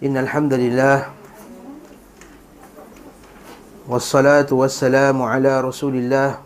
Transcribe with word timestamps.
إن 0.00 0.16
الحمد 0.16 0.56
لله 0.56 1.12
والصلاة 3.84 4.48
والسلام 4.48 5.22
على 5.22 5.60
رسول 5.60 5.92
الله 5.92 6.40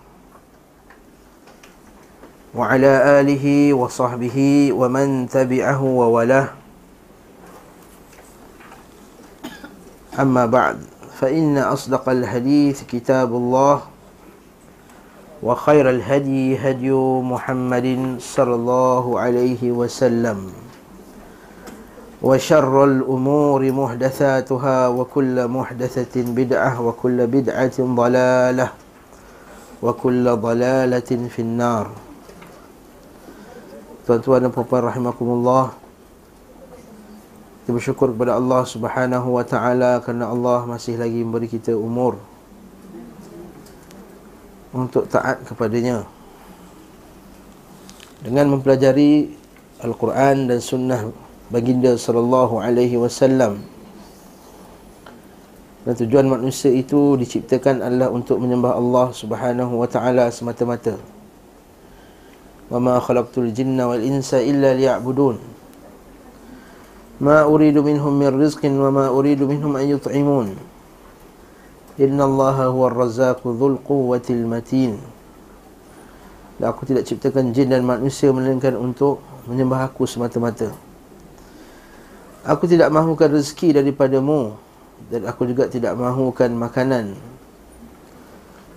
وعلى 2.51 2.93
آله 3.23 3.47
وصحبه 3.79 4.39
ومن 4.75 5.31
تبعه 5.31 5.83
وولاه 5.83 6.49
أما 10.19 10.47
بعد 10.47 10.79
فإن 11.23 11.55
أصدق 11.59 12.09
الحديث 12.09 12.91
كتاب 12.91 13.31
الله 13.31 13.83
وخير 15.47 15.91
الهدي 15.91 16.59
هدي 16.59 16.91
محمد 17.23 18.19
صلى 18.19 18.55
الله 18.55 19.05
عليه 19.21 19.63
وسلم. 19.71 20.64
وشر 22.20 22.76
الأمور 22.84 23.62
محدثاتها 23.72 24.78
وكل 24.88 25.48
محدثة 25.48 26.16
بدعة 26.36 26.72
وكل 26.82 27.18
بدعة 27.28 27.78
ضلالة 27.80 28.68
وكل 29.84 30.26
ضلالة 30.36 31.12
في 31.32 31.42
النار 31.42 31.88
Tuan-tuan 34.10 34.42
dan 34.42 34.50
puan 34.50 34.82
rahimakumullah 34.82 35.70
Kita 37.62 37.70
bersyukur 37.78 38.10
kepada 38.10 38.42
Allah 38.42 38.66
subhanahu 38.66 39.38
wa 39.38 39.46
ta'ala 39.46 40.02
Kerana 40.02 40.34
Allah 40.34 40.66
masih 40.66 40.98
lagi 40.98 41.22
memberi 41.22 41.46
kita 41.46 41.78
umur 41.78 42.18
Untuk 44.74 45.06
taat 45.14 45.46
kepadanya 45.46 46.10
Dengan 48.26 48.58
mempelajari 48.58 49.30
Al-Quran 49.86 50.50
dan 50.50 50.58
Sunnah 50.58 51.23
baginda 51.53 51.97
sallallahu 51.99 52.61
alaihi 52.61 52.97
wasallam. 52.97 53.61
Dan 55.85 55.93
tujuan 56.01 56.25
manusia 56.25 56.73
itu 56.73 57.21
diciptakan 57.21 57.85
adalah 57.85 58.09
untuk 58.09 58.41
menyembah 58.41 58.73
Allah 58.73 59.13
Subhanahu 59.13 59.85
wa 59.85 59.89
taala 59.89 60.33
semata-mata. 60.33 60.97
Wa 62.73 62.81
ma 62.81 62.97
khalaqtul 62.97 63.53
jinna 63.53 63.85
wal 63.85 64.01
insa 64.01 64.41
illa 64.41 64.73
liya'budun. 64.73 65.37
Ma 67.21 67.45
uridu 67.45 67.85
minhum 67.85 68.17
min 68.17 68.33
rizqin 68.33 68.73
wa 68.81 68.89
ma 68.89 69.07
uridu 69.13 69.45
minhum 69.45 69.77
an 69.77 69.85
yut'imun. 69.85 70.57
Inna 72.01 72.27
Allah 72.27 72.73
huwa 72.73 72.89
ar-razzaqu 72.89 73.45
dhul 73.55 73.77
quwwatil 73.85 74.49
matin. 74.49 74.97
Dan 76.57 76.67
aku 76.73 76.89
tidak 76.89 77.05
ciptakan 77.05 77.53
jin 77.53 77.71
dan 77.71 77.85
manusia 77.85 78.33
melainkan 78.33 78.73
untuk 78.75 79.21
menyembah 79.45 79.85
aku 79.93 80.09
semata-mata. 80.09 80.73
Aku 82.45 82.69
tidak 82.69 82.93
mahukan 82.93 83.41
rezeki 83.41 83.81
daripadamu. 83.81 84.53
Dan 85.09 85.25
aku 85.25 85.49
juga 85.49 85.69
tidak 85.69 85.97
mahukan 85.97 86.53
makanan. 86.53 87.17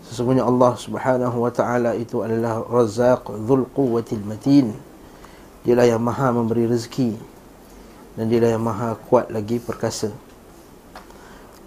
Sesungguhnya 0.08 0.48
Allah 0.48 0.76
subhanahu 0.80 1.44
wa 1.44 1.52
ta'ala 1.52 1.92
itu 2.00 2.24
adalah 2.24 2.64
Razak 2.64 3.28
dhul 3.28 3.68
quwwatil 3.76 4.24
matin. 4.24 4.72
Dialah 5.68 5.84
yang 5.84 6.00
maha 6.00 6.32
memberi 6.32 6.64
rezeki. 6.64 7.20
Dan 8.16 8.32
dialah 8.32 8.56
yang 8.56 8.64
maha 8.64 8.96
kuat 9.12 9.28
lagi 9.28 9.60
perkasa. 9.60 10.16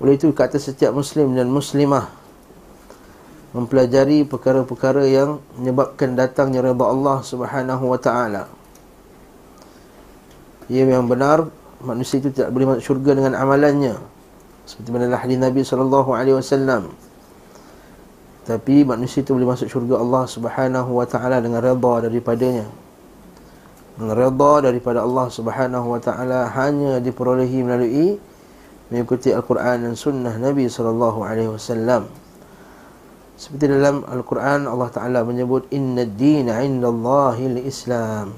Oleh 0.00 0.16
itu 0.16 0.32
kata 0.32 0.56
setiap 0.56 0.96
muslim 0.96 1.36
dan 1.36 1.52
muslimah 1.52 2.20
Mempelajari 3.50 4.22
perkara-perkara 4.22 5.10
yang 5.10 5.42
menyebabkan 5.58 6.14
datangnya 6.14 6.62
reba 6.62 6.86
Allah 6.86 7.18
subhanahu 7.18 7.90
wa 7.90 7.98
ta'ala. 7.98 8.46
Ia 10.70 10.86
yang 10.86 11.10
benar 11.10 11.50
manusia 11.80 12.20
itu 12.20 12.28
tidak 12.32 12.52
boleh 12.52 12.66
masuk 12.76 12.84
syurga 12.92 13.16
dengan 13.16 13.32
amalannya. 13.36 13.96
Seperti 14.68 14.88
mana 14.92 15.16
hadis 15.16 15.38
Nabi 15.40 15.60
sallallahu 15.64 16.10
alaihi 16.14 16.36
wasallam. 16.36 16.92
Tapi 18.44 18.86
manusia 18.86 19.24
itu 19.24 19.34
boleh 19.34 19.48
masuk 19.48 19.68
syurga 19.68 19.98
Allah 19.98 20.24
Subhanahu 20.28 20.90
wa 20.96 21.06
taala 21.08 21.40
dengan 21.42 21.60
redha 21.64 21.94
daripadanya. 22.06 22.66
Dengan 23.98 24.14
redha 24.16 24.52
daripada 24.70 25.02
Allah 25.02 25.26
Subhanahu 25.28 25.86
wa 25.96 26.00
taala 26.00 26.46
hanya 26.54 27.02
diperolehi 27.02 27.58
melalui 27.64 28.16
mengikuti 28.90 29.34
Al-Quran 29.34 29.90
dan 29.90 29.94
sunnah 29.96 30.34
Nabi 30.36 30.66
sallallahu 30.70 31.18
alaihi 31.24 31.50
wasallam. 31.50 32.10
Seperti 33.40 33.72
dalam 33.72 34.04
Al-Quran 34.04 34.68
Allah 34.68 34.92
Ta'ala 34.92 35.24
menyebut 35.24 35.64
Inna 35.72 36.04
ad-dina 36.04 36.60
inda 36.60 36.92
Allahil 36.92 37.56
Islam 37.64 38.36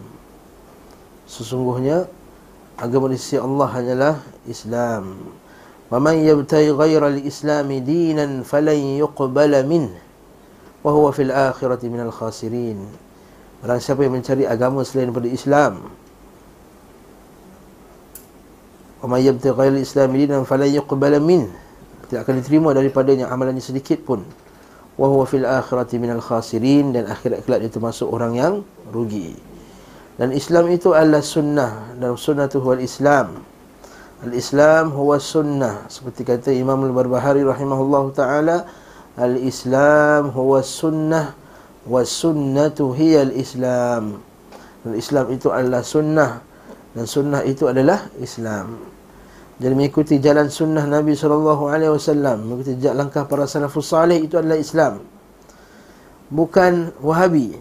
Sesungguhnya 1.26 2.06
agama 2.78 3.12
di 3.12 3.18
sisi 3.20 3.36
Allah 3.36 3.68
hanyalah 3.68 4.14
Islam. 4.48 5.18
Wa 5.92 6.00
man 6.00 6.20
yabtaghi 6.24 6.72
ghayra 6.72 7.12
al-islam 7.12 7.68
dinan 7.84 8.48
falan 8.48 8.96
yuqbala 8.96 9.60
min 9.66 9.92
wa 10.80 10.90
huwa 10.92 11.12
fil 11.12 11.28
akhirati 11.28 11.92
minal 11.92 12.12
khasirin. 12.12 12.80
Barang 13.60 13.78
siapa 13.78 14.02
yang 14.02 14.16
mencari 14.16 14.48
agama 14.48 14.82
selain 14.82 15.12
daripada 15.12 15.30
Islam 15.30 15.86
Wa 19.02 19.06
man 19.10 19.18
yabtaghi 19.18 19.52
ghayra 19.52 19.74
al-islam 19.74 20.08
dinan 20.14 20.42
falan 20.46 20.70
yuqbala 20.70 21.18
min 21.18 21.50
tidak 22.06 22.28
akan 22.28 22.44
diterima 22.44 22.70
daripadanya 22.76 23.26
amalannya 23.32 23.64
sedikit 23.64 24.04
pun. 24.06 24.22
Wa 25.00 25.08
huwa 25.08 25.24
fil 25.24 25.48
akhirati 25.48 25.96
minal 25.96 26.20
khasirin 26.20 26.92
dan 26.92 27.08
akhirat 27.08 27.42
kelak 27.48 27.64
dia 27.64 27.72
termasuk 27.72 28.04
orang 28.06 28.36
yang 28.36 28.54
rugi. 28.92 29.51
Dan 30.20 30.36
Islam 30.36 30.68
itu 30.68 30.92
adalah 30.92 31.24
sunnah. 31.24 31.96
Dan 31.96 32.16
sunnah 32.20 32.46
itu 32.50 32.60
huwa 32.60 32.76
Islam 32.80 33.52
Al-Islam 34.22 34.94
huwa 34.94 35.18
sunnah. 35.18 35.90
Seperti 35.90 36.22
kata 36.22 36.54
Imam 36.54 36.78
Al-Barbahari 36.86 37.42
rahimahullah 37.42 38.04
ta'ala 38.14 38.56
Al-Islam 39.18 40.30
huwa 40.30 40.62
sunnah 40.62 41.34
Wa 41.82 42.06
sunnatu 42.06 42.94
hiya 42.94 43.26
al-Islam. 43.26 44.22
Al-Islam 44.86 45.26
itu 45.34 45.50
adalah 45.50 45.82
sunnah. 45.82 46.38
Dan 46.94 47.10
sunnah 47.10 47.42
itu 47.42 47.66
adalah 47.66 48.06
Islam. 48.22 48.78
Jadi 49.58 49.74
mengikuti 49.74 50.22
jalan 50.22 50.46
sunnah 50.46 50.86
Nabi 50.86 51.18
SAW 51.18 52.38
Mengikuti 52.38 52.78
jalan 52.78 53.06
langkah 53.06 53.26
para 53.30 53.46
salafus 53.46 53.90
salih 53.90 54.22
Itu 54.22 54.38
adalah 54.38 54.58
Islam. 54.58 55.02
Bukan 56.30 56.94
Wahabi 57.02 57.58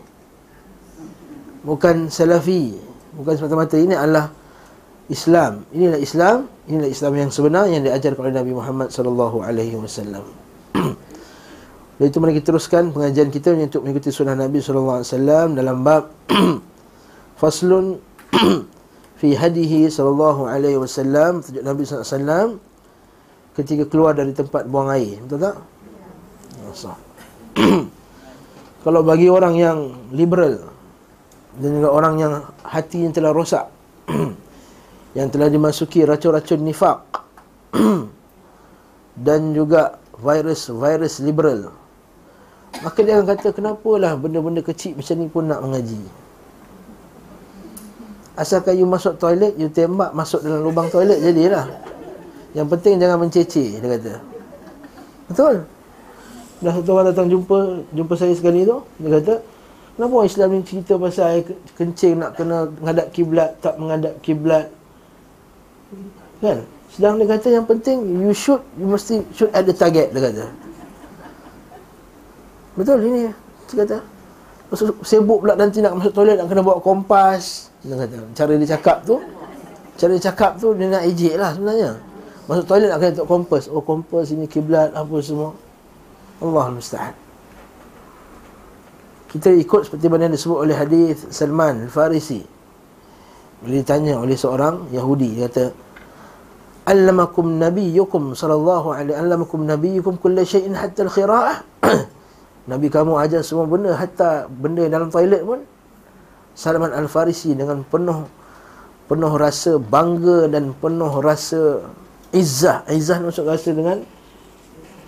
bukan 1.62 2.10
salafi 2.10 2.78
bukan 3.16 3.34
semata-mata. 3.38 3.76
Ini 3.78 3.96
adalah 3.98 4.34
Islam. 5.12 5.66
Inilah 5.76 6.00
Islam 6.00 6.52
inilah 6.72 6.90
Islam 6.90 7.14
yang 7.20 7.30
sebenar 7.34 7.66
yang 7.68 7.84
diajarkan 7.84 8.32
oleh 8.32 8.36
Nabi 8.36 8.52
Muhammad 8.56 8.88
sallallahu 8.94 9.44
alaihi 9.44 9.76
wasallam. 9.76 10.24
Lalu 12.00 12.08
itu 12.08 12.18
mari 12.24 12.34
kita 12.40 12.56
teruskan 12.56 12.96
pengajian 12.96 13.30
kita 13.30 13.54
untuk 13.54 13.84
mengikuti 13.84 14.10
sunnah 14.14 14.38
Nabi 14.40 14.64
sallallahu 14.64 15.04
alaihi 15.04 15.10
wasallam 15.12 15.48
dalam 15.60 15.78
bab 15.84 16.04
faslun 17.42 18.00
fi 19.22 19.30
hadihi 19.36 19.92
sallallahu 19.92 20.48
alaihi 20.48 20.80
wasallam 20.80 21.44
tajuk 21.44 21.62
Nabi 21.62 21.82
sallallahu 21.84 22.08
alaihi 22.08 22.16
wasallam 22.16 22.48
ketika 23.52 23.84
keluar 23.92 24.16
dari 24.16 24.32
tempat 24.32 24.64
buang 24.70 24.90
air. 24.96 25.20
Betul 25.28 25.40
tak? 25.44 25.56
Kalau 28.82 29.06
bagi 29.06 29.28
orang 29.30 29.60
yang 29.60 29.78
liberal 30.10 30.72
dan 31.60 31.70
juga 31.80 31.90
orang 31.92 32.16
yang 32.16 32.34
hati 32.64 33.04
yang 33.04 33.12
telah 33.12 33.36
rosak 33.36 33.68
yang 35.18 35.28
telah 35.28 35.52
dimasuki 35.52 36.08
racun-racun 36.08 36.64
nifak 36.64 37.04
dan 39.26 39.52
juga 39.52 40.00
virus-virus 40.22 41.20
liberal. 41.20 41.74
Maka 42.80 43.04
dia 43.04 43.20
akan 43.20 43.28
kata 43.28 43.52
kenapalah 43.52 44.16
benda-benda 44.16 44.64
kecil 44.64 44.96
macam 44.96 45.16
ni 45.20 45.28
pun 45.28 45.44
nak 45.44 45.60
mengaji? 45.60 46.00
Asalkan 48.40 48.80
you 48.80 48.88
masuk 48.88 49.20
toilet 49.20 49.60
you 49.60 49.68
tembak 49.68 50.16
masuk 50.16 50.40
dalam 50.40 50.64
lubang 50.64 50.88
toilet 50.88 51.20
jadilah. 51.20 51.68
Yang 52.56 52.68
penting 52.78 52.94
jangan 53.04 53.18
menceceh 53.28 53.70
dia 53.76 53.90
kata. 54.00 54.14
Betul? 55.28 55.56
Dah 56.64 56.72
satu 56.78 56.90
orang 56.96 57.12
datang 57.12 57.28
jumpa 57.28 57.84
jumpa 57.92 58.14
saya 58.16 58.32
sekali 58.32 58.64
tu 58.64 58.80
dia 59.04 59.20
kata 59.20 59.34
Kenapa 60.02 60.18
orang 60.18 60.34
Islam 60.34 60.50
ni 60.58 60.66
cerita 60.66 60.98
pasal 60.98 61.26
air 61.30 61.44
kencing 61.78 62.18
nak 62.18 62.34
kena 62.34 62.66
menghadap 62.82 63.14
kiblat, 63.14 63.54
tak 63.62 63.78
menghadap 63.78 64.18
kiblat? 64.26 64.74
Kan? 66.42 66.66
Sedang 66.90 67.22
dia 67.22 67.30
kata 67.30 67.54
yang 67.54 67.70
penting 67.70 68.02
you 68.18 68.34
shoot, 68.34 68.66
you 68.82 68.90
mesti 68.90 69.22
shoot 69.30 69.54
at 69.54 69.62
the 69.62 69.70
target 69.70 70.10
dia 70.10 70.26
kata. 70.26 70.50
Betul 72.74 72.98
ini 73.14 73.30
dia 73.70 73.86
kata. 73.86 74.02
Sibuk 75.06 75.46
pula 75.46 75.54
nanti 75.54 75.86
nak 75.86 75.94
masuk 75.94 76.18
toilet 76.18 76.42
nak 76.42 76.50
kena 76.50 76.66
bawa 76.66 76.82
kompas. 76.82 77.70
Dia 77.86 77.94
kata. 77.94 78.18
Cara 78.34 78.52
dia 78.58 78.68
cakap 78.74 79.06
tu, 79.06 79.22
cara 80.02 80.18
dia 80.18 80.26
cakap 80.34 80.58
tu 80.58 80.74
dia 80.74 80.90
nak 80.90 81.06
ejek 81.06 81.38
lah 81.38 81.54
sebenarnya. 81.54 82.02
Masuk 82.50 82.66
toilet 82.66 82.90
nak 82.90 83.06
kena 83.06 83.22
kompas. 83.30 83.70
Oh 83.70 83.86
kompas 83.86 84.34
ini 84.34 84.50
kiblat 84.50 84.98
apa 84.98 85.16
semua. 85.22 85.54
Allah 86.42 86.74
musta'an. 86.74 87.14
Kita 89.32 89.48
ikut 89.48 89.88
seperti 89.88 90.12
mana 90.12 90.28
yang 90.28 90.36
disebut 90.36 90.60
oleh 90.60 90.76
hadis 90.76 91.24
Salman 91.32 91.88
Al-Farisi. 91.88 92.44
Bila 93.64 93.80
ditanya 93.80 94.20
oleh 94.20 94.36
seorang 94.36 94.92
Yahudi 94.92 95.40
Dia 95.40 95.48
kata 95.48 95.72
allamakum 96.84 97.62
nabiyyukum 97.62 98.36
sallallahu 98.36 98.92
alaihi 98.92 99.16
allamakum 99.16 99.64
nabiyyukum 99.64 100.20
kulli 100.20 100.44
shay'in 100.44 100.76
hatta 100.76 101.08
al-khira'ah. 101.08 101.64
Nabi 102.72 102.92
kamu 102.92 103.16
ajar 103.24 103.40
semua 103.48 103.64
benda 103.72 103.96
hatta 103.96 104.52
benda 104.52 104.84
dalam 104.92 105.08
toilet 105.08 105.48
pun. 105.48 105.64
Salman 106.52 106.92
Al-Farisi 106.92 107.56
dengan 107.56 107.88
penuh 107.88 108.28
penuh 109.08 109.32
rasa 109.40 109.80
bangga 109.80 110.52
dan 110.52 110.76
penuh 110.76 111.24
rasa 111.24 111.88
izzah. 112.36 112.84
Izzah 112.92 113.24
maksud 113.24 113.48
rasa 113.48 113.72
dengan 113.72 114.04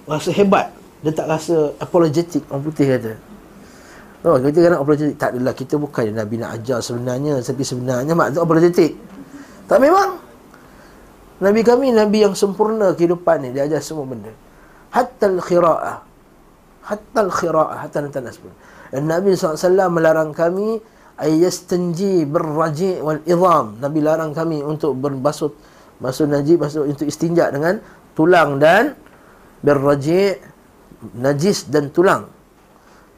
rasa 0.08 0.32
hebat. 0.32 0.72
Dia 1.04 1.12
tak 1.12 1.28
rasa 1.28 1.76
apologetic 1.84 2.48
orang 2.48 2.64
putih 2.64 2.88
kata 2.88 3.33
Oh, 4.24 4.40
kita 4.40 4.72
kan 4.72 4.80
apologetic 4.80 5.20
tak 5.20 5.36
adalah 5.36 5.52
kita 5.52 5.76
bukan 5.76 6.16
Nabi 6.16 6.40
nak 6.40 6.56
ajar 6.56 6.80
sebenarnya 6.80 7.44
tapi 7.44 7.60
sebenarnya 7.68 8.16
mak 8.16 8.32
tu 8.32 8.40
apologetic. 8.40 8.96
Tak 9.68 9.84
memang 9.84 10.16
Nabi 11.44 11.60
kami 11.60 11.92
Nabi 11.92 12.24
yang 12.24 12.32
sempurna 12.32 12.96
kehidupan 12.96 13.44
ni 13.44 13.50
dia 13.52 13.68
ajar 13.68 13.84
semua 13.84 14.08
benda. 14.08 14.32
Hatta 14.96 15.28
al-khira'ah. 15.28 15.98
Hatta 16.88 17.20
al-khira'ah 17.20 17.78
hatta 17.84 18.00
natanas 18.00 18.40
pun. 18.40 18.56
Dan 18.96 19.12
Nabi 19.12 19.36
SAW 19.36 19.92
melarang 19.92 20.32
kami 20.32 20.80
ayastanji 21.20 22.24
berraji' 22.24 23.04
wal 23.04 23.20
idham. 23.28 23.76
Nabi 23.84 24.00
larang 24.00 24.32
kami 24.32 24.64
untuk 24.64 24.96
berbasuh 25.04 25.52
basuh 26.00 26.32
najis 26.32 26.56
basuh 26.56 26.88
untuk 26.88 27.12
istinja 27.12 27.52
dengan 27.52 27.76
tulang 28.16 28.56
dan 28.56 28.96
berraji' 29.60 30.40
najis 31.20 31.68
dan 31.68 31.92
tulang 31.92 32.33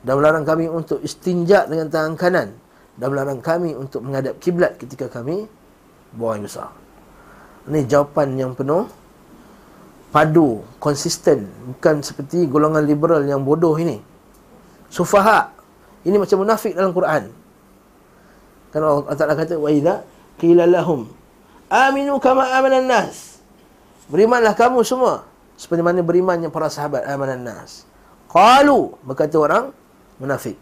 dan 0.06 0.22
melarang 0.22 0.46
kami 0.46 0.70
untuk 0.70 1.02
istinja 1.02 1.66
dengan 1.66 1.90
tangan 1.90 2.14
kanan 2.14 2.54
dan 2.96 3.08
melarang 3.10 3.42
kami 3.42 3.74
untuk 3.74 4.06
menghadap 4.06 4.38
kiblat 4.38 4.78
ketika 4.78 5.10
kami 5.10 5.50
buang 6.14 6.40
air 6.40 6.46
besar. 6.46 6.70
Ini 7.66 7.90
jawapan 7.90 8.38
yang 8.38 8.52
penuh 8.54 8.86
padu, 10.14 10.64
konsisten, 10.80 11.50
bukan 11.74 12.06
seperti 12.06 12.46
golongan 12.46 12.86
liberal 12.86 13.26
yang 13.26 13.42
bodoh 13.42 13.76
ini. 13.76 14.00
Sufaha. 14.88 15.52
Ini 16.06 16.22
macam 16.22 16.46
munafik 16.46 16.78
dalam 16.78 16.94
Quran. 16.94 17.34
Kan 18.70 18.80
Allah 18.86 19.18
Taala 19.18 19.34
kata 19.34 19.58
wa 19.58 19.74
idza 19.74 20.06
qila 20.38 20.70
lahum 20.70 21.10
aminu 21.68 22.22
kama 22.22 22.46
amana 22.54 22.80
nas. 22.80 23.42
Berimanlah 24.06 24.54
kamu 24.54 24.86
semua 24.86 25.26
seperti 25.58 25.82
mana 25.82 26.06
berimannya 26.06 26.54
para 26.54 26.70
sahabat 26.70 27.10
amanan 27.10 27.42
nas. 27.42 27.90
Qalu 28.30 28.94
berkata 29.02 29.36
orang 29.42 29.74
munafik. 30.20 30.56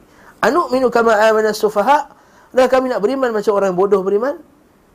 Anu 0.44 0.68
minu 0.68 0.92
kama 0.92 1.16
amana 1.16 1.56
sufaha. 1.56 2.12
Dah 2.54 2.68
kami 2.70 2.92
nak 2.92 3.00
beriman 3.00 3.32
macam 3.32 3.56
orang 3.56 3.74
bodoh 3.74 4.04
beriman. 4.04 4.38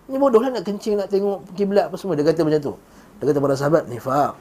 Ni 0.08 0.16
bodoh 0.20 0.40
lah 0.40 0.52
nak 0.52 0.64
kencing, 0.64 1.00
nak 1.00 1.08
tengok 1.08 1.48
kiblat 1.56 1.88
apa 1.88 1.96
semua. 1.96 2.14
Dia 2.14 2.24
kata 2.28 2.44
macam 2.44 2.60
tu. 2.60 2.72
Dia 3.18 3.24
kata 3.32 3.38
para 3.42 3.54
sahabat, 3.56 3.82
nifaq. 3.90 4.38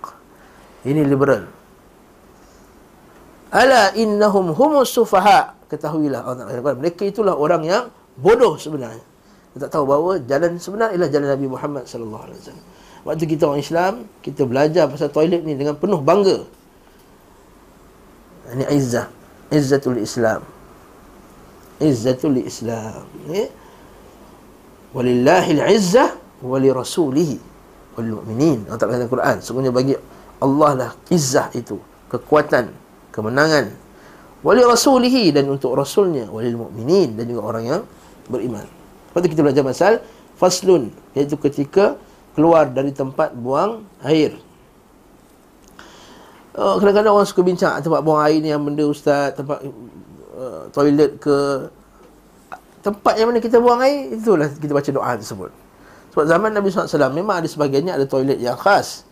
Ini 0.86 1.02
liberal. 1.08 1.50
Ala 3.50 3.96
innahum 3.96 4.54
humus 4.54 4.94
sufaha. 4.94 5.56
Ketahuilah 5.68 6.24
Allah 6.24 6.48
Ta'ala. 6.48 6.76
Mereka 6.78 7.04
itulah 7.08 7.36
orang 7.36 7.64
yang 7.66 7.84
bodoh 8.20 8.56
sebenarnya. 8.56 9.04
Kita 9.56 9.68
tak 9.68 9.80
tahu 9.80 9.84
bahawa 9.90 10.22
jalan 10.24 10.62
sebenar 10.62 10.94
ialah 10.94 11.10
jalan 11.10 11.28
Nabi 11.34 11.48
Muhammad 11.50 11.84
sallallahu 11.90 12.24
alaihi 12.30 12.40
wasallam. 12.40 12.66
Waktu 13.04 13.24
kita 13.26 13.44
orang 13.50 13.64
Islam, 13.64 13.94
kita 14.22 14.42
belajar 14.46 14.86
pasal 14.92 15.10
toilet 15.10 15.42
ni 15.42 15.58
dengan 15.58 15.74
penuh 15.76 16.00
bangga. 16.04 16.46
Ini 18.54 18.64
izzah 18.72 19.17
izzatul 19.54 20.00
Islam. 20.02 20.44
Izzatul 21.78 22.42
Islam. 22.42 23.06
Ya? 23.30 23.48
Walillahi 24.96 25.62
al-izzah 25.62 26.16
wali 26.42 26.74
rasulihi 26.74 27.38
wal 27.98 28.22
mu'minin. 28.22 28.66
Allah 28.66 28.80
Ta'ala 28.80 28.98
dalam 28.98 29.12
Quran. 29.12 29.36
Sebenarnya 29.44 29.74
bagi 29.74 29.94
Allah 30.42 30.72
lah 30.74 30.92
izzah 31.12 31.54
itu. 31.54 31.78
Kekuatan, 32.08 32.72
kemenangan. 33.14 33.74
Wali 34.42 34.62
rasulihi 34.64 35.30
dan 35.36 35.50
untuk 35.52 35.76
rasulnya. 35.76 36.30
Wali 36.32 36.54
mu'minin 36.56 37.14
dan 37.14 37.26
juga 37.30 37.42
orang 37.46 37.64
yang 37.68 37.82
beriman. 38.32 38.66
Lepas 39.12 39.20
tu 39.22 39.30
kita 39.34 39.42
belajar 39.44 39.64
pasal 39.66 39.94
faslun. 40.40 40.90
Iaitu 41.14 41.36
ketika 41.42 41.98
keluar 42.38 42.70
dari 42.70 42.94
tempat 42.94 43.34
buang 43.34 43.86
air. 44.06 44.38
Uh, 46.58 46.82
kadang-kadang 46.82 47.14
orang 47.14 47.30
suka 47.30 47.46
bincang 47.46 47.78
tempat 47.86 48.02
buang 48.02 48.18
air 48.26 48.42
ni 48.42 48.50
yang 48.50 48.66
benda 48.66 48.82
ustaz, 48.90 49.38
tempat 49.38 49.62
uh, 50.34 50.66
toilet 50.74 51.22
ke 51.22 51.70
tempat 52.82 53.14
yang 53.14 53.30
mana 53.30 53.38
kita 53.38 53.62
buang 53.62 53.78
air 53.86 54.18
itulah 54.18 54.50
kita 54.50 54.74
baca 54.74 54.90
doa 54.90 55.12
tersebut. 55.22 55.54
Sebab 56.18 56.26
zaman 56.26 56.50
Nabi 56.58 56.74
SAW 56.74 57.14
memang 57.14 57.46
ada 57.46 57.48
sebahagiannya 57.52 57.94
ada 57.94 58.06
toilet 58.10 58.42
yang 58.42 58.58
khas. 58.58 59.06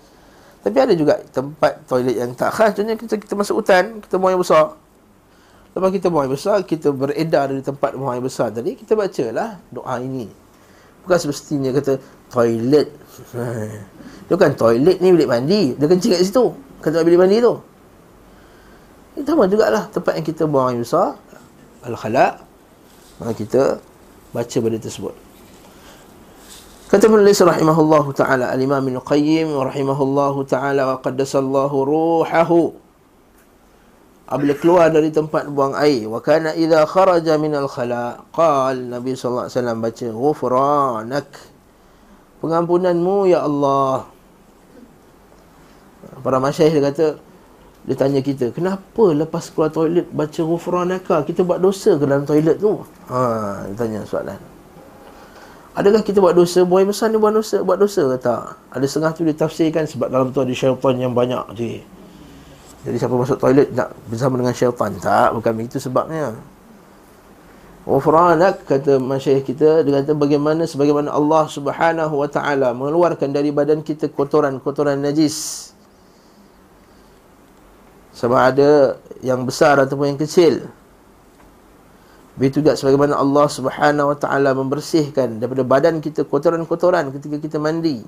Tapi 0.66 0.74
ada 0.74 0.98
juga 0.98 1.22
tempat 1.30 1.86
toilet 1.86 2.18
yang 2.18 2.34
tak 2.34 2.50
khas. 2.50 2.74
Contohnya 2.74 2.98
kita, 2.98 3.22
kita 3.22 3.38
masuk 3.38 3.62
hutan, 3.62 4.02
kita 4.02 4.18
buang 4.18 4.34
air 4.34 4.42
besar. 4.42 4.74
Lepas 5.78 5.90
kita 5.94 6.08
buang 6.10 6.26
air 6.26 6.34
besar, 6.34 6.58
kita 6.66 6.90
beredar 6.90 7.54
dari 7.54 7.62
tempat 7.62 7.94
buang 7.94 8.18
air 8.18 8.26
besar 8.26 8.50
tadi, 8.50 8.74
kita 8.74 8.98
bacalah 8.98 9.62
doa 9.70 9.96
ini. 10.02 10.26
Bukan 11.06 11.18
semestinya 11.22 11.70
kata 11.70 12.02
toilet. 12.34 12.90
Dia 14.26 14.34
kan 14.34 14.58
toilet 14.58 14.98
ni 14.98 15.14
bilik 15.14 15.30
mandi. 15.30 15.78
Dia 15.78 15.86
kencing 15.86 16.18
kat 16.18 16.26
situ 16.26 16.66
kata 16.82 17.06
bilik 17.06 17.20
mandi 17.20 17.44
tu? 17.44 17.60
Itu 19.16 19.32
sama 19.32 19.48
jugalah 19.48 19.88
tempat 19.96 20.20
yang 20.20 20.28
kita 20.28 20.44
buang 20.44 20.76
air 20.76 20.84
besar 20.84 21.16
al-khala 21.86 22.42
maka 23.22 23.32
kita 23.32 23.80
baca 24.36 24.58
benda 24.60 24.80
tersebut. 24.82 25.16
Kata 26.92 27.08
penulis 27.08 27.40
rahimahullahu 27.40 28.12
taala 28.12 28.52
al-imam 28.52 28.84
Ibn 28.84 29.00
Qayyim 29.02 29.56
rahimahullahu 29.56 30.44
taala 30.46 30.96
wa 30.96 30.96
qaddasallahu 31.00 31.76
ruhahu. 31.88 32.76
Apabila 34.26 34.54
keluar 34.58 34.90
dari 34.90 35.14
tempat 35.14 35.48
buang 35.48 35.78
air 35.78 36.10
wa 36.10 36.18
kana 36.20 36.58
idza 36.58 36.84
kharaja 36.90 37.38
min 37.38 37.56
al-khala 37.56 38.26
qal 38.34 38.76
nabi 38.76 39.16
wasallam 39.16 39.80
baca 39.80 40.08
ghufranak. 40.12 41.30
Pengampunanmu 42.44 43.32
ya 43.32 43.48
Allah 43.48 44.12
Para 46.26 46.42
masyayikh 46.42 46.82
dia 46.82 46.84
kata 46.90 47.06
dia 47.86 47.94
tanya 47.94 48.18
kita, 48.18 48.50
kenapa 48.50 49.14
lepas 49.14 49.54
keluar 49.54 49.70
toilet 49.70 50.10
baca 50.10 50.42
ghufranaka? 50.42 51.22
Kita 51.22 51.46
buat 51.46 51.62
dosa 51.62 52.02
ke 52.02 52.04
dalam 52.10 52.26
toilet 52.26 52.58
tu? 52.58 52.82
Ha, 53.14 53.62
dia 53.70 53.76
tanya 53.78 54.02
soalan. 54.10 54.42
Adakah 55.78 56.02
kita 56.02 56.18
buat 56.18 56.34
dosa? 56.34 56.66
Buai 56.66 56.82
besar 56.82 57.14
ni 57.14 57.22
buat 57.22 57.30
dosa, 57.30 57.62
buat 57.62 57.78
dosa 57.78 58.10
ke 58.10 58.18
tak? 58.18 58.58
Ada 58.74 58.86
setengah 58.90 59.12
tu 59.14 59.22
ditafsirkan 59.22 59.86
sebab 59.86 60.10
dalam 60.10 60.34
tu 60.34 60.42
ada 60.42 60.50
syaitan 60.50 60.98
yang 60.98 61.14
banyak 61.14 61.46
je. 61.54 61.86
Jadi 62.90 62.96
siapa 62.98 63.14
masuk 63.14 63.38
toilet 63.38 63.70
nak 63.70 63.94
bersama 64.10 64.42
dengan 64.42 64.56
syaitan? 64.58 64.90
Tak, 64.98 65.30
bukan 65.38 65.54
itu 65.62 65.78
sebabnya. 65.78 66.34
Ghufranak 67.86 68.66
kata 68.66 68.98
masyayikh 68.98 69.54
kita 69.54 69.86
dia 69.86 70.02
kata 70.02 70.18
bagaimana 70.18 70.66
sebagaimana 70.66 71.14
Allah 71.14 71.46
Subhanahu 71.46 72.18
wa 72.18 72.26
taala 72.26 72.74
mengeluarkan 72.74 73.30
dari 73.30 73.54
badan 73.54 73.86
kita 73.86 74.10
kotoran-kotoran 74.10 74.98
najis 75.06 75.70
sama 78.16 78.48
ada 78.48 78.96
yang 79.20 79.44
besar 79.44 79.76
ataupun 79.84 80.16
yang 80.16 80.22
kecil 80.24 80.64
Begitu 82.36 82.60
juga 82.60 82.76
sebagaimana 82.76 83.16
Allah 83.16 83.48
Subhanahu 83.48 84.12
Wa 84.12 84.18
Taala 84.20 84.52
membersihkan 84.52 85.40
daripada 85.40 85.64
badan 85.64 86.04
kita 86.04 86.28
kotoran-kotoran 86.28 87.08
ketika 87.16 87.40
kita 87.40 87.58
mandi 87.64 88.04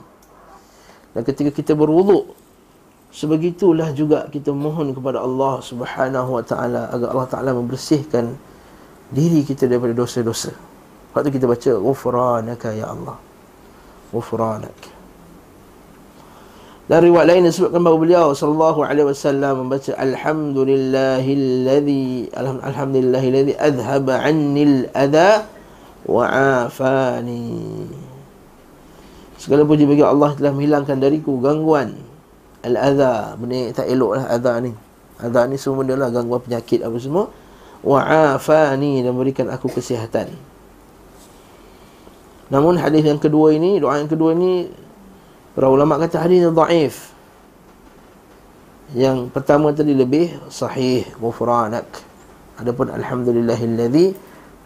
dan 1.16 1.24
ketika 1.24 1.52
kita 1.56 1.72
berwuduk. 1.80 2.36
Sebegitulah 3.08 3.96
juga 3.96 4.28
kita 4.28 4.52
mohon 4.52 4.92
kepada 4.92 5.24
Allah 5.24 5.64
Subhanahu 5.64 6.36
Wa 6.36 6.44
Taala 6.44 6.92
agar 6.92 7.08
Allah 7.16 7.28
Taala 7.32 7.52
membersihkan 7.56 8.36
diri 9.16 9.48
kita 9.48 9.64
daripada 9.64 9.96
dosa-dosa. 9.96 10.52
Waktu 11.16 11.32
kita 11.32 11.48
baca 11.48 11.72
ghufranaka 11.80 12.76
ya 12.76 12.92
Allah. 12.92 13.16
Ghufranaka 14.12 14.97
dan 16.88 17.04
riwayat 17.04 17.28
lain 17.28 17.44
disebutkan 17.44 17.84
bahawa 17.84 18.00
beliau 18.00 18.32
sallallahu 18.32 18.88
alaihi 18.88 19.12
wasallam 19.12 19.68
membaca 19.68 19.92
alhamdulillahilladzi 20.00 22.32
alhamdulillahilladzi 22.32 23.60
adhhaba 23.60 24.24
'anni 24.24 24.88
al-adha 24.88 25.52
wa 26.08 26.24
'afani. 26.32 27.92
Segala 29.36 29.68
puji 29.68 29.84
bagi 29.84 30.00
Allah 30.00 30.32
telah 30.40 30.56
menghilangkan 30.56 31.04
dariku 31.04 31.44
gangguan 31.44 31.92
al-adha. 32.64 33.36
Benda 33.36 33.68
tak 33.76 33.92
eloklah 33.92 34.24
adha 34.32 34.64
ni. 34.64 34.72
Adha 35.20 35.44
ni 35.44 35.60
semua 35.60 35.84
benda 35.84 36.00
lah 36.00 36.08
gangguan 36.08 36.40
penyakit 36.40 36.88
apa 36.88 36.96
semua. 37.04 37.28
Wa 37.84 38.00
'afani 38.00 39.04
dan 39.04 39.12
berikan 39.12 39.52
aku 39.52 39.68
kesihatan. 39.68 40.32
Namun 42.48 42.80
hadis 42.80 43.04
yang 43.04 43.20
kedua 43.20 43.52
ini, 43.52 43.76
doa 43.76 44.00
yang 44.00 44.08
kedua 44.08 44.32
ini 44.32 44.87
Para 45.58 45.74
ulama 45.74 45.98
kata 45.98 46.22
hadis 46.22 46.46
ini 46.46 46.54
dhaif. 46.54 47.18
Yang 48.94 49.34
pertama 49.34 49.74
tadi 49.74 49.98
lebih 49.98 50.38
sahih 50.54 51.02
ghufranak. 51.18 51.90
Adapun 52.62 52.94
alhamdulillahilladzi 52.94 54.14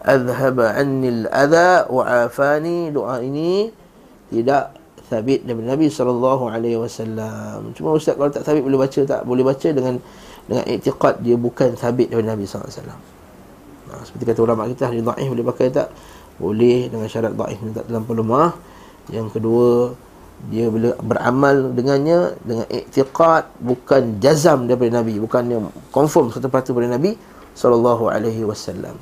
azhaba 0.04 0.76
anni 0.76 1.24
al-adha 1.24 1.88
wa 1.88 2.28
afani 2.28 2.92
doa 2.92 3.24
ini 3.24 3.72
tidak 4.28 4.76
sabit 5.08 5.48
daripada 5.48 5.72
Nabi 5.72 5.88
sallallahu 5.88 6.52
alaihi 6.52 6.76
wasallam. 6.76 7.72
Cuma 7.72 7.96
ustaz 7.96 8.12
kalau 8.20 8.28
tak 8.28 8.44
sabit 8.44 8.60
boleh 8.60 8.76
baca 8.76 9.00
tak? 9.00 9.24
Boleh 9.24 9.48
baca 9.48 9.68
dengan 9.72 9.96
dengan 10.44 10.64
i'tiqad 10.68 11.24
dia 11.24 11.40
bukan 11.40 11.72
sabit 11.80 12.12
daripada 12.12 12.36
Nabi 12.36 12.44
sallallahu 12.44 12.68
alaihi 12.68 12.80
wasallam. 12.84 13.00
Ha, 13.88 13.92
seperti 14.04 14.24
kata 14.28 14.40
ulama 14.44 14.68
kita 14.68 14.92
ahli 14.92 15.00
dhaif 15.00 15.28
boleh 15.32 15.46
pakai 15.56 15.66
tak? 15.72 15.88
Boleh 16.36 16.92
dengan 16.92 17.08
syarat 17.08 17.32
dhaif 17.32 17.64
tak 17.80 17.88
terlampau 17.88 18.12
lemah. 18.12 18.52
Yang 19.08 19.40
kedua 19.40 19.96
dia 20.50 20.66
boleh 20.66 20.98
beramal 20.98 21.70
dengannya 21.70 22.34
dengan 22.42 22.66
i'tiqad 22.66 23.46
bukan 23.62 24.18
jazam 24.18 24.66
daripada 24.66 24.98
Nabi 24.98 25.22
bukannya 25.22 25.70
confirm 25.94 26.34
satu 26.34 26.50
persatu 26.50 26.74
daripada 26.74 26.98
Nabi 26.98 27.14
sallallahu 27.54 28.10
alaihi 28.10 28.42
wasallam. 28.42 28.98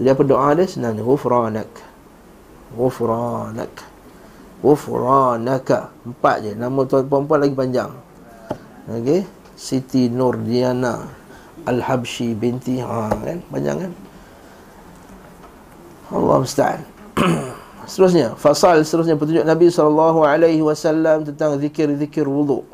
Jadi 0.00 0.08
apa 0.10 0.22
doa 0.24 0.48
dia 0.56 0.66
senang 0.66 0.96
ghufranak. 0.98 1.68
Ghufranak. 2.74 3.70
Ghufranaka. 4.64 5.92
Empat 6.02 6.36
je. 6.42 6.52
Nama 6.56 6.80
tuan 6.88 7.06
perempuan 7.06 7.38
lagi 7.44 7.54
panjang. 7.54 7.92
Okey. 8.90 9.22
Siti 9.54 10.10
Nurdiana 10.10 10.98
Al-Habshi 11.64 12.34
binti 12.36 12.82
ha 12.82 13.08
kan 13.08 13.38
panjang 13.48 13.86
kan 13.86 13.92
Allah 16.12 16.36
musta'an 16.44 16.80
seterusnya 17.86 18.34
fasal 18.34 18.80
seterusnya 18.82 19.16
petunjuk 19.16 19.44
Nabi 19.46 19.70
sallallahu 19.70 20.26
alaihi 20.26 20.60
wasallam 20.60 21.24
tentang 21.24 21.56
zikir-zikir 21.60 22.24
wudu. 22.28 22.64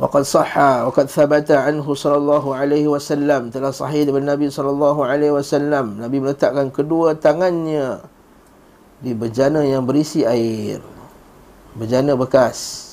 Waqad 0.00 0.24
sahha 0.24 0.88
waqad 0.88 1.12
thabata 1.12 1.68
anhu 1.68 1.92
sallallahu 1.92 2.56
alaihi 2.56 2.88
wasallam. 2.88 3.52
Telah 3.52 3.68
sahih 3.68 4.08
daripada 4.08 4.32
Nabi 4.32 4.48
sallallahu 4.48 5.00
alaihi 5.04 5.36
wasallam. 5.36 6.00
Nabi 6.00 6.16
meletakkan 6.24 6.72
kedua 6.72 7.12
tangannya 7.20 8.00
di 9.04 9.12
bejana 9.12 9.60
yang 9.60 9.84
berisi 9.84 10.24
air. 10.24 10.80
Bejana 11.76 12.16
bekas. 12.16 12.88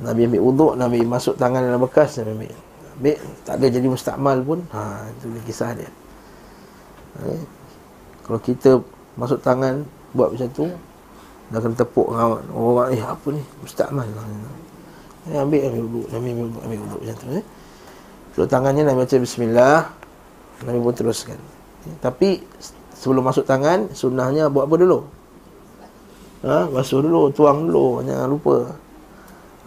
Nabi 0.00 0.30
ambil 0.30 0.40
wuduk 0.40 0.72
Nabi 0.78 1.04
masuk 1.04 1.36
tangan 1.36 1.60
dalam 1.60 1.84
bekas 1.84 2.16
Nabi 2.22 2.32
ambil. 2.32 2.56
Ambil 2.96 3.16
tak 3.44 3.54
ada 3.60 3.66
jadi 3.68 3.86
mustakmal 3.92 4.38
pun. 4.40 4.64
Ha 4.72 5.04
itu 5.12 5.26
kisah 5.44 5.76
dia. 5.76 5.90
Okay. 7.18 7.57
Kalau 8.28 8.40
kita 8.44 8.70
masuk 9.16 9.40
tangan 9.40 9.82
buat 10.12 10.36
macam 10.36 10.48
tu 10.52 10.68
dah 11.48 11.58
kena 11.64 11.74
tepuk 11.80 12.06
orang 12.12 12.44
orang 12.52 12.88
eh 12.92 13.00
apa 13.00 13.26
ni 13.32 13.40
mustakmal 13.64 14.04
Eh, 15.28 15.36
ambil 15.36 15.60
ambil 15.68 15.82
wuduk, 15.84 16.06
Nabi 16.08 16.28
ambil 16.32 16.46
wuduk, 16.48 16.62
ambil 16.64 16.78
wuduk 16.88 17.00
macam 17.04 17.16
tu 17.20 17.26
eh. 17.36 17.44
Kalau 18.32 18.46
tangannya 18.48 18.82
Nabi 18.88 18.98
baca 19.04 19.16
bismillah, 19.20 19.78
Nabi 20.64 20.78
pun 20.80 20.94
teruskan. 20.96 21.38
Eh, 21.84 21.96
tapi 22.00 22.28
sebelum 22.96 23.28
masuk 23.28 23.44
tangan, 23.44 23.92
sunnahnya 23.92 24.48
buat 24.48 24.64
apa 24.64 24.76
dulu? 24.80 24.98
Ha, 26.48 26.70
basuh 26.70 27.02
dulu, 27.04 27.28
tuang 27.34 27.68
dulu, 27.68 28.00
jangan 28.08 28.28
lupa. 28.30 28.56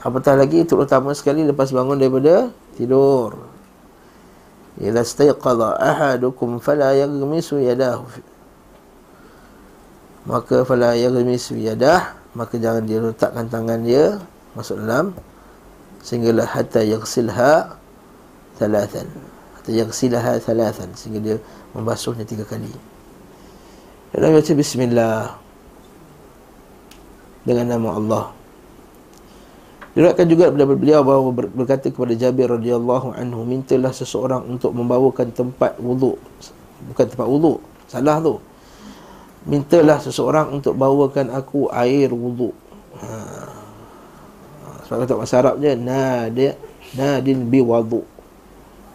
Apatah 0.02 0.34
lagi 0.34 0.66
itu 0.66 0.74
utama 0.74 1.14
sekali 1.14 1.46
lepas 1.46 1.70
bangun 1.70 2.00
daripada 2.00 2.50
tidur. 2.74 3.38
Idza 4.82 5.04
stayqadha 5.06 5.78
ahadukum 5.78 6.58
fala 6.58 6.96
yaghmisu 6.98 7.62
yadahu. 7.62 8.08
Maka 10.22 10.62
fala 10.62 10.94
yaghmisu 10.94 11.58
yadah, 11.58 12.14
maka 12.38 12.62
jangan 12.62 12.86
dia 12.86 13.02
letakkan 13.02 13.46
tangan 13.50 13.82
dia 13.82 14.22
masuk 14.54 14.78
dalam 14.84 15.18
sehinggalah 16.06 16.46
hatta 16.46 16.86
yaghsilha 16.86 17.78
thalathan. 18.62 19.10
Hatta 19.58 19.72
yaghsilha 19.74 20.38
thalathan 20.38 20.90
sehingga 20.94 21.20
dia 21.20 21.38
membasuhnya 21.74 22.26
tiga 22.26 22.46
kali. 22.46 22.70
Dan 24.12 24.36
baca 24.36 24.52
bismillah 24.54 25.18
dengan 27.48 27.66
nama 27.78 27.90
Allah. 27.98 28.26
Diriwayatkan 29.92 30.28
juga 30.32 30.48
daripada 30.48 30.80
beliau 30.80 31.02
bahawa 31.04 31.36
berkata 31.52 31.92
kepada 31.92 32.16
Jabir 32.16 32.48
radhiyallahu 32.48 33.12
anhu 33.12 33.44
mintalah 33.44 33.92
seseorang 33.92 34.48
untuk 34.48 34.72
membawakan 34.72 35.36
tempat 35.36 35.76
wuduk 35.84 36.16
bukan 36.88 37.06
tempat 37.12 37.28
wuduk 37.28 37.60
salah 37.92 38.18
tu 38.24 38.40
mintalah 39.46 39.98
seseorang 39.98 40.54
untuk 40.54 40.78
bawakan 40.78 41.34
aku 41.34 41.66
air 41.74 42.14
wuduk 42.14 42.54
ha. 43.02 43.10
Sebab 44.92 45.08
kata 45.08 45.14
bahasa 45.16 45.36
Arab 45.40 45.56
je 45.64 45.72
Nadia 45.72 46.52
Nadin 47.00 47.48
bi 47.48 47.64
wadu 47.64 48.04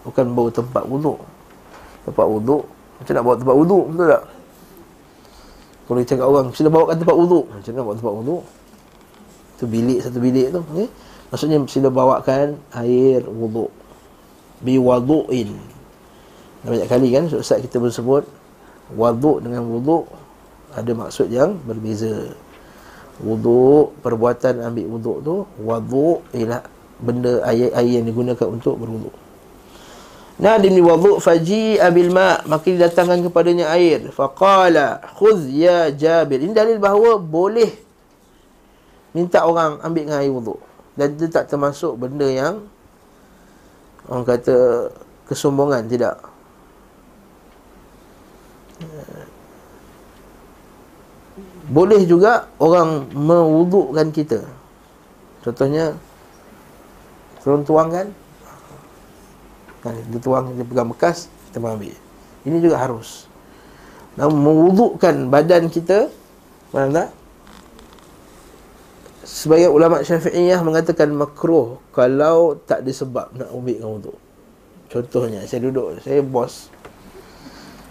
Bukan 0.05 0.37
bawa 0.37 0.53
tempat 0.53 0.85
wuduk 0.85 1.17
Tempat 2.05 2.26
wuduk 2.29 2.69
Macam 3.00 3.12
nak 3.17 3.25
bawa 3.25 3.37
tempat 3.41 3.57
wuduk 3.57 3.85
Betul 3.88 4.07
tak? 4.12 4.23
Kalau 5.88 5.97
dia 5.97 6.09
cakap 6.12 6.26
orang 6.29 6.47
Sila 6.53 6.69
bawakan 6.69 6.97
tempat 7.00 7.17
wuduk 7.17 7.45
Macam 7.49 7.71
mana 7.73 7.83
bawa 7.88 7.97
tempat 7.97 8.15
wuduk 8.21 8.43
Itu 9.57 9.65
bilik 9.65 9.99
satu 10.05 10.19
bilik 10.21 10.47
tu 10.53 10.61
okay? 10.61 10.87
Maksudnya 11.33 11.59
sila 11.65 11.88
bawakan 11.88 12.61
Air 12.76 13.25
wuduk 13.25 13.73
Bi 14.61 14.76
wadu'in 14.76 15.57
Banyak 16.61 16.93
kali 16.93 17.09
kan 17.09 17.25
Ustaz 17.33 17.65
kita 17.65 17.81
bersebut 17.81 18.29
Waduk 18.93 19.41
dengan 19.41 19.65
wuduk 19.65 20.25
Ada 20.76 20.92
maksud 20.92 21.33
yang 21.33 21.56
berbeza. 21.64 22.37
Wuduk 23.16 23.97
perbuatan 24.04 24.61
ambil 24.61 24.87
wuduk 24.92 25.18
tu 25.25 25.35
wuduk 25.56 26.21
ialah 26.37 26.61
benda 27.00 27.40
air-air 27.49 28.00
yang 28.00 28.04
digunakan 28.04 28.45
untuk 28.45 28.76
berwuduk 28.76 29.12
Nadim 30.37 30.76
ni 30.76 30.85
wuduk 30.85 31.25
faji 31.25 31.80
abil 31.80 32.12
ma 32.12 32.45
maka 32.45 32.68
didatangkan 32.68 33.25
kepadanya 33.25 33.73
air. 33.73 34.12
Faqala 34.12 35.00
khudh 35.16 35.49
ya 35.49 35.88
jabir. 35.88 36.45
Ini 36.45 36.52
dalil 36.52 36.76
bahawa 36.76 37.16
boleh 37.16 37.73
minta 39.16 39.49
orang 39.49 39.80
ambil 39.80 40.04
dengan 40.04 40.21
air 40.21 40.28
wuduk 40.28 40.61
dan 40.92 41.16
itu 41.16 41.25
tak 41.33 41.49
termasuk 41.49 41.97
benda 41.97 42.28
yang 42.28 42.68
orang 44.12 44.28
kata 44.28 44.92
kesombongan 45.25 45.88
tidak 45.88 46.21
boleh 51.66 52.06
juga 52.06 52.46
orang 52.62 53.11
mewudukkan 53.11 54.14
kita. 54.14 54.46
Contohnya 55.42 55.94
turun 57.42 57.62
tuang 57.62 57.90
kan 57.90 58.06
kan 59.82 59.94
dia 60.11 60.18
tuang 60.18 60.50
dia 60.54 60.66
pegang 60.66 60.90
bekas 60.90 61.30
kita 61.50 61.62
ambil. 61.62 61.94
Ini 62.46 62.56
juga 62.62 62.78
harus. 62.78 63.26
Namun 64.14 64.37
mewudukkan 64.42 65.30
badan 65.30 65.66
kita 65.70 66.11
faham 66.70 66.94
tak? 66.94 67.11
Sebagai 69.26 69.70
ulama 69.75 70.06
syafi'iyah 70.06 70.62
mengatakan 70.62 71.11
makruh 71.11 71.82
kalau 71.90 72.54
tak 72.62 72.87
ada 72.87 72.92
sebab 72.94 73.26
nak 73.35 73.50
ambil 73.50 73.75
dengan 73.75 73.90
wuduk. 73.99 74.18
Contohnya 74.87 75.42
saya 75.50 75.66
duduk 75.66 75.99
saya 75.99 76.23
bos. 76.23 76.70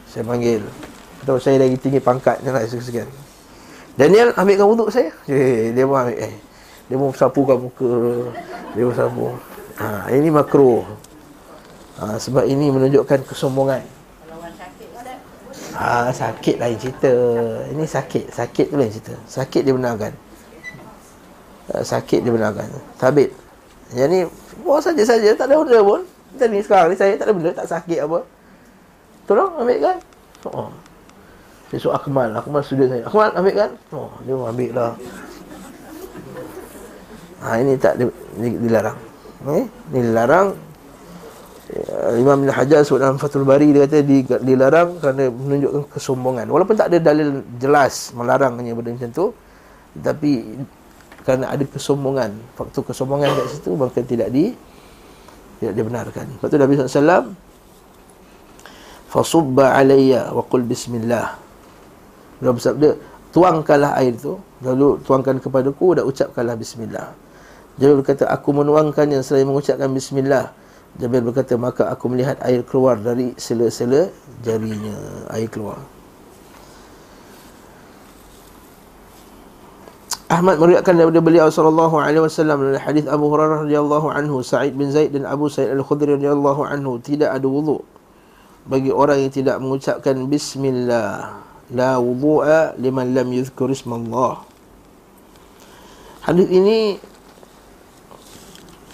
Saya 0.08 0.24
panggil. 0.24 0.64
Atau 1.28 1.44
saya 1.44 1.60
lagi 1.60 1.76
tinggi 1.76 2.00
pangkat 2.00 2.40
nak 2.40 2.64
sekian 2.72 3.25
Daniel 3.96 4.36
ambilkan 4.36 4.68
wuduk 4.68 4.92
saya. 4.92 5.08
Eh, 5.32 5.72
dia 5.72 5.88
pun 5.88 5.96
ambil. 5.96 6.20
Eh. 6.20 6.36
Dia 6.92 6.96
pun 7.00 7.10
sapukan 7.16 7.58
muka. 7.58 7.92
Dia 8.76 8.84
pun 8.84 8.96
sapu. 8.96 9.26
Ha, 9.80 10.12
ini 10.12 10.28
makro. 10.28 10.84
Ha, 12.00 12.20
sebab 12.20 12.44
ini 12.44 12.72
menunjukkan 12.76 13.24
kesombongan. 13.24 13.80
Ha, 15.76 16.12
sakit 16.12 16.56
lain 16.60 16.76
cerita. 16.76 17.12
Ini 17.72 17.84
sakit. 17.88 18.36
Sakit 18.36 18.66
tu 18.72 18.76
lain 18.76 18.92
cerita. 18.92 19.16
Sakit 19.32 19.64
dia 19.64 19.72
benarkan. 19.72 20.12
Ha, 21.72 21.84
sakit 21.84 22.20
dia 22.20 22.32
benarkan. 22.36 22.68
Tabit. 23.00 23.32
Yang 23.96 24.10
ni, 24.12 24.20
buat 24.64 24.84
saja-saja. 24.84 25.40
Tak 25.40 25.48
ada 25.48 25.64
benda 25.64 25.80
pun. 25.80 26.04
Kita 26.36 26.52
ni 26.52 26.60
sekarang 26.60 26.92
ni 26.92 27.00
saya 27.00 27.16
tak 27.16 27.32
ada 27.32 27.34
benda. 27.36 27.52
Tak 27.56 27.68
sakit 27.72 28.00
apa. 28.04 28.20
Tolong 29.24 29.52
ambil 29.64 29.80
kan? 29.80 29.98
Oh. 30.52 30.70
Besok 31.74 31.98
Akmal. 31.98 32.30
Akmal 32.38 32.62
student 32.62 32.90
saya. 32.94 33.04
Akmal 33.10 33.34
ambil 33.34 33.54
kan? 33.58 33.72
Oh 33.94 34.10
dia 34.22 34.36
ambil 34.38 34.72
lah. 34.74 34.94
Ha 37.46 37.62
ini 37.62 37.74
tak 37.78 38.02
dilarang. 38.38 38.98
Eh? 39.46 39.66
Ini 39.94 40.00
dilarang. 40.02 40.48
Imam 42.22 42.46
Ibn 42.46 42.54
Hajar 42.54 42.86
sebut 42.86 43.02
dalam 43.02 43.18
Fathul 43.18 43.42
Bari 43.42 43.74
Dia 43.74 43.90
kata 43.90 44.06
dilarang 44.38 45.02
kerana 45.02 45.34
menunjukkan 45.34 45.90
kesombongan. 45.98 46.46
Walaupun 46.46 46.78
tak 46.78 46.94
ada 46.94 47.02
dalil 47.02 47.42
jelas 47.58 48.14
Melarangnya 48.14 48.78
benda 48.78 48.94
macam 48.94 49.10
tu 49.10 49.26
Tapi 49.98 50.62
kerana 51.26 51.50
ada 51.50 51.66
kesombongan 51.66 52.38
Faktor 52.54 52.86
kesombongan 52.86 53.34
kat 53.34 53.46
situ 53.50 53.74
Maka 53.74 54.06
tidak 54.06 54.30
di 54.30 54.54
Tidak 55.58 55.74
dibenarkan. 55.74 56.38
Lepas 56.38 56.48
tu 56.54 56.58
Nabi 56.62 56.74
SAW 56.78 57.34
Fasubba 59.10 59.74
alayya 59.74 60.30
wa 60.38 60.46
qul 60.46 60.70
bismillah 60.70 61.45
Beliau 62.40 62.54
bersabda 62.56 62.90
Tuangkanlah 63.36 64.00
air 64.00 64.16
itu 64.16 64.40
Lalu 64.64 65.04
tuangkan 65.04 65.38
kepadaku 65.44 66.00
Dan 66.00 66.04
ucapkanlah 66.08 66.56
bismillah. 66.56 67.12
Jabir 67.76 68.00
berkata 68.00 68.32
Aku 68.32 68.56
menuangkannya 68.56 69.20
selain 69.20 69.48
mengucapkan 69.48 69.92
bismillah. 69.92 70.52
Jabir 70.96 71.22
berkata 71.24 71.60
Maka 71.60 71.92
aku 71.92 72.12
melihat 72.12 72.40
air 72.44 72.64
keluar 72.64 72.96
dari 72.96 73.36
sela-sela 73.36 74.08
jarinya. 74.44 75.28
Air 75.32 75.52
keluar. 75.52 75.96
Ahmad 80.26 80.58
meriwayatkan 80.58 80.98
daripada 80.98 81.22
beliau 81.22 81.48
sallallahu 81.54 82.02
alaihi 82.02 82.26
wasallam 82.26 82.74
dari 82.74 82.82
hadis 82.82 83.06
Abu 83.06 83.30
Hurairah 83.30 83.62
radhiyallahu 83.62 84.10
anhu, 84.10 84.42
Sa'id 84.42 84.74
bin 84.74 84.90
Zaid 84.90 85.14
dan 85.14 85.22
Abu 85.30 85.54
Sa'id 85.54 85.70
Al-Khudri 85.70 86.18
radhiyallahu 86.18 86.66
anhu 86.66 86.98
tidak 86.98 87.30
ada 87.30 87.46
wuduk 87.46 87.86
bagi 88.66 88.90
orang 88.90 89.22
yang 89.22 89.30
tidak 89.30 89.62
mengucapkan 89.62 90.18
bismillah. 90.26 91.45
La 91.74 91.98
wudu'a 91.98 92.78
liman 92.78 93.16
lam 93.16 93.32
yuzkur 93.34 93.74
ismallah. 93.74 94.46
Hadis 96.22 96.46
ini 96.50 97.02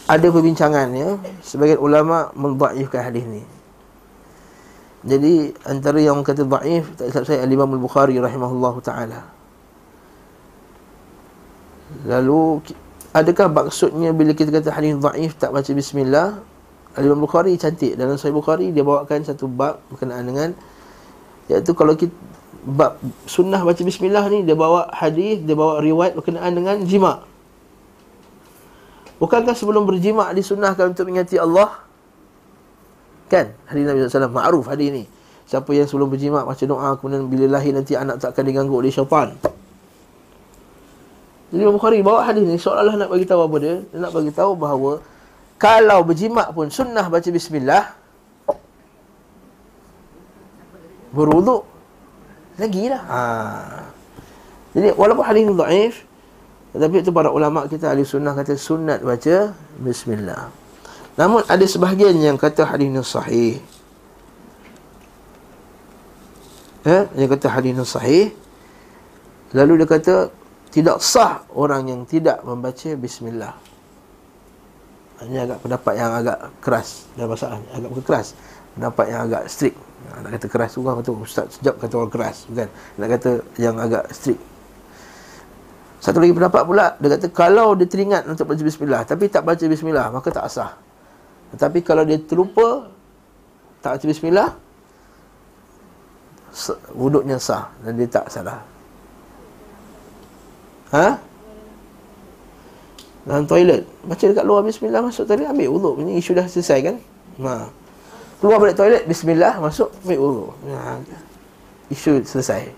ada 0.08 0.28
perbincangan 0.28 0.88
ya. 0.96 1.20
Sebagian 1.44 1.80
ulama 1.80 2.32
mendhaifkan 2.36 3.12
hadis 3.12 3.24
ini. 3.28 3.44
Jadi 5.02 5.50
antara 5.66 5.98
yang 5.98 6.22
kata 6.22 6.46
dhaif 6.46 6.94
tak 6.94 7.10
silap 7.10 7.26
saya 7.26 7.42
Al-Imam 7.42 7.74
Al-Bukhari 7.74 8.16
rahimahullahu 8.22 8.80
taala. 8.86 9.26
Lalu 12.06 12.62
adakah 13.12 13.50
maksudnya 13.50 14.14
bila 14.14 14.32
kita 14.38 14.54
kata 14.54 14.70
hadis 14.72 14.96
dhaif 14.96 15.36
tak 15.36 15.52
baca 15.52 15.72
bismillah? 15.74 16.40
Al-Imam 16.96 17.24
Bukhari 17.24 17.56
cantik 17.56 17.96
dalam 17.96 18.20
Sahih 18.20 18.36
Bukhari 18.36 18.70
dia 18.76 18.84
bawakan 18.84 19.24
satu 19.24 19.48
bab 19.48 19.80
berkenaan 19.90 20.28
dengan 20.28 20.50
iaitu 21.50 21.72
kalau 21.72 21.96
kita 21.96 22.12
bab 22.62 23.02
sunnah 23.26 23.62
baca 23.66 23.82
bismillah 23.82 24.26
ni 24.30 24.46
dia 24.46 24.54
bawa 24.54 24.90
hadis, 24.94 25.42
dia 25.42 25.58
bawa 25.58 25.82
riwayat 25.82 26.14
berkenaan 26.14 26.54
dengan 26.54 26.78
jima'. 26.86 27.26
Bukankah 29.18 29.54
sebelum 29.54 29.86
berjima' 29.86 30.34
disunnahkan 30.34 30.94
untuk 30.94 31.06
mengingati 31.10 31.38
Allah? 31.38 31.86
Kan? 33.30 33.54
Hadis 33.70 33.84
Nabi 33.86 33.98
SAW 34.06 34.34
ma'ruf 34.34 34.66
hadis 34.70 34.90
ni. 34.90 35.04
Siapa 35.46 35.70
yang 35.74 35.86
sebelum 35.90 36.10
berjima' 36.10 36.46
baca 36.46 36.64
doa 36.66 36.98
kemudian 36.98 37.26
bila 37.30 37.58
lahir 37.58 37.74
nanti 37.74 37.98
anak 37.98 38.22
tak 38.22 38.34
akan 38.34 38.44
diganggu 38.46 38.74
oleh 38.78 38.90
syaitan. 38.94 39.34
Jadi 41.52 41.62
Bukhari 41.68 42.00
bawa 42.00 42.24
hadis 42.24 42.48
ni 42.48 42.56
seolah-olah 42.56 42.96
nak 42.96 43.10
bagi 43.12 43.28
tahu 43.28 43.42
apa 43.44 43.56
dia? 43.60 43.76
Dia 43.92 43.98
nak 44.00 44.12
bagi 44.16 44.32
tahu 44.32 44.52
bahawa 44.56 45.04
kalau 45.62 46.00
berjimat 46.02 46.50
pun 46.56 46.72
sunnah 46.74 47.06
baca 47.06 47.30
bismillah 47.30 47.94
berwuduk 51.12 51.68
lagi 52.60 52.92
lah. 52.92 53.04
Ha. 53.08 53.22
Jadi 54.72 54.96
walaupun 54.96 55.24
hadis 55.28 55.44
ni 55.48 55.54
dhaif 55.56 55.96
tetapi 56.72 57.04
itu 57.04 57.12
para 57.12 57.28
ulama 57.28 57.68
kita 57.68 57.92
ahli 57.92 58.08
sunnah 58.08 58.32
kata 58.32 58.56
sunat 58.56 59.04
baca 59.04 59.52
bismillah. 59.84 60.48
Namun 61.20 61.44
ada 61.44 61.66
sebahagian 61.68 62.16
yang 62.16 62.40
kata 62.40 62.64
hadis 62.64 62.88
ni 62.88 63.04
sahih. 63.04 63.56
Eh, 66.88 67.04
yang 67.20 67.28
kata 67.28 67.52
hadis 67.52 67.76
ni 67.76 67.84
sahih. 67.84 68.26
Lalu 69.52 69.84
dia 69.84 69.88
kata 69.92 70.16
tidak 70.72 71.04
sah 71.04 71.44
orang 71.52 71.92
yang 71.92 72.02
tidak 72.08 72.40
membaca 72.48 72.96
bismillah. 72.96 73.52
Ini 75.22 75.44
agak 75.44 75.60
pendapat 75.62 75.94
yang 76.00 76.12
agak 76.16 76.40
keras 76.64 77.06
dalam 77.20 77.36
masalah 77.36 77.60
agak 77.76 77.92
keras. 78.08 78.28
Pendapat 78.80 79.06
yang 79.12 79.22
agak 79.28 79.44
strict. 79.52 79.91
Nak 80.10 80.30
kata 80.38 80.48
keras 80.50 80.74
kan 80.78 80.98
kata 80.98 81.12
ustaz 81.14 81.46
sejak 81.58 81.78
kata 81.78 81.94
orang 81.98 82.12
keras, 82.14 82.46
bukan. 82.50 82.70
Nak 82.98 83.08
kata 83.18 83.32
yang 83.62 83.76
agak 83.78 84.10
strict. 84.12 84.42
Satu 86.02 86.18
lagi 86.18 86.34
pendapat 86.34 86.62
pula 86.66 86.98
dia 86.98 87.10
kata 87.14 87.28
kalau 87.30 87.78
dia 87.78 87.86
teringat 87.86 88.26
untuk 88.26 88.50
baca 88.50 88.62
bismillah 88.66 89.06
tapi 89.06 89.30
tak 89.30 89.46
baca 89.46 89.62
bismillah 89.62 90.10
maka 90.10 90.34
tak 90.34 90.50
sah. 90.50 90.74
Tetapi 91.54 91.80
kalau 91.86 92.02
dia 92.02 92.18
terlupa 92.18 92.90
tak 93.86 93.98
baca 94.02 94.06
bismillah 94.10 94.50
wuduknya 96.98 97.38
sah 97.38 97.70
dan 97.86 97.96
dia 97.96 98.10
tak 98.10 98.28
salah. 98.34 98.60
Ha? 100.92 101.08
Dalam 103.24 103.46
toilet 103.48 103.88
Baca 104.04 104.20
dekat 104.20 104.44
luar 104.44 104.60
Bismillah 104.66 105.00
Masuk 105.00 105.24
toilet 105.24 105.48
Ambil 105.48 105.72
wuduk 105.72 106.04
Ini 106.04 106.20
isu 106.20 106.36
dah 106.36 106.44
selesai 106.50 106.80
kan 106.84 106.96
ha. 107.48 107.72
Keluar 108.42 108.58
balik 108.58 108.74
toilet 108.74 109.04
Bismillah 109.06 109.62
Masuk 109.62 109.94
Ambil 110.02 110.18
wuduk 110.18 110.52
ha. 110.74 110.98
Isu 111.94 112.26
selesai 112.26 112.74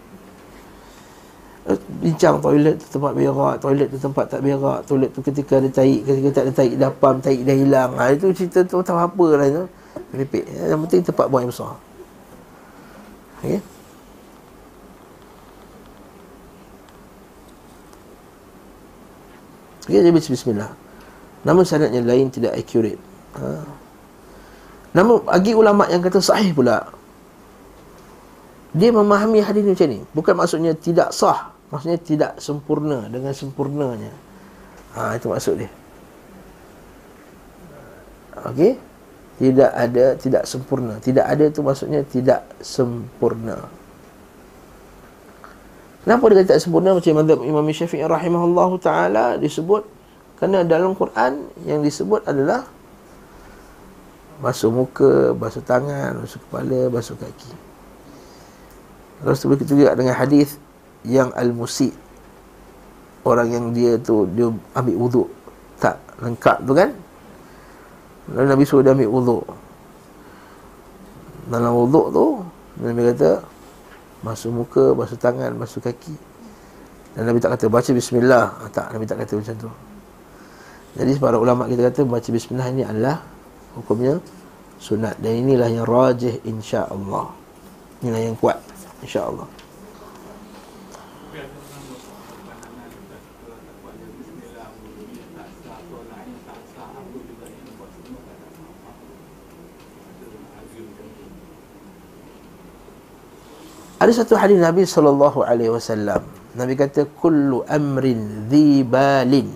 eh, 1.72 1.80
Bincang 2.04 2.44
toilet 2.44 2.76
tu 2.84 3.00
tempat 3.00 3.16
berak 3.16 3.56
Toilet 3.64 3.88
tu 3.88 3.98
tempat 3.98 4.26
tak 4.28 4.44
berak 4.44 4.84
Toilet 4.84 5.10
tu 5.16 5.24
ketika 5.24 5.64
ada 5.64 5.70
taik 5.72 6.04
Ketika 6.04 6.30
tak 6.36 6.44
ada 6.46 6.54
taik 6.54 6.74
Dapam 6.76 7.16
taik 7.24 7.48
dah 7.48 7.56
hilang 7.56 7.92
ha. 7.96 8.12
Itu 8.12 8.36
cerita 8.36 8.68
tu 8.68 8.84
tahu 8.84 9.00
apa 9.00 9.26
lah 9.40 9.48
itu 9.48 9.64
Repeat 10.12 10.46
Yang 10.52 10.80
penting 10.84 11.02
tempat 11.08 11.26
buang 11.32 11.48
besar 11.48 11.80
Okay 13.40 13.64
Dia 19.88 20.00
dia 20.00 20.16
baca 20.16 20.30
bismillah. 20.32 20.72
Namun 21.44 21.64
sanadnya 21.68 22.00
lain 22.00 22.32
tidak 22.32 22.56
accurate. 22.56 23.00
Ha. 23.36 23.83
Namun 24.94 25.26
bagi 25.26 25.58
ulama 25.58 25.90
yang 25.90 26.02
kata 26.06 26.22
sahih 26.22 26.54
pula 26.54 26.86
dia 28.74 28.90
memahami 28.90 29.38
hadis 29.42 29.62
ni 29.62 29.72
macam 29.78 29.90
ni. 29.90 30.00
Bukan 30.18 30.34
maksudnya 30.34 30.74
tidak 30.74 31.14
sah, 31.14 31.54
maksudnya 31.70 32.02
tidak 32.02 32.32
sempurna 32.42 33.06
dengan 33.06 33.30
sempurnanya. 33.30 34.10
Ha 34.98 35.14
itu 35.18 35.30
maksud 35.30 35.62
dia. 35.62 35.72
Okey? 38.50 38.74
Tidak 39.38 39.72
ada 39.74 40.06
tidak 40.18 40.44
sempurna. 40.50 40.98
Tidak 40.98 41.22
ada 41.22 41.44
itu 41.46 41.62
maksudnya 41.62 42.02
tidak 42.02 42.50
sempurna. 42.66 43.62
Kenapa 46.04 46.24
dia 46.34 46.36
kata 46.42 46.50
tak 46.58 46.62
sempurna 46.62 46.98
macam 46.98 47.14
mazhab 47.16 47.40
Imam 47.46 47.66
Syafi'i 47.70 48.04
rahimahullahu 48.04 48.76
taala 48.82 49.40
disebut 49.40 49.88
kerana 50.36 50.66
dalam 50.68 50.98
Quran 50.98 51.48
yang 51.64 51.80
disebut 51.80 52.28
adalah 52.28 52.68
basuh 54.42 54.72
muka, 54.74 55.36
basuh 55.38 55.62
tangan, 55.62 56.24
basuh 56.24 56.40
kepala, 56.42 56.90
basuh 56.90 57.18
kaki. 57.20 57.52
Terus 59.24 59.38
tu 59.40 59.48
begitu 59.48 59.74
juga 59.80 59.96
dengan 59.96 60.16
hadis 60.18 60.58
yang 61.04 61.32
al-musi 61.36 61.92
orang 63.24 63.52
yang 63.52 63.66
dia 63.72 63.96
tu 64.00 64.28
dia 64.36 64.52
ambil 64.76 64.96
wuduk 65.00 65.30
tak 65.80 65.96
lengkap 66.20 66.60
tu 66.64 66.76
kan 66.76 66.92
Lalu 68.32 68.48
Nabi 68.56 68.64
suruh 68.64 68.84
dia 68.84 68.96
ambil 68.96 69.12
wuduk 69.12 69.44
Dalam 71.48 71.72
wuduk 71.72 72.08
tu 72.12 72.26
Nabi 72.84 73.00
kata 73.16 73.44
basuh 74.24 74.50
muka, 74.50 74.96
basuh 74.96 75.20
tangan, 75.20 75.52
basuh 75.60 75.84
kaki. 75.84 76.16
Dan 77.14 77.30
Nabi 77.30 77.44
tak 77.44 77.60
kata 77.60 77.68
baca 77.68 77.92
bismillah. 77.92 78.46
Ha, 78.56 78.64
tak, 78.72 78.96
Nabi 78.96 79.06
tak 79.06 79.20
kata 79.22 79.36
macam 79.38 79.56
tu. 79.68 79.70
Jadi 80.98 81.12
para 81.20 81.38
ulama 81.38 81.68
kita 81.68 81.92
kata 81.92 82.02
baca 82.08 82.30
bismillah 82.32 82.68
ini 82.72 82.88
adalah 82.88 83.22
hukumnya 83.78 84.22
sunat 84.78 85.18
dan 85.24 85.34
inilah 85.40 85.70
yang 85.72 85.86
rajih 85.88 86.40
insya-Allah. 86.44 87.32
Inilah 88.04 88.22
yang 88.22 88.36
kuat 88.38 88.60
insya-Allah. 89.00 89.48
Ada 104.04 104.20
satu 104.20 104.36
hadis 104.36 104.60
Nabi 104.60 104.84
sallallahu 104.84 105.48
alaihi 105.48 105.72
wasallam. 105.72 106.28
Nabi 106.60 106.76
kata 106.76 107.08
kullu 107.24 107.64
amrin 107.72 108.52
dhibalin 108.52 109.48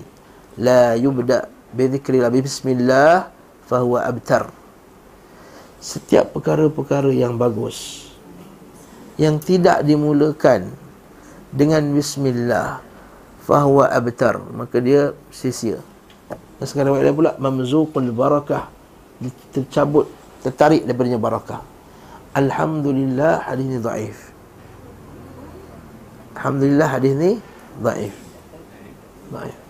la 0.56 0.96
yubda 0.96 1.52
bi 1.76 1.92
dhikri 1.92 2.24
la 2.24 2.32
bismillah 2.32 3.28
fa 3.68 3.84
huwa 3.84 4.02
abtar. 4.08 4.50
Setiap 5.78 6.34
perkara-perkara 6.34 7.14
yang 7.14 7.38
bagus 7.38 8.10
yang 9.22 9.38
tidak 9.38 9.86
dimulakan 9.86 10.74
dengan 11.54 11.86
bismillah 11.94 12.82
fa 13.46 13.68
huwa 13.68 13.92
abtar, 13.92 14.42
maka 14.56 14.82
dia 14.82 15.14
sia-sia. 15.30 15.84
Dan 16.58 16.66
sekarang 16.66 16.98
ada 16.98 17.14
pula 17.14 17.38
mamzuqul 17.38 18.10
barakah 18.10 18.72
tercabut 19.54 20.10
tertarik 20.42 20.88
daripadanya 20.88 21.22
barakah. 21.22 21.62
Alhamdulillah 22.34 23.46
hadis 23.46 23.66
ini 23.66 23.78
dhaif. 23.78 24.18
Alhamdulillah 26.38 26.86
hadis 26.86 27.14
ni 27.18 27.32
Daif 27.82 28.14
Daif 29.34 29.67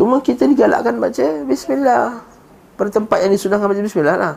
Cuma 0.00 0.16
kita 0.24 0.48
digalakkan 0.48 0.96
baca 0.96 1.44
Bismillah. 1.44 2.24
Pada 2.80 2.88
tempat 2.88 3.20
yang 3.20 3.36
disunahkan 3.36 3.68
baca 3.68 3.84
Bismillah 3.84 4.16
lah. 4.16 4.34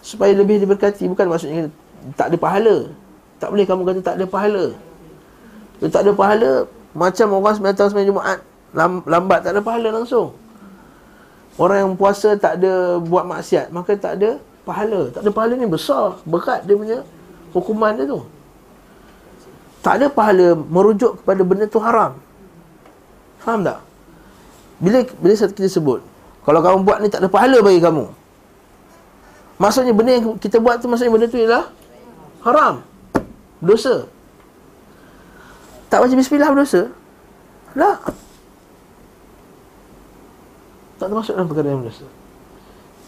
Supaya 0.00 0.32
lebih 0.32 0.56
diberkati. 0.56 1.04
Bukan 1.04 1.28
maksudnya 1.28 1.68
tak 2.16 2.32
ada 2.32 2.40
pahala. 2.40 2.96
Tak 3.36 3.52
boleh 3.52 3.68
kamu 3.68 3.84
kata 3.84 4.00
tak 4.00 4.16
ada 4.16 4.24
pahala. 4.24 4.72
Kalau 5.76 5.90
tak 5.92 6.00
ada 6.08 6.12
pahala 6.16 6.52
Macam 6.96 7.26
orang 7.36 7.54
sembilan 7.60 7.76
tahun 7.76 7.88
sembilan 7.92 8.08
Jumaat 8.08 8.38
Lambat 9.04 9.38
tak 9.44 9.52
ada 9.52 9.60
pahala 9.60 9.88
langsung. 9.92 10.32
Orang 11.60 11.76
yang 11.76 11.92
puasa 11.92 12.40
tak 12.40 12.56
ada 12.56 12.96
buat 13.04 13.28
maksiat 13.28 13.68
Maka 13.68 14.00
tak 14.00 14.16
ada 14.16 14.40
pahala. 14.64 15.12
Tak 15.12 15.28
ada 15.28 15.30
pahala 15.36 15.60
ni 15.60 15.68
besar 15.68 16.16
Berat 16.24 16.64
dia 16.64 16.72
punya 16.72 17.04
hukuman 17.52 18.00
dia 18.00 18.08
tu. 18.08 18.24
Tak 19.84 20.00
ada 20.00 20.08
pahala 20.08 20.56
merujuk 20.56 21.20
kepada 21.20 21.44
benda 21.44 21.68
tu 21.68 21.84
haram. 21.84 22.16
Faham 23.44 23.60
tak? 23.60 23.89
Bila 24.80 25.04
bila 25.20 25.34
kita 25.36 25.68
sebut, 25.68 26.00
kalau 26.42 26.60
kamu 26.64 26.88
buat 26.88 26.98
ni 27.04 27.12
tak 27.12 27.20
ada 27.20 27.28
pahala 27.28 27.60
bagi 27.60 27.78
kamu. 27.84 28.08
Maksudnya 29.60 29.92
benda 29.92 30.16
yang 30.16 30.40
kita 30.40 30.56
buat 30.56 30.80
tu 30.80 30.88
maksudnya 30.88 31.12
benda 31.12 31.28
tu 31.28 31.36
ialah 31.36 31.68
haram. 32.48 32.80
Dosa. 33.60 34.08
Tak 35.92 36.00
baca 36.00 36.14
bismillah 36.16 36.48
berdosa? 36.48 36.88
Lah. 37.76 38.00
Tak 40.96 41.06
termasuk 41.12 41.36
dalam 41.36 41.48
perkara 41.52 41.68
yang 41.68 41.84
berdosa. 41.84 42.08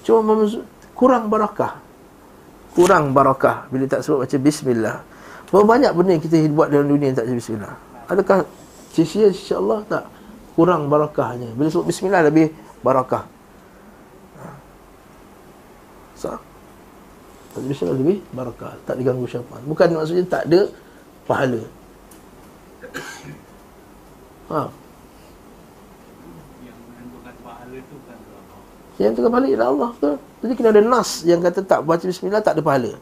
Cuma 0.04 0.44
kurang 0.92 1.32
barakah. 1.32 1.80
Kurang 2.76 3.16
barakah 3.16 3.64
bila 3.72 3.88
tak 3.88 4.04
sebut 4.04 4.28
baca 4.28 4.37
bismillah. 4.37 4.96
Berapa 5.48 5.64
banyak 5.64 5.92
benda 5.96 6.11
yang 6.20 6.24
kita 6.24 6.37
buat 6.52 6.68
dalam 6.68 6.88
dunia 6.92 7.12
yang 7.12 7.16
tak 7.16 7.24
baca 7.28 7.37
bismillah? 7.40 7.74
Adakah 8.12 8.38
sia-sia 8.92 9.32
insya-Allah 9.32 9.80
tak? 9.88 10.04
Kurang 10.52 10.92
barakahnya. 10.92 11.56
Bila 11.56 11.72
sebut 11.72 11.88
bismillah 11.88 12.28
lebih 12.28 12.52
barakah. 12.84 13.24
Sah. 16.18 16.38
Tak 17.56 17.60
bismillah 17.64 17.96
lebih 17.96 18.18
barakah. 18.36 18.76
Tak 18.84 19.00
diganggu 19.00 19.24
syaitan. 19.24 19.60
Bukan 19.64 19.96
maksudnya 19.96 20.24
tak 20.28 20.44
ada 20.48 20.68
pahala. 21.24 21.62
Ha. 24.52 24.68
Yang 29.00 29.12
tengah 29.18 29.32
balik 29.32 29.50
ialah 29.56 29.68
Allah 29.72 29.90
ke? 29.96 30.10
Jadi 30.44 30.52
kena 30.52 30.70
ada 30.70 30.82
nas 30.84 31.10
yang 31.24 31.40
kata 31.40 31.64
tak 31.64 31.80
baca 31.82 32.04
bismillah 32.04 32.44
tak 32.44 32.60
ada 32.60 32.62
pahala. 32.62 32.92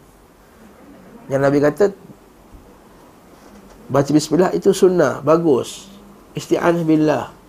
Yang 1.27 1.41
Nabi 1.43 1.59
kata 1.59 1.85
baca 3.91 4.11
bismillah 4.15 4.51
itu 4.55 4.71
sunnah, 4.71 5.19
bagus. 5.21 5.91
Isti'anah 6.39 6.87
billah. 6.87 7.40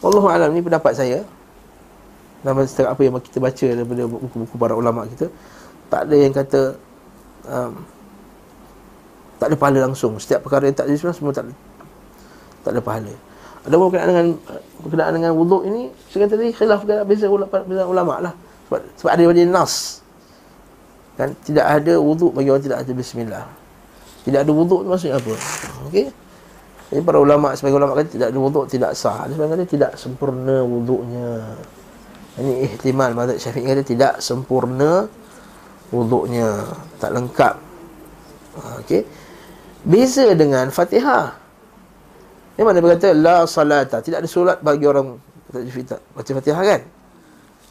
Allah 0.00 0.24
alam 0.32 0.50
ni 0.56 0.60
pendapat 0.64 0.92
saya. 0.96 1.24
Nama 2.40 2.64
setiap 2.64 2.96
apa 2.96 3.00
yang 3.04 3.20
kita 3.20 3.36
baca 3.36 3.66
daripada 3.68 4.02
buku-buku 4.08 4.56
para 4.56 4.72
ulama 4.72 5.04
kita, 5.04 5.28
tak 5.92 6.08
ada 6.08 6.16
yang 6.16 6.32
kata 6.32 6.72
um, 7.44 7.72
tak 9.36 9.46
ada 9.52 9.56
pahala 9.60 9.78
langsung. 9.84 10.16
Setiap 10.16 10.48
perkara 10.48 10.64
yang 10.64 10.76
tak 10.76 10.88
bismillah 10.88 11.16
semua 11.16 11.36
tak 11.36 11.48
ada, 11.48 11.54
tak 12.64 12.70
ada 12.72 12.80
pahala. 12.80 13.12
Ada 13.60 13.74
pun 13.76 13.84
berkenaan 13.92 14.08
dengan 14.08 14.26
berkenaan 14.80 15.12
dengan 15.20 15.32
wuduk 15.36 15.68
ini 15.68 15.92
Saya 16.08 16.24
tadi 16.24 16.48
khilaf 16.48 16.88
ke 16.88 17.04
beza 17.04 17.28
beza 17.68 17.84
ulama 17.84 18.16
lah 18.16 18.32
sebab, 18.70 18.80
sebab 18.96 19.10
ada 19.10 19.22
pada 19.26 19.42
nas 19.44 19.74
kan 21.18 21.28
tidak 21.44 21.66
ada 21.66 21.98
wuduk 21.98 22.32
bagi 22.32 22.48
orang 22.48 22.64
tidak 22.64 22.78
ada 22.86 22.92
bismillah 22.94 23.44
tidak 24.24 24.46
ada 24.46 24.52
wuduk 24.54 24.86
maksudnya 24.86 25.18
apa 25.18 25.34
okey 25.90 26.08
jadi 26.90 27.00
para 27.06 27.22
ulama 27.22 27.54
sebagai 27.54 27.78
ulama 27.78 27.94
kata 27.94 28.18
tidak 28.18 28.28
wuduk 28.34 28.66
tidak 28.66 28.98
sah. 28.98 29.30
Sebagai 29.30 29.54
kata 29.54 29.64
tidak 29.70 29.92
sempurna 29.94 30.66
wuduknya. 30.66 31.54
Ini 32.34 32.66
ihtimal 32.66 33.14
mazhab 33.14 33.38
syafi'i 33.38 33.62
kata 33.62 33.86
tidak 33.86 34.14
sempurna 34.18 35.06
wuduknya. 35.94 36.66
Tak 36.98 37.14
lengkap. 37.14 37.54
Okey. 38.82 39.06
Beza 39.86 40.34
dengan 40.34 40.66
fatihah. 40.74 41.38
Yang 42.58 42.66
mana 42.66 42.78
berkata 42.82 43.08
la 43.16 43.46
salata, 43.48 44.04
tidak 44.04 44.20
ada 44.20 44.28
solat 44.28 44.58
bagi 44.60 44.84
orang 44.84 45.16
baca 45.48 46.30
Fatihah 46.36 46.60
kan? 46.60 46.80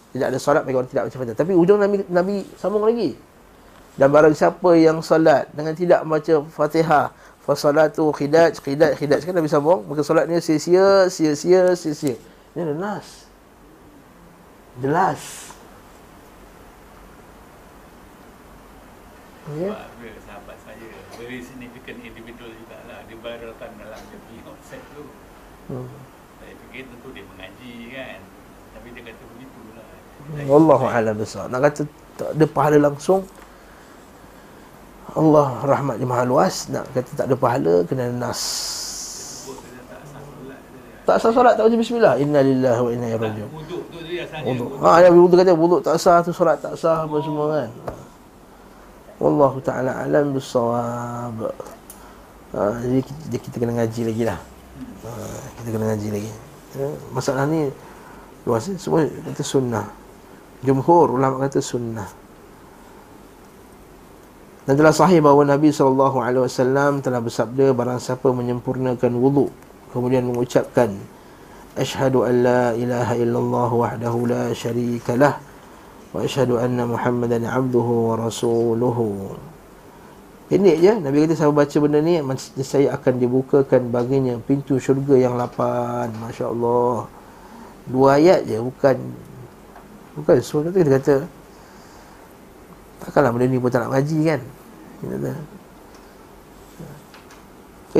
Tidak 0.09 0.25
ada 0.33 0.39
solat 0.41 0.65
bagi 0.65 0.81
orang 0.81 0.89
tidak 0.89 1.11
baca 1.11 1.17
Fatihah. 1.21 1.37
Tapi 1.37 1.53
ujung 1.53 1.77
Nabi 1.77 2.01
Nabi 2.09 2.41
sambung 2.57 2.81
lagi. 2.87 3.13
Dan 3.93 4.09
barang 4.09 4.33
siapa 4.33 4.73
yang 4.79 5.03
solat 5.05 5.51
dengan 5.53 5.77
tidak 5.77 6.01
baca 6.07 6.41
Fatihah, 6.49 7.13
fa 7.49 7.57
salatu 7.57 8.13
khidaj, 8.13 8.61
khidaj, 8.61 8.93
khidaj 8.93 9.25
kan 9.25 9.33
Nabi 9.33 9.49
sambung, 9.49 9.81
maka 9.89 10.05
solatnya 10.05 10.37
sia-sia, 10.37 11.09
sia-sia, 11.09 11.73
sia-sia. 11.73 12.13
Ini 12.53 12.77
jelas. 12.77 13.25
Jelas. 14.77 15.21
Ya. 19.57 19.73
Sahabat 20.29 20.61
saya, 20.61 20.93
very 21.17 21.41
significant 21.41 21.97
individual 22.05 22.53
juga 22.53 22.77
lah. 22.85 23.01
Dia 23.09 23.17
beratan 23.17 23.69
dalam 23.81 24.01
Hmm. 25.69 25.85
Saya 26.41 26.53
fikir 26.65 26.89
tentu 26.89 27.13
dia 27.13 27.21
mengaji 27.29 27.73
kan. 27.93 28.19
Tapi 28.73 28.87
dia 28.89 29.01
kata 29.05 29.23
begitu 29.37 29.59
lah. 29.77 29.85
Wallahu 30.49 30.85
a'lam 30.89 31.13
besar. 31.17 31.45
Nak 31.49 31.61
kata 31.61 31.81
tak 32.17 32.29
ada 32.33 32.45
pahala 32.49 32.77
langsung. 32.89 33.25
Allah 35.15 35.47
rahmat 35.65 35.95
dia 35.97 36.07
maha 36.09 36.23
luas. 36.27 36.69
Nak 36.69 36.85
kata 36.93 37.11
tak 37.13 37.25
ada 37.29 37.35
pahala 37.37 37.85
kena 37.85 38.09
nas. 38.13 38.41
Tak 41.09 41.17
sah 41.17 41.33
solat 41.33 41.57
tak 41.57 41.65
baca 41.65 41.77
bismillah. 41.77 42.21
Inna 42.21 42.45
lillahi 42.45 42.79
wa 42.85 42.91
inna 42.93 43.07
ilaihi 43.09 43.23
raji'un. 43.23 43.49
Wuduk 43.49 43.81
tu. 44.69 44.85
Ha 44.85 45.01
dia 45.01 45.09
wuduk 45.09 45.37
kata 45.41 45.51
wuduk 45.57 45.81
tak 45.81 45.97
sah 45.97 46.21
tu 46.21 46.29
solat 46.29 46.61
tak 46.61 46.77
sah 46.77 47.09
apa 47.09 47.17
semua 47.25 47.45
kan. 47.49 47.69
Wallahu 49.17 49.57
taala 49.59 50.05
alam 50.05 50.31
bisawab. 50.31 51.51
Ha, 52.49 52.81
jadi 52.81 53.05
kita, 53.05 53.37
kita 53.45 53.55
kena 53.61 53.73
ngaji 53.77 54.01
lagi 54.09 54.23
lah. 54.25 54.39
Ha, 55.05 55.09
kita 55.61 55.67
kena 55.69 55.85
ngaji 55.93 56.07
lagi. 56.13 56.31
Ya, 56.77 56.87
masalah 57.13 57.45
ni 57.49 57.69
luas 58.45 58.69
semua 58.77 59.05
kata 59.05 59.43
sunnah. 59.45 59.85
Jumhur 60.61 61.13
ulama 61.13 61.45
kata 61.45 61.61
sunnah. 61.61 62.09
Dan 64.69 64.77
telah 64.77 64.93
sahih 64.93 65.17
bahawa 65.17 65.49
Nabi 65.49 65.73
SAW 65.73 67.01
telah 67.01 67.17
bersabda 67.25 67.73
barang 67.73 67.97
siapa 67.97 68.29
menyempurnakan 68.29 69.17
wuduk 69.17 69.49
kemudian 69.89 70.29
mengucapkan 70.29 70.93
Ashhadu 71.73 72.21
an 72.21 72.45
la 72.45 72.63
ilaha 72.77 73.17
illallah 73.17 73.69
wahdahu 73.73 74.29
la 74.29 74.53
syarika 74.53 75.17
lah 75.17 75.41
wa 76.13 76.21
ashhadu 76.21 76.61
anna 76.61 76.85
muhammadan 76.85 77.49
abduhu 77.49 78.13
wa 78.13 78.29
rasuluhu 78.29 79.33
Pendek 80.53 80.77
je. 80.85 80.93
Nabi 81.01 81.25
kata 81.25 81.33
saya 81.33 81.49
baca 81.49 81.77
benda 81.81 82.05
ni 82.05 82.21
Saya 82.61 82.93
akan 82.93 83.13
dibukakan 83.17 83.89
baginya 83.89 84.37
Pintu 84.41 84.81
syurga 84.81 85.13
yang 85.13 85.37
lapan. 85.37 86.09
Masya 86.17 86.49
Allah 86.49 87.05
Dua 87.85 88.17
ayat 88.17 88.49
je 88.49 88.57
Bukan 88.57 88.97
Bukan 90.17 90.33
semua. 90.41 90.69
Kata 90.69 90.77
Dia 90.81 90.93
kata 90.97 91.15
Takkanlah 93.05 93.29
benda 93.29 93.45
ni 93.45 93.61
pun 93.61 93.69
tak 93.69 93.85
nak 93.85 93.93
ngaji 93.93 94.19
kan 94.25 94.41
Dia 94.99 95.15
kata 95.15 95.31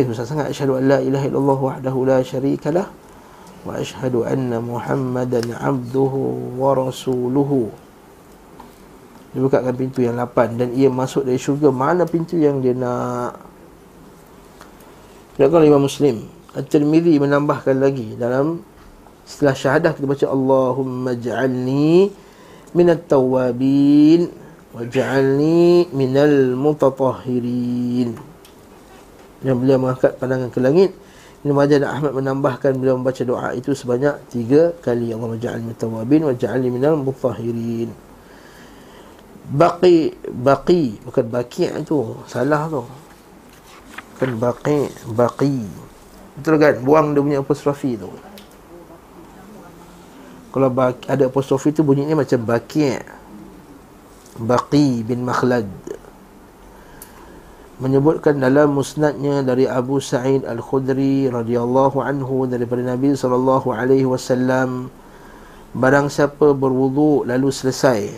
susah 0.06 0.26
sangat 0.28 0.52
Asyhadu 0.52 0.80
an 0.80 0.84
la 0.88 1.00
ilaha 1.00 1.26
illallah 1.28 1.60
wahdahu 1.60 2.00
la 2.08 2.20
syarikalah 2.20 2.88
Wa 3.64 3.76
asyhadu 3.80 4.24
anna 4.24 4.64
muhammadan 4.64 5.52
abduhu 5.52 6.56
wa 6.56 6.72
rasuluhu. 6.72 7.68
Dia 9.36 9.40
bukakan 9.44 9.74
pintu 9.76 10.00
yang 10.00 10.16
lapan 10.16 10.56
Dan 10.56 10.72
ia 10.74 10.88
masuk 10.88 11.28
dari 11.28 11.36
syurga. 11.36 11.70
Mana 11.70 12.08
pintu 12.08 12.40
yang 12.40 12.64
dia 12.64 12.72
nak? 12.72 13.36
Dia 15.40 15.48
Imam 15.48 15.88
Muslim 15.88 16.28
At-Tirmidhi 16.52 17.16
menambahkan 17.16 17.80
lagi 17.80 18.20
Dalam 18.20 18.60
Setelah 19.24 19.56
syahadah 19.56 19.92
kita 19.96 20.04
baca 20.04 20.26
Allahumma 20.28 21.16
ja'alni 21.16 22.12
Minat 22.76 23.08
tawabin 23.08 24.49
Waj'alni 24.70 25.90
minal 25.90 26.54
mutatahhirin. 26.54 28.14
Yang 29.42 29.58
beliau 29.58 29.78
mengangkat 29.82 30.20
pandangan 30.20 30.52
ke 30.52 30.60
langit 30.60 30.92
Ibn 31.42 31.56
Majah 31.56 31.80
dan 31.80 31.90
Ahmad 31.96 32.12
menambahkan 32.12 32.76
beliau 32.76 33.00
membaca 33.00 33.24
doa 33.24 33.56
itu 33.56 33.72
sebanyak 33.72 34.20
tiga 34.28 34.76
kali. 34.84 35.16
Allahumma 35.16 35.40
ja'alni 35.40 35.72
minat 35.72 35.80
tawabin 35.80 36.22
Waj'alni 36.28 36.68
minal 36.68 37.00
mutatahhirin 37.00 37.90
Baqi 39.50 40.14
Baqi 40.30 41.00
Bukan 41.02 41.26
baqi' 41.32 41.72
tu 41.88 42.20
Salah 42.28 42.68
tu. 42.68 42.84
Bukan 44.14 44.32
baqi' 44.36 44.92
Baqi. 45.16 45.64
Betul 46.36 46.56
kan? 46.60 46.76
Buang 46.84 47.16
dia 47.16 47.24
punya 47.24 47.40
apostrofi 47.40 47.96
tu. 47.96 48.12
Kalau 50.50 50.70
baqi, 50.72 51.04
ada 51.08 51.28
apostrofi 51.28 51.72
tu 51.72 51.82
bunyinya 51.88 52.20
macam 52.20 52.44
baqi' 52.44 53.19
Baqi 54.40 55.04
bin 55.04 55.28
Makhlad 55.28 55.68
menyebutkan 57.80 58.40
dalam 58.40 58.76
musnadnya 58.76 59.40
dari 59.44 59.64
Abu 59.64 60.04
Sa'id 60.04 60.44
Al-Khudri 60.44 61.32
radhiyallahu 61.32 62.04
anhu 62.04 62.44
daripada 62.48 62.84
Nabi 62.84 63.16
sallallahu 63.16 63.72
alaihi 63.72 64.08
wasallam 64.08 64.92
barang 65.76 66.12
siapa 66.12 66.52
berwuduk 66.52 67.24
lalu 67.28 67.48
selesai 67.52 68.12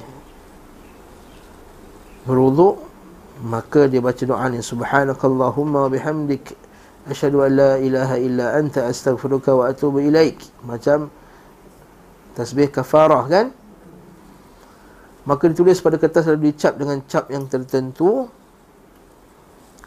berwuduk 2.25 2.77
maka 3.41 3.89
dia 3.89 4.01
baca 4.01 4.21
doa 4.21 4.45
ni 4.53 4.61
subhanakallahumma 4.61 5.89
bihamdik 5.89 6.53
asyhadu 7.09 7.41
an 7.41 7.51
la 7.57 7.71
ilaha 7.81 8.15
illa 8.21 8.53
anta 8.53 8.85
astaghfiruka 8.85 9.57
wa 9.57 9.73
atubu 9.73 10.05
ilaik. 10.05 10.37
Macam 10.61 11.09
tasbih 12.37 12.69
kafarah 12.69 13.25
kan 13.25 13.45
maka 15.21 15.45
ditulis 15.45 15.77
pada 15.77 16.01
kertas 16.01 16.25
lalu 16.25 16.49
dicap 16.53 16.77
dengan 16.77 17.01
cap 17.05 17.29
yang 17.29 17.45
tertentu. 17.45 18.25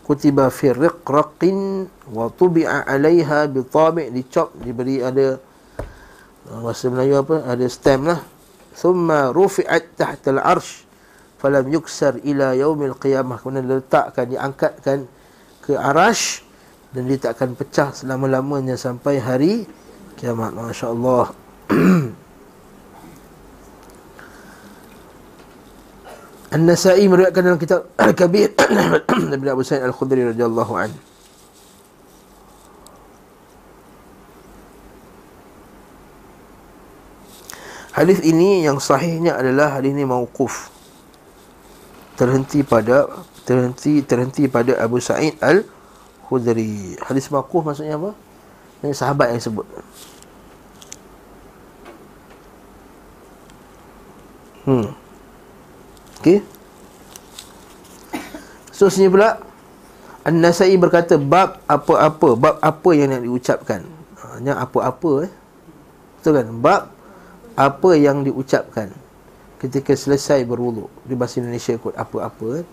Kutiba 0.04 0.52
fi 0.52 0.68
riqraqin 0.68 1.88
wa 2.12 2.28
tubi'a 2.28 2.84
'alaiha 2.84 3.48
bi 3.48 3.64
tabi' 3.64 4.12
dicop 4.12 4.52
diberi 4.60 5.00
ada 5.00 5.40
uh, 6.52 6.58
bahasa 6.60 6.92
Melayu 6.92 7.24
apa? 7.24 7.40
Ada 7.48 7.66
stamp 7.72 8.02
lah. 8.12 8.20
Thumma 8.76 9.32
rufi'at 9.32 9.96
tahta 9.96 10.28
al-'arsh 10.36 10.84
falam 11.40 11.64
yuksar 11.72 12.20
ila 12.20 12.52
yaumil 12.52 13.00
qiyamah. 13.00 13.40
Kemudian 13.40 13.64
letakkan 13.64 14.28
diangkatkan 14.28 15.08
ke 15.64 15.72
arash 15.72 16.44
dan 16.92 17.08
dia 17.08 17.18
tak 17.18 17.40
akan 17.40 17.50
pecah 17.56 17.88
selama-lamanya 17.96 18.76
sampai 18.76 19.18
hari 19.18 19.64
kiamat. 20.20 20.52
masya-Allah 20.52 21.32
An-Nasa'i 26.54 27.10
meriwayatkan 27.10 27.42
dalam 27.42 27.58
kitab 27.58 27.90
Al-Kabir 27.98 28.54
Nabi 29.34 29.46
Abu 29.50 29.66
Sa'id 29.66 29.82
Al-Khudri 29.82 30.22
radhiyallahu 30.30 30.72
anhu. 30.78 30.98
Hadis 37.94 38.22
ini 38.22 38.62
yang 38.62 38.78
sahihnya 38.78 39.34
adalah 39.38 39.78
hadis 39.78 39.90
ini 39.94 40.06
mauquf. 40.06 40.70
Terhenti 42.14 42.62
pada 42.62 43.10
terhenti 43.42 44.02
terhenti 44.06 44.46
pada 44.46 44.78
Abu 44.78 45.02
Sa'id 45.02 45.34
Al-Khudri. 45.42 46.94
Hadis 47.02 47.34
mauquf 47.34 47.66
maksudnya 47.66 47.98
apa? 47.98 48.14
Ini 48.86 48.94
sahabat 48.94 49.34
yang 49.34 49.42
sebut. 49.42 49.66
Hmm. 54.70 55.03
Okey. 56.24 56.40
Sini 58.72 59.12
pula 59.12 59.36
An-Nasai 60.24 60.72
berkata 60.80 61.20
bab 61.20 61.60
apa-apa, 61.68 62.32
bab 62.32 62.56
apa 62.64 62.90
yang 62.96 63.12
nak 63.12 63.28
diucapkan. 63.28 63.84
Hanya 64.32 64.56
apa-apa 64.56 65.28
eh. 65.28 65.32
Betul 66.16 66.32
kan? 66.40 66.48
Bab 66.64 66.82
apa 67.60 67.90
yang 67.92 68.24
diucapkan 68.24 68.88
ketika 69.60 69.92
selesai 69.92 70.48
berwuduk. 70.48 70.88
Di 71.04 71.12
bahasa 71.12 71.44
Indonesia 71.44 71.76
kot 71.76 71.92
apa-apa 71.92 72.64
eh. 72.64 72.66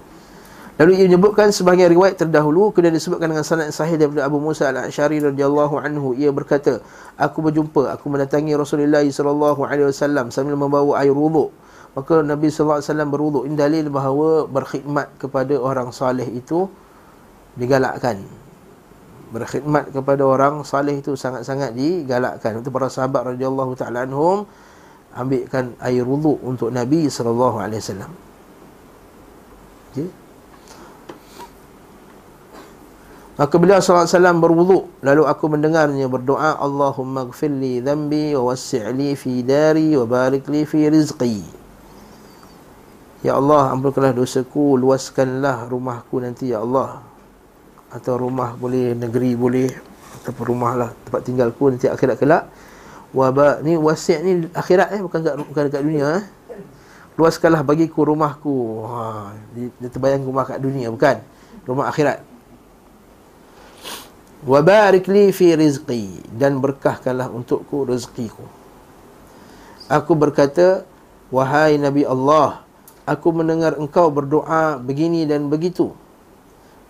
Lalu 0.80 0.92
ia 0.96 1.06
menyebutkan 1.12 1.52
sebahagian 1.52 1.92
riwayat 1.92 2.24
terdahulu 2.24 2.72
kemudian 2.72 2.96
disebutkan 2.96 3.36
dengan 3.36 3.44
sanad 3.44 3.76
sahih 3.76 4.00
daripada 4.00 4.32
Abu 4.32 4.40
Musa 4.40 4.72
Al-Asy'ari 4.72 5.20
radhiyallahu 5.20 5.76
anhu 5.76 6.16
ia 6.16 6.32
berkata 6.32 6.80
aku 7.20 7.52
berjumpa 7.52 8.00
aku 8.00 8.08
mendatangi 8.08 8.56
Rasulullah 8.56 9.04
sallallahu 9.04 9.68
alaihi 9.68 9.92
wasallam 9.92 10.32
sambil 10.32 10.56
membawa 10.56 11.04
air 11.04 11.12
wuduk 11.12 11.52
Maka 11.92 12.24
Nabi 12.24 12.48
SAW 12.48 12.80
berwuduk 13.12 13.44
Ini 13.44 13.56
dalil 13.60 13.92
bahawa 13.92 14.48
berkhidmat 14.48 15.20
kepada 15.20 15.60
orang 15.60 15.92
salih 15.92 16.24
itu 16.24 16.72
Digalakkan. 17.52 18.24
Berkhidmat 19.32 19.92
kepada 19.92 20.24
orang 20.24 20.64
salih 20.64 21.04
itu 21.04 21.20
sangat-sangat 21.20 21.76
digalakkan. 21.76 22.64
Itu 22.64 22.72
para 22.72 22.88
sahabat 22.88 23.36
radhiyallahu 23.36 23.76
ta'ala 23.76 24.08
anhum 24.08 24.48
Ambilkan 25.12 25.76
air 25.84 26.08
wuduk 26.08 26.40
untuk 26.40 26.72
Nabi 26.72 27.12
SAW 27.12 27.60
okay. 29.92 30.08
Maka 33.36 33.56
beliau 33.60 33.84
SAW 33.84 34.40
berwuduk. 34.40 34.88
Lalu 35.04 35.24
aku 35.28 35.52
mendengarnya 35.52 36.08
berdoa 36.08 36.56
Allahumma 36.56 37.28
gfirli 37.28 37.84
dhambi 37.84 38.32
wa 38.40 38.56
wassi'li 38.56 39.20
fi 39.20 39.44
dari 39.44 39.92
wa 40.00 40.08
barik 40.08 40.48
li 40.48 40.64
fi 40.64 40.88
rizqi 40.88 41.61
Ya 43.22 43.38
Allah 43.38 43.70
ampunkanlah 43.70 44.18
dosaku 44.18 44.82
Luaskanlah 44.82 45.70
rumahku 45.70 46.18
nanti 46.22 46.50
Ya 46.50 46.62
Allah. 46.62 47.06
Atau 47.94 48.18
rumah 48.18 48.58
boleh 48.58 48.98
Negeri 48.98 49.38
boleh 49.38 49.70
Ataupun 50.22 50.46
rumah 50.58 50.74
lah 50.74 50.90
Tempat 51.06 51.22
tinggalku 51.22 51.70
nanti 51.70 51.86
akhirat 51.86 52.18
kelak. 52.18 52.50
Wabak 53.14 53.62
Ni 53.62 53.78
wasiat 53.78 54.26
ni 54.26 54.50
akhirat 54.50 54.98
eh 54.98 55.02
Bukan, 55.06 55.20
kat, 55.22 55.34
bukan 55.38 55.64
dekat 55.70 55.82
dunia 55.86 56.06
eh. 56.18 56.26
Luaskanlah 57.20 57.62
bagiku 57.62 58.08
rumahku. 58.08 58.88
Ha, 58.88 59.36
dia, 59.54 59.68
dia 59.78 59.90
terbayang 59.92 60.26
rumah 60.26 60.48
kat 60.48 60.58
dunia 60.58 60.90
Bukan? 60.90 61.22
Rumah 61.70 61.94
akhirat. 61.94 62.26
Wabarik 64.42 65.06
li 65.06 65.30
fi 65.30 65.54
rizqi 65.54 66.26
Dan 66.34 66.58
berkahkanlah 66.58 67.30
untukku 67.30 67.86
rezekiku 67.86 68.42
Aku 69.86 70.18
berkata 70.18 70.82
Wahai 71.30 71.78
Nabi 71.78 72.02
Allah 72.02 72.66
aku 73.06 73.28
mendengar 73.34 73.78
engkau 73.78 74.10
berdoa 74.14 74.78
begini 74.78 75.26
dan 75.26 75.48
begitu. 75.48 75.94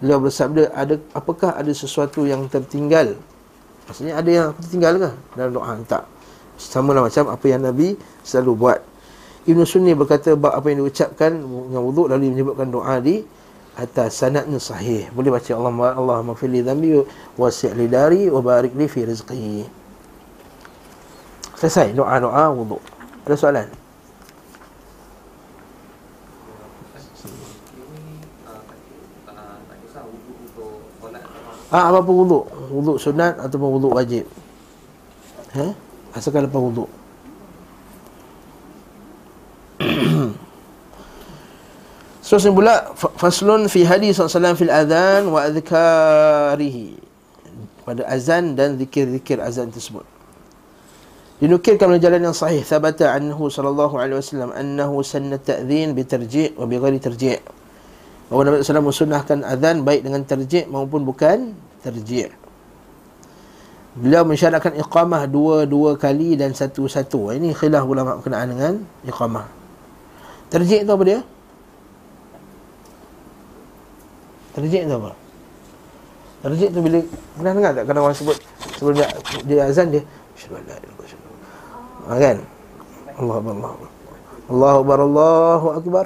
Beliau 0.01 0.17
bersabda, 0.17 0.73
ada 0.73 0.97
apakah 1.13 1.53
ada 1.53 1.69
sesuatu 1.71 2.25
yang 2.25 2.49
tertinggal? 2.49 3.15
Maksudnya 3.85 4.17
ada 4.17 4.29
yang 4.29 4.47
tertinggal 4.57 4.93
ke 4.97 5.09
dalam 5.37 5.51
doa? 5.53 5.73
Tak. 5.85 6.03
Sama 6.57 6.93
lah 6.93 7.05
macam 7.05 7.29
apa 7.29 7.45
yang 7.49 7.61
Nabi 7.65 7.97
selalu 8.21 8.51
buat. 8.57 8.79
Ibn 9.49 9.61
Sunni 9.65 9.97
berkata 9.97 10.37
apa 10.37 10.65
yang 10.69 10.85
diucapkan 10.85 11.33
dengan 11.33 11.81
wuduk 11.81 12.13
lalu 12.13 12.29
menyebutkan 12.29 12.69
doa 12.69 13.01
di 13.01 13.25
atas 13.73 14.21
sanadnya 14.21 14.61
sahih. 14.61 15.09
Boleh 15.09 15.33
baca 15.33 15.51
Allah 15.57 15.97
Allah 15.97 16.17
maghfirli 16.21 16.61
dhanbi 16.61 17.01
wasi' 17.33 17.73
li 17.73 17.89
dari 17.89 18.29
wa 18.29 18.37
barik 18.45 18.77
li 18.77 18.85
fi 18.85 19.01
rizqi. 19.01 19.65
Selesai 21.57 21.93
doa-doa 21.97 22.53
wuduk. 22.53 22.81
Ada 23.25 23.35
soalan? 23.37 23.80
Ah, 31.71 31.87
apa 31.87 32.03
pun 32.03 32.27
wuduk 32.27 32.43
Wuduk 32.67 32.97
sunat 32.99 33.39
ataupun 33.39 33.79
wuduk 33.79 33.95
wajib. 33.95 34.27
Ha? 35.55 35.71
Asalkan 36.11 36.51
lepas 36.51 36.59
wuduk 36.59 36.91
Seterusnya 42.21 42.51
pula 42.59 42.75
Faslun 42.95 43.71
fi 43.71 43.87
hadis 43.87 44.19
SAW 44.19 44.53
fil 44.59 44.69
adhan 44.69 45.31
wa 45.31 45.47
adhkarihi. 45.47 46.99
Pada 47.81 48.05
azan 48.05 48.53
dan 48.53 48.77
zikir-zikir 48.77 49.41
azan 49.41 49.73
tersebut. 49.73 50.05
Dinukirkan 51.41 51.89
oleh 51.89 51.97
jalan 51.97 52.21
yang 52.29 52.37
sahih. 52.37 52.61
Thabata 52.61 53.17
anhu 53.17 53.49
sallallahu 53.49 53.97
alaihi 53.97 54.21
wasallam 54.21 54.53
Annahu 54.53 55.01
sanna 55.01 55.41
ta'zin 55.41 55.97
bitarji' 55.97 56.53
wa 56.53 56.69
bigari 56.69 57.01
tarji' 57.01 57.60
Bahawa 58.31 58.47
Nabi 58.47 58.63
SAW 58.63 58.87
mensunahkan 58.87 59.43
azan 59.43 59.83
baik 59.83 60.07
dengan 60.07 60.23
terjik 60.23 60.71
maupun 60.71 61.03
bukan 61.03 61.51
terjik. 61.83 62.31
Beliau 63.91 64.23
mensyaratkan 64.23 64.79
iqamah 64.79 65.27
dua-dua 65.27 65.99
kali 65.99 66.39
dan 66.39 66.55
satu-satu. 66.55 67.35
Ini 67.35 67.51
khilaf 67.51 67.83
ulama 67.83 68.23
berkenaan 68.23 68.47
dengan 68.55 68.73
iqamah. 69.03 69.51
Terjik 70.47 70.87
tu 70.87 70.91
apa 70.95 71.03
dia? 71.03 71.19
Terjik 74.55 74.87
tu 74.87 74.95
apa? 74.95 75.11
Terjik 76.47 76.69
tu 76.71 76.79
bila 76.79 77.03
pernah 77.35 77.51
dengar 77.51 77.71
tak 77.75 77.83
kadang 77.83 78.03
orang 78.07 78.15
sebut 78.15 78.37
sebelum 78.79 78.95
dia, 78.95 79.07
dia 79.43 79.67
azan 79.67 79.91
dia 79.91 80.03
la 80.49 80.59
ilaha 80.59 82.15
kan? 82.15 82.37
Allah 83.19 83.35
Allah. 83.43 83.73
Allahu 84.51 84.77
akbar 84.81 84.97
Allahu 85.03 85.67
akbar. 85.75 86.05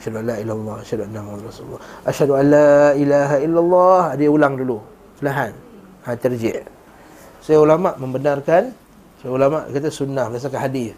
Allah. 0.00 0.16
Asyhadu 0.16 0.16
an 0.16 0.24
la 0.24 0.36
ilaha 0.40 0.40
illallah, 0.40 0.76
asyhadu 0.80 1.02
anna 1.04 1.20
Muhammadar 1.20 1.48
Rasulullah. 1.52 1.82
Asyhadu 2.08 2.32
an 2.32 2.44
la 2.48 2.72
ilaha 2.96 3.36
illallah. 3.44 4.02
Dia 4.16 4.28
ulang 4.32 4.54
dulu. 4.56 4.78
Perlahan. 5.20 5.52
Ha 6.08 6.10
terji'. 6.16 6.64
Saya 7.44 7.58
ulama 7.60 7.92
membenarkan 8.00 8.72
saya 9.20 9.30
ulama 9.36 9.68
kata 9.68 9.92
sunnah 9.92 10.32
berdasarkan 10.32 10.60
hadis. 10.64 10.96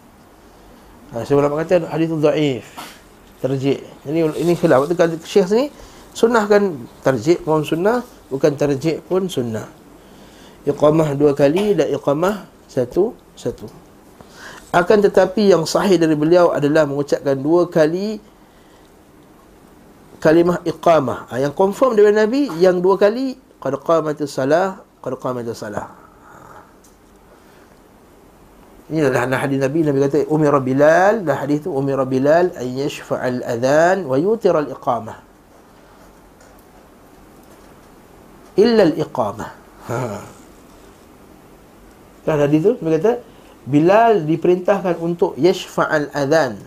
Ha, 1.10 1.26
saya 1.26 1.36
ulama 1.42 1.58
kata 1.58 1.90
hadis 1.90 2.06
itu 2.06 2.18
dhaif. 2.22 2.64
Terji'. 3.42 3.82
Jadi 4.06 4.18
ini 4.38 4.52
khilaf. 4.54 4.86
Waktu 4.86 4.94
kata 4.94 5.14
Syekh 5.26 5.46
sini 5.50 5.66
sunnah 6.14 6.46
kan 6.46 6.86
terji' 7.02 7.42
pun 7.42 7.66
sunnah, 7.66 8.06
bukan 8.30 8.54
terji' 8.54 9.02
pun 9.02 9.26
sunnah. 9.26 9.66
Iqamah 10.62 11.18
dua 11.18 11.34
kali 11.34 11.74
dan 11.74 11.90
iqamah 11.90 12.46
satu 12.70 13.18
satu. 13.34 13.66
Akan 14.70 15.02
tetapi 15.02 15.50
yang 15.50 15.66
sahih 15.66 15.98
dari 15.98 16.14
beliau 16.14 16.54
adalah 16.54 16.86
mengucapkan 16.86 17.36
dua 17.36 17.66
kali 17.66 18.22
kalimah 20.22 20.62
iqamah. 20.62 21.26
Ha, 21.34 21.42
yang 21.42 21.50
confirm 21.50 21.98
daripada 21.98 22.22
Nabi 22.22 22.46
yang 22.62 22.78
dua 22.78 22.94
kali 22.94 23.34
qad 23.58 23.74
qamatis 23.82 24.30
salah 24.30 24.78
qad 25.02 25.18
qamatis 25.18 25.58
salah. 25.58 25.90
Ini 28.92 29.08
adalah 29.08 29.40
hadis 29.40 29.58
Nabi. 29.58 29.82
Nabi 29.82 29.98
kata 30.04 30.28
umira 30.30 30.60
Bilal 30.62 31.26
dah 31.26 31.42
hadis 31.42 31.66
tu 31.66 31.74
umira 31.74 32.06
Bilal 32.06 32.54
an 32.54 32.66
yashfa'al 32.70 33.40
adhan 33.42 34.04
wa 34.06 34.14
yutira 34.20 34.62
al 34.62 34.68
iqamah 34.68 35.16
illa 38.52 38.82
al 38.84 38.94
iqamah 39.00 39.50
ha. 39.88 39.98
Kan 42.22 42.36
hadis 42.36 42.60
tu 42.62 42.72
Nabi 42.84 43.00
kata 43.00 43.12
Bilal 43.64 44.28
diperintahkan 44.28 45.00
untuk 45.00 45.40
yashfa'al 45.40 46.12
adhan 46.12 46.60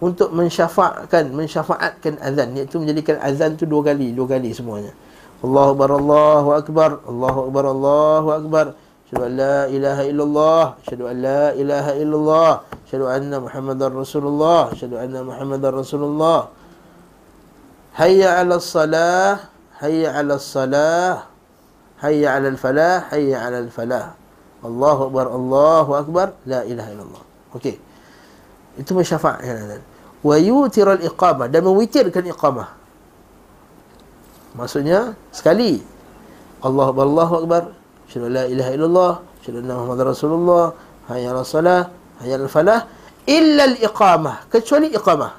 untuk 0.00 0.32
mensyafaatkan 0.32 1.28
mensyafaatkan 1.28 2.16
azan 2.24 2.56
iaitu 2.56 2.80
menjadikan 2.80 3.20
azan 3.20 3.54
tu 3.60 3.68
dua 3.68 3.92
kali 3.92 4.16
dua 4.16 4.36
kali 4.36 4.50
semuanya 4.56 4.96
Allahu 5.44 5.76
akbar 5.76 5.90
Allahu 5.96 6.48
akbar 6.56 6.90
Allahu 7.04 7.38
akbar 7.48 7.64
Allahu 7.68 8.28
akbar 8.32 8.66
Asyhadu 9.08 9.24
an 9.24 9.32
la 9.36 9.58
ilaha 9.72 10.02
illallah 10.04 10.64
Asyhadu 10.84 11.04
an 11.08 11.16
la 11.20 11.44
ilaha 11.56 11.92
illallah 11.96 12.52
Asyhadu 12.84 13.04
anna 13.08 13.36
Muhammadar 13.40 13.90
Rasulullah 13.92 14.72
Asyhadu 14.72 14.96
anna 15.00 15.20
Muhammadar 15.24 15.72
Rasulullah 15.72 16.48
Hayya 17.96 18.40
'ala 18.40 18.60
salah 18.60 19.48
Hayya 19.80 20.16
'ala 20.16 20.36
salah 20.40 21.28
Hayya 22.00 22.36
'ala 22.36 22.56
falah 22.56 23.08
Hayya 23.12 23.36
'ala 23.40 23.68
falah 23.68 24.16
Allahu 24.60 25.00
akbar 25.08 25.26
Allahu 25.28 25.90
akbar 25.96 26.26
La 26.44 26.64
ilaha 26.68 26.88
illallah 26.92 27.22
Okey 27.56 27.76
itu 28.78 28.90
mensyafaatkan 28.94 29.56
azan 29.66 29.82
wa 30.20 30.36
yutiral 30.36 31.00
iqamah 31.00 31.48
dan 31.48 31.64
mewitirkan 31.64 32.24
iqamah. 32.28 32.68
Maksudnya 34.56 35.14
sekali. 35.30 35.80
Allah 36.60 36.92
Allahu 36.92 37.34
akbar. 37.44 37.62
Syada 38.10 38.28
la 38.28 38.44
ilaha 38.50 38.70
illallah 38.74 39.12
syada 39.40 39.58
anna 39.64 39.74
muhammadar 39.80 40.06
rasulullah. 40.12 40.64
Hayya 41.08 41.32
ala 41.32 41.42
salah 41.46 41.88
hayya 42.20 42.36
ala 42.36 42.50
falah. 42.50 42.80
Illa 43.24 43.62
al 43.70 43.76
iqamah 43.78 44.50
kecuali 44.50 44.92
iqamah. 44.92 45.32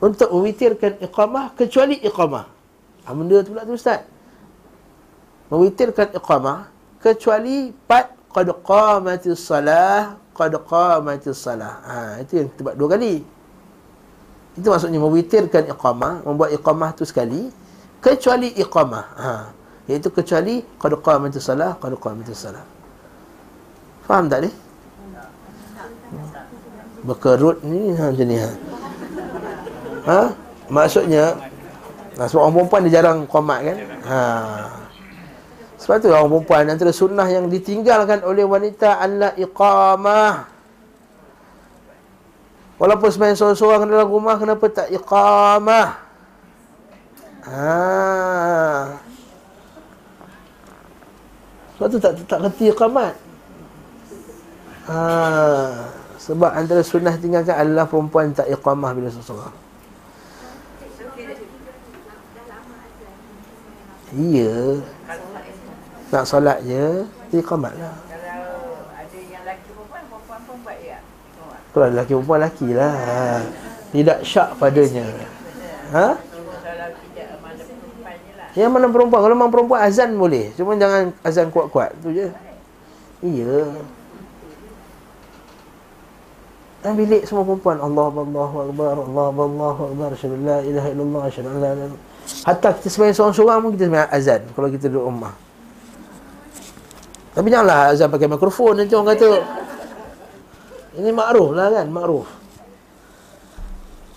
Untuk 0.00 0.28
mewitirkan 0.32 0.96
iqamah 1.04 1.52
kecuali 1.58 2.00
iqamah. 2.00 2.44
Apa 3.04 3.12
benda 3.16 3.44
tu 3.44 3.52
pula 3.52 3.68
tu 3.68 3.76
ustaz. 3.76 4.06
Mewitirkan 5.52 6.14
iqamah 6.16 6.70
kecuali 7.02 7.74
pat 7.84 8.14
qad 8.30 8.48
qamatis 8.62 9.42
salah 9.42 10.19
qad 10.40 10.56
qamatis 10.64 11.36
salah. 11.36 11.84
Ha 11.84 11.96
itu 12.24 12.40
yang 12.40 12.48
buat 12.64 12.74
dua 12.80 12.96
kali. 12.96 13.20
Itu 14.56 14.72
maksudnya 14.72 14.96
mewitirkan 14.96 15.68
iqamah, 15.68 16.24
membuat 16.24 16.56
iqamah 16.56 16.96
tu 16.96 17.04
sekali 17.04 17.52
kecuali 18.00 18.56
iqamah. 18.56 19.06
Ha 19.20 19.34
iaitu 19.92 20.08
kecuali 20.08 20.64
qad 20.80 20.96
qamatis 21.04 21.44
salah, 21.44 21.76
qad 21.76 21.92
qamatis 22.00 22.40
salah. 22.40 22.64
Faham 24.08 24.32
tak 24.32 24.48
ni? 24.48 24.50
Berkerut 27.04 27.60
ni 27.64 27.92
ha, 27.96 28.08
macam 28.08 28.26
ni 28.28 28.36
ha. 28.40 28.50
Ha? 30.08 30.20
Maksudnya 30.72 31.36
Nah, 32.20 32.28
sebab 32.28 32.42
orang 32.44 32.54
perempuan 32.60 32.80
dia 32.84 32.94
jarang 33.00 33.18
qamat 33.24 33.58
kan? 33.64 33.76
Ha. 34.04 34.18
Sebab 35.80 35.96
tu 35.96 36.12
orang 36.12 36.28
perempuan 36.28 36.68
antara 36.68 36.92
sunnah 36.92 37.24
yang 37.24 37.48
ditinggalkan 37.48 38.20
oleh 38.20 38.44
wanita 38.44 39.00
adalah 39.00 39.32
iqamah. 39.32 40.44
Walaupun 42.76 43.08
semain 43.08 43.32
seorang-seorang 43.32 43.88
dalam 43.88 44.08
rumah 44.08 44.36
kenapa 44.36 44.68
tak 44.68 44.92
iqamah? 44.92 45.88
Ha. 47.48 47.64
Sebab 51.76 51.88
tu 51.88 51.96
tak 51.96 52.12
tak 52.28 52.40
reti 52.44 52.68
iqamat. 52.68 53.16
Ha. 54.84 55.00
Sebab 56.20 56.50
antara 56.52 56.84
sunnah 56.84 57.16
tinggalkan 57.16 57.56
adalah 57.56 57.88
perempuan 57.88 58.36
tak 58.36 58.52
iqamah 58.52 58.92
bila 58.92 59.08
seorang-seorang. 59.08 59.56
Iya. 64.12 64.84
Nak 66.10 66.24
solat 66.26 66.58
je 66.66 67.06
Iqamat 67.30 67.74
lah. 67.78 67.94
Kalau 71.70 71.86
ada 71.86 71.94
lelaki 71.94 72.12
perempuan 72.18 72.38
lelaki 72.42 72.68
lah. 72.74 72.94
Tidak 73.94 74.18
syak 74.26 74.58
padanya. 74.58 75.06
Ha? 75.94 76.18
Yang 78.58 78.70
mana 78.74 78.86
perempuan. 78.90 79.20
Kalau 79.22 79.34
memang 79.38 79.54
perempuan 79.54 79.80
azan 79.86 80.18
boleh. 80.18 80.50
Cuma 80.58 80.74
jangan 80.74 81.14
azan 81.22 81.46
kuat-kuat. 81.54 81.94
Tu 82.02 82.10
je. 82.18 82.26
Iya. 83.22 83.70
Dan 86.82 86.92
bilik 86.98 87.22
semua 87.22 87.46
perempuan. 87.46 87.78
Allah 87.78 88.10
Allah 88.10 88.50
Akbar 88.66 88.94
Allah 88.98 89.26
Allah 89.30 89.76
Akbar 89.78 90.08
Asyadu 90.10 90.42
la 90.42 90.58
ilaha 90.66 90.88
illallah 90.90 91.22
Asyadu 91.30 91.48
Hatta 92.42 92.68
kita 92.74 92.88
sebenarnya 92.90 93.14
seorang-seorang 93.14 93.58
pun 93.62 93.70
kita 93.74 93.84
sebenarnya 93.90 94.10
azan 94.14 94.40
Kalau 94.54 94.68
kita 94.70 94.86
duduk 94.86 95.04
rumah 95.12 95.34
tapi 97.30 97.46
janganlah 97.46 97.94
azan 97.94 98.10
pakai 98.10 98.26
mikrofon 98.26 98.74
nanti 98.82 98.94
orang 98.98 99.14
kata 99.14 99.28
ini 100.98 101.14
makruf 101.14 101.54
lah 101.54 101.70
kan, 101.70 101.86
makruf. 101.86 102.26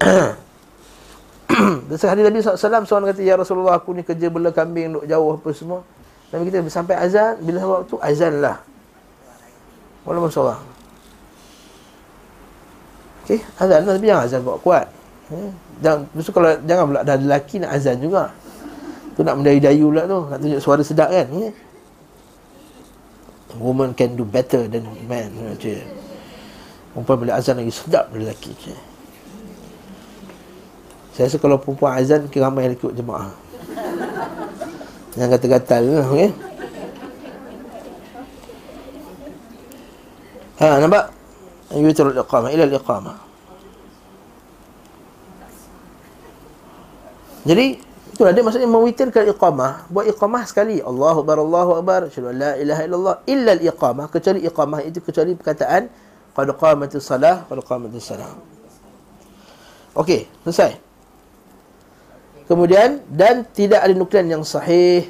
Dan 1.89 1.95
sehari 1.95 2.25
Nabi 2.25 2.41
SAW 2.41 2.83
Seorang 2.83 3.13
kata 3.13 3.21
Ya 3.23 3.37
Rasulullah 3.39 3.77
aku 3.77 3.93
ni 3.95 4.03
kerja 4.03 4.27
bela 4.27 4.51
kambing 4.51 4.99
Duduk 4.99 5.05
jauh 5.07 5.29
apa 5.37 5.49
semua 5.55 5.79
Nabi 6.33 6.49
kita 6.49 6.65
sampai 6.67 6.97
azan 6.97 7.39
Bila 7.39 7.61
waktu 7.63 7.95
azan 8.03 8.41
lah 8.41 8.57
Walaupun 10.03 10.31
seorang 10.33 10.61
Okey, 13.23 13.39
azan 13.61 13.79
lah 13.85 13.93
Tapi 13.95 14.07
jangan 14.09 14.23
azan 14.27 14.41
kuat 14.43 14.59
kuat 14.59 14.85
eh? 15.31 15.51
jangan, 15.79 15.99
kalau 16.33 16.49
Jangan 16.67 16.83
pula 16.89 17.01
dah 17.05 17.15
lelaki 17.15 17.55
nak 17.63 17.71
azan 17.77 17.95
juga 18.01 18.33
Tu 19.13 19.21
nak 19.21 19.39
mendayu-dayu 19.39 19.93
pula 19.93 20.03
tu 20.09 20.19
Nak 20.27 20.37
tunjuk 20.41 20.59
suara 20.59 20.81
sedap 20.83 21.13
kan 21.13 21.27
eh? 21.31 21.53
Woman 23.57 23.93
can 23.93 24.15
do 24.17 24.25
better 24.25 24.65
than 24.69 24.85
man. 25.05 25.29
Macam 25.33 25.77
perempuan 26.93 27.17
boleh 27.25 27.33
azan 27.33 27.57
lagi 27.57 27.73
sedap 27.73 28.13
dari 28.13 28.25
lelaki 28.25 28.53
je. 28.57 28.75
saya 31.13 31.29
rasa 31.29 31.37
kalau 31.37 31.61
perempuan 31.61 31.97
azan 31.97 32.25
kira 32.29 32.49
ramai 32.49 32.69
yang 32.69 32.77
ikut 32.77 32.93
jemaah. 32.93 33.33
Yang 35.13 35.29
kata-kata 35.37 35.75
lah 35.81 36.09
okay? 36.09 36.29
ha 40.57 40.81
nampak? 40.81 41.05
Yutrul 41.73 42.17
iqamah. 42.17 42.49
Ila 42.53 42.65
iqamah. 42.69 43.17
Jadi 47.43 47.92
Itulah 48.13 48.29
dia 48.29 48.45
maksudnya 48.45 48.69
mewitirkan 48.69 49.25
iqamah. 49.33 49.89
Buat 49.89 50.05
iqamah 50.13 50.45
sekali. 50.45 50.77
Allahu 50.85 51.25
Akbar, 51.25 51.41
Allahu 51.41 51.71
Akbar. 51.81 51.99
Asyadu 52.13 52.29
la 52.29 52.53
ilaha 52.61 52.81
illallah. 52.85 53.15
Illa 53.25 53.57
iqamah. 53.57 54.05
Kecuali 54.13 54.45
iqamah 54.45 54.85
itu 54.85 55.01
kecuali 55.01 55.33
perkataan. 55.33 55.89
Qad 56.37 56.47
qamatis 56.53 57.01
salah. 57.01 57.41
Qad 57.49 57.57
qamatis 57.65 58.05
salah. 58.05 58.29
Okey, 59.97 60.29
selesai. 60.45 60.77
Kemudian, 62.45 63.01
dan 63.09 63.49
tidak 63.49 63.81
ada 63.81 63.93
nuklian 63.97 64.29
yang 64.29 64.45
sahih 64.45 65.09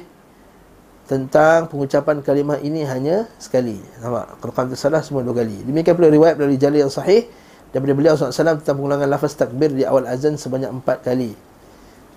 tentang 1.04 1.68
pengucapan 1.68 2.24
kalimah 2.24 2.56
ini 2.64 2.88
hanya 2.88 3.28
sekali. 3.36 3.84
Nampak? 4.00 4.40
Qad 4.40 4.50
qamatis 4.56 4.80
salah 4.80 5.04
semua 5.04 5.20
dua 5.20 5.44
kali. 5.44 5.60
Demikian 5.60 5.92
pula 5.92 6.08
riwayat 6.08 6.40
dari 6.40 6.56
jalur 6.56 6.88
yang 6.88 6.92
sahih 6.92 7.28
daripada 7.68 7.92
beliau 7.92 8.16
SAW 8.16 8.64
tentang 8.64 8.80
pengulangan 8.80 9.12
lafaz 9.12 9.36
takbir 9.36 9.76
di 9.76 9.84
awal 9.84 10.08
azan 10.08 10.40
sebanyak 10.40 10.72
empat 10.72 11.04
kali 11.04 11.36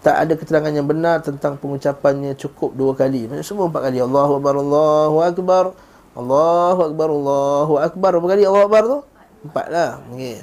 tak 0.01 0.15
ada 0.15 0.33
keterangan 0.37 0.71
yang 0.71 0.85
benar 0.85 1.25
tentang 1.25 1.57
pengucapannya 1.57 2.37
cukup 2.37 2.73
dua 2.77 2.93
kali. 2.93 3.25
Maksudnya 3.25 3.45
semua 3.45 3.65
empat 3.67 3.81
kali. 3.89 3.99
Allahu 3.99 4.31
Akbar, 4.37 4.53
Allahu 4.55 5.17
Akbar. 5.25 5.65
Allahu 6.17 6.79
Akbar, 6.89 7.07
Allahu 7.13 7.73
Akbar. 7.81 8.11
Berapa 8.17 8.27
kali 8.33 8.43
Allahu 8.45 8.65
Akbar 8.69 8.83
tu? 8.85 8.99
Empat 9.45 9.65
lah. 9.69 9.89
Okay. 10.13 10.41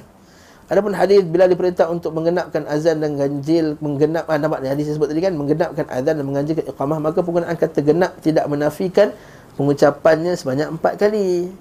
Adapun 0.65 0.97
hadis 0.97 1.21
bila 1.29 1.45
diperintah 1.45 1.93
untuk 1.93 2.17
menggenapkan 2.17 2.65
azan 2.65 2.97
dan 2.97 3.21
ganjil 3.21 3.77
menggenap 3.85 4.25
ah, 4.25 4.41
nampak 4.41 4.65
hadis 4.65 4.97
sebut 4.97 5.13
tadi 5.13 5.21
kan 5.21 5.37
menggenapkan 5.37 5.85
azan 5.93 6.17
dan 6.17 6.25
mengganjilkan 6.25 6.65
iqamah 6.73 6.99
maka 7.05 7.21
penggunaan 7.21 7.53
kata 7.53 7.85
genap 7.85 8.17
tidak 8.25 8.49
menafikan 8.49 9.13
pengucapannya 9.61 10.33
sebanyak 10.41 10.73
empat 10.73 10.97
kali. 10.97 11.53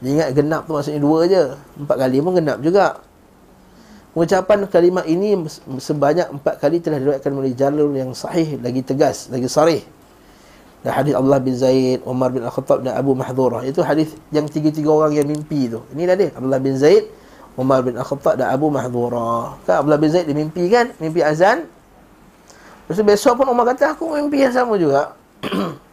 Dia 0.00 0.10
ingat 0.18 0.30
genap 0.32 0.64
tu 0.64 0.72
maksudnya 0.72 1.00
dua 1.04 1.18
je. 1.28 1.44
Empat 1.76 1.96
kali 2.00 2.16
pun 2.24 2.32
genap 2.34 2.58
juga. 2.64 3.04
Pengucapan 4.12 4.68
kalimat 4.68 5.04
ini 5.08 5.48
sebanyak 5.80 6.28
empat 6.36 6.60
kali 6.60 6.84
telah 6.84 7.00
diriwayatkan 7.00 7.32
melalui 7.32 7.56
jalur 7.56 7.88
yang 7.96 8.12
sahih, 8.12 8.60
lagi 8.60 8.84
tegas, 8.84 9.32
lagi 9.32 9.48
sarih. 9.48 9.80
Dan 10.84 10.92
hadis 10.92 11.14
Allah 11.16 11.38
bin 11.40 11.54
Zaid, 11.56 12.04
Umar 12.04 12.28
bin 12.28 12.44
Al-Khattab 12.44 12.84
dan 12.84 12.98
Abu 12.98 13.16
Mahdurah. 13.16 13.64
Itu 13.64 13.80
hadis 13.80 14.12
yang 14.28 14.50
tiga-tiga 14.50 14.92
orang 14.92 15.16
yang 15.16 15.24
mimpi 15.24 15.70
tu. 15.70 15.80
Ini 15.96 16.02
dah 16.10 16.16
dia. 16.18 16.28
Abdullah 16.34 16.60
bin 16.60 16.74
Zaid, 16.76 17.08
Umar 17.56 17.80
bin 17.80 17.96
Al-Khattab 17.96 18.36
dan 18.36 18.52
Abu 18.52 18.68
Mahdurah. 18.68 19.56
Kan 19.64 19.80
Abdullah 19.80 20.02
bin 20.02 20.10
Zaid 20.12 20.28
dia 20.28 20.36
mimpi 20.36 20.68
kan? 20.68 20.92
Mimpi 21.00 21.24
azan. 21.24 21.64
Lepas 22.84 22.98
tu 22.98 23.04
besok 23.06 23.32
pun 23.40 23.46
Umar 23.48 23.72
kata, 23.72 23.96
aku 23.96 24.12
mimpi 24.12 24.44
yang 24.44 24.52
sama 24.52 24.76
juga. 24.76 25.16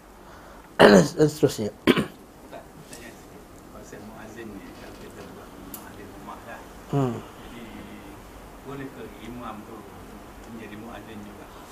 dan 0.79 1.27
seterusnya. 1.27 1.71
Hmm. 6.89 7.28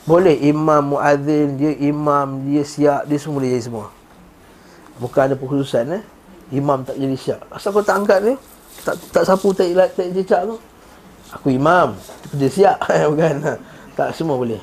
Boleh 0.07 0.35
imam 0.39 0.81
muadzin 0.95 1.47
dia 1.59 1.71
imam 1.83 2.27
dia 2.47 2.63
siap 2.63 3.01
dia 3.05 3.17
semua 3.19 3.43
boleh 3.43 3.51
jadi 3.53 3.65
semua. 3.67 3.85
Bukan 4.97 5.21
ada 5.29 5.35
perkhususan 5.37 5.85
eh. 5.99 6.03
Imam 6.55 6.79
tak 6.81 6.95
jadi 6.95 7.17
siap. 7.19 7.43
Asal 7.51 7.75
kau 7.75 7.83
tak 7.83 8.01
angkat 8.01 8.23
ni? 8.23 8.33
Tak 8.87 8.95
tak 9.11 9.23
sapu 9.27 9.51
tak 9.51 9.67
ilat 9.67 9.91
tak 9.93 10.09
jejak 10.15 10.47
tu. 10.47 10.55
Aku 11.35 11.51
imam 11.51 11.99
Dia 12.31 12.47
siap 12.47 12.77
Bukan 13.11 13.59
Tak 13.97 14.15
semua 14.15 14.39
boleh 14.39 14.61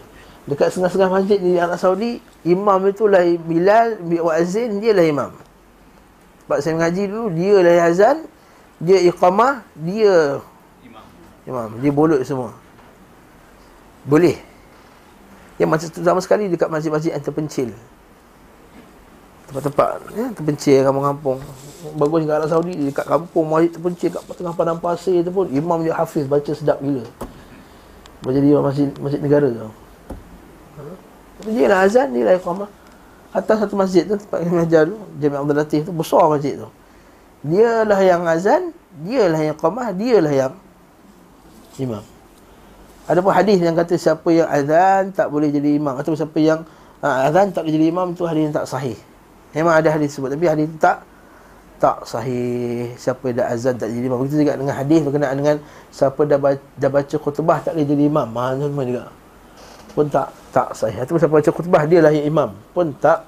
Dekat 0.49 0.73
setengah-setengah 0.73 1.13
masjid 1.13 1.39
di 1.41 1.53
Arab 1.61 1.77
Saudi 1.81 2.21
Imam 2.45 2.81
itu 2.89 3.05
lah 3.09 3.25
Bilal 3.25 4.01
Wa'azin 4.01 4.81
Dia 4.81 4.97
lah 4.97 5.05
imam 5.05 5.31
Sebab 6.45 6.59
saya 6.61 6.73
mengaji 6.77 7.03
dulu 7.09 7.27
Dia 7.33 7.57
lah 7.61 7.75
azan 7.89 8.17
Dia 8.81 8.99
iqamah 9.05 9.65
Dia 9.77 10.41
Imam. 11.45 11.69
Imam 11.69 11.81
Dia 11.81 11.93
bolot 11.93 12.21
semua 12.25 12.53
Boleh 14.05 14.37
Yang 15.61 15.69
macam 15.69 15.87
tu 15.89 16.01
sama 16.03 16.21
sekali 16.21 16.49
Dekat 16.49 16.69
masjid-masjid 16.69 17.17
yang 17.17 17.25
terpencil 17.25 17.71
Tempat-tempat 19.49 19.89
ya, 20.17 20.27
Terpencil 20.33 20.81
kampung-kampung 20.85 21.39
Bagus 22.01 22.25
kat 22.25 22.37
Arab 22.37 22.49
Saudi 22.49 22.75
Dekat 22.77 23.07
kampung 23.07 23.47
Masjid 23.49 23.71
terpencil 23.73 24.09
Kat 24.13 24.23
tengah 24.35 24.55
padang 24.57 24.81
pasir 24.81 25.21
tu 25.21 25.31
pun 25.33 25.49
Imam 25.53 25.85
dia 25.85 25.97
hafiz 25.97 26.25
Baca 26.25 26.53
sedap 26.53 26.81
gila 26.81 27.05
Macam 28.25 28.41
dia 28.41 28.57
masjid, 28.61 28.89
masjid 29.01 29.21
negara 29.21 29.49
tu 29.53 29.85
tapi 31.45 31.61
dia 31.61 31.67
lah 31.69 31.85
azan, 31.85 32.09
dia 32.15 32.25
lah 32.25 32.35
iqamah. 32.41 32.71
Atas 33.35 33.57
satu 33.67 33.75
masjid 33.75 34.07
tu, 34.07 34.15
tempat 34.15 34.47
kami 34.47 34.65
ajar 34.65 34.87
tu, 34.87 34.97
Jami 35.19 35.37
Abdul 35.37 35.57
Latif 35.59 35.81
tu, 35.85 35.93
besar 35.93 36.25
masjid 36.31 36.57
tu. 36.57 36.69
Dia 37.45 37.83
lah 37.83 38.01
yang 38.01 38.23
azan, 38.25 38.73
dia 39.05 39.27
lah 39.27 39.41
yang 39.43 39.53
iqamah, 39.59 39.93
dia 39.93 40.17
lah 40.25 40.33
yang 40.33 40.53
imam. 41.81 42.03
Ada 43.05 43.21
pun 43.21 43.33
hadis 43.37 43.61
yang 43.61 43.77
kata 43.77 43.95
siapa 44.01 44.29
yang 44.33 44.49
azan 44.49 45.13
tak 45.13 45.29
boleh 45.29 45.53
jadi 45.53 45.77
imam. 45.77 45.95
Atau 46.01 46.17
siapa 46.17 46.39
yang 46.41 46.65
uh, 47.05 47.27
azan 47.29 47.53
tak 47.53 47.67
boleh 47.67 47.75
jadi 47.77 47.87
imam, 47.93 48.17
tu 48.17 48.25
hadis 48.25 48.49
yang 48.49 48.55
tak 48.57 48.65
sahih. 48.65 48.97
Memang 49.53 49.77
ada 49.77 49.89
hadis 49.93 50.17
sebut, 50.17 50.33
tapi 50.33 50.49
hadis 50.49 50.67
tak 50.81 51.05
tak 51.75 52.07
sahih 52.07 52.95
siapa 52.97 53.21
yang 53.29 53.45
dah 53.45 53.47
azan 53.51 53.75
tak 53.77 53.93
jadi 53.93 54.07
imam 54.09 54.23
begitu 54.25 54.47
juga 54.47 54.57
dengan 54.57 54.73
hadis 54.73 55.05
berkenaan 55.05 55.37
dengan 55.37 55.57
siapa 55.93 56.21
dah 56.25 56.39
baca, 56.41 56.63
dah 56.81 56.89
baca 56.91 57.17
khutbah 57.19 57.59
tak 57.61 57.77
boleh 57.77 57.85
jadi 57.85 58.05
imam 58.09 58.25
mana 58.31 58.65
semua 58.65 58.87
juga 58.89 59.03
pun 59.93 60.07
tak 60.09 60.33
tak 60.55 60.73
sahih. 60.73 61.05
Itu 61.05 61.19
siapa 61.19 61.35
baca 61.35 61.51
khutbah 61.51 61.83
dia 61.85 62.01
lah 62.01 62.15
yang 62.15 62.25
imam 62.25 62.51
pun 62.73 62.95
tak 62.99 63.27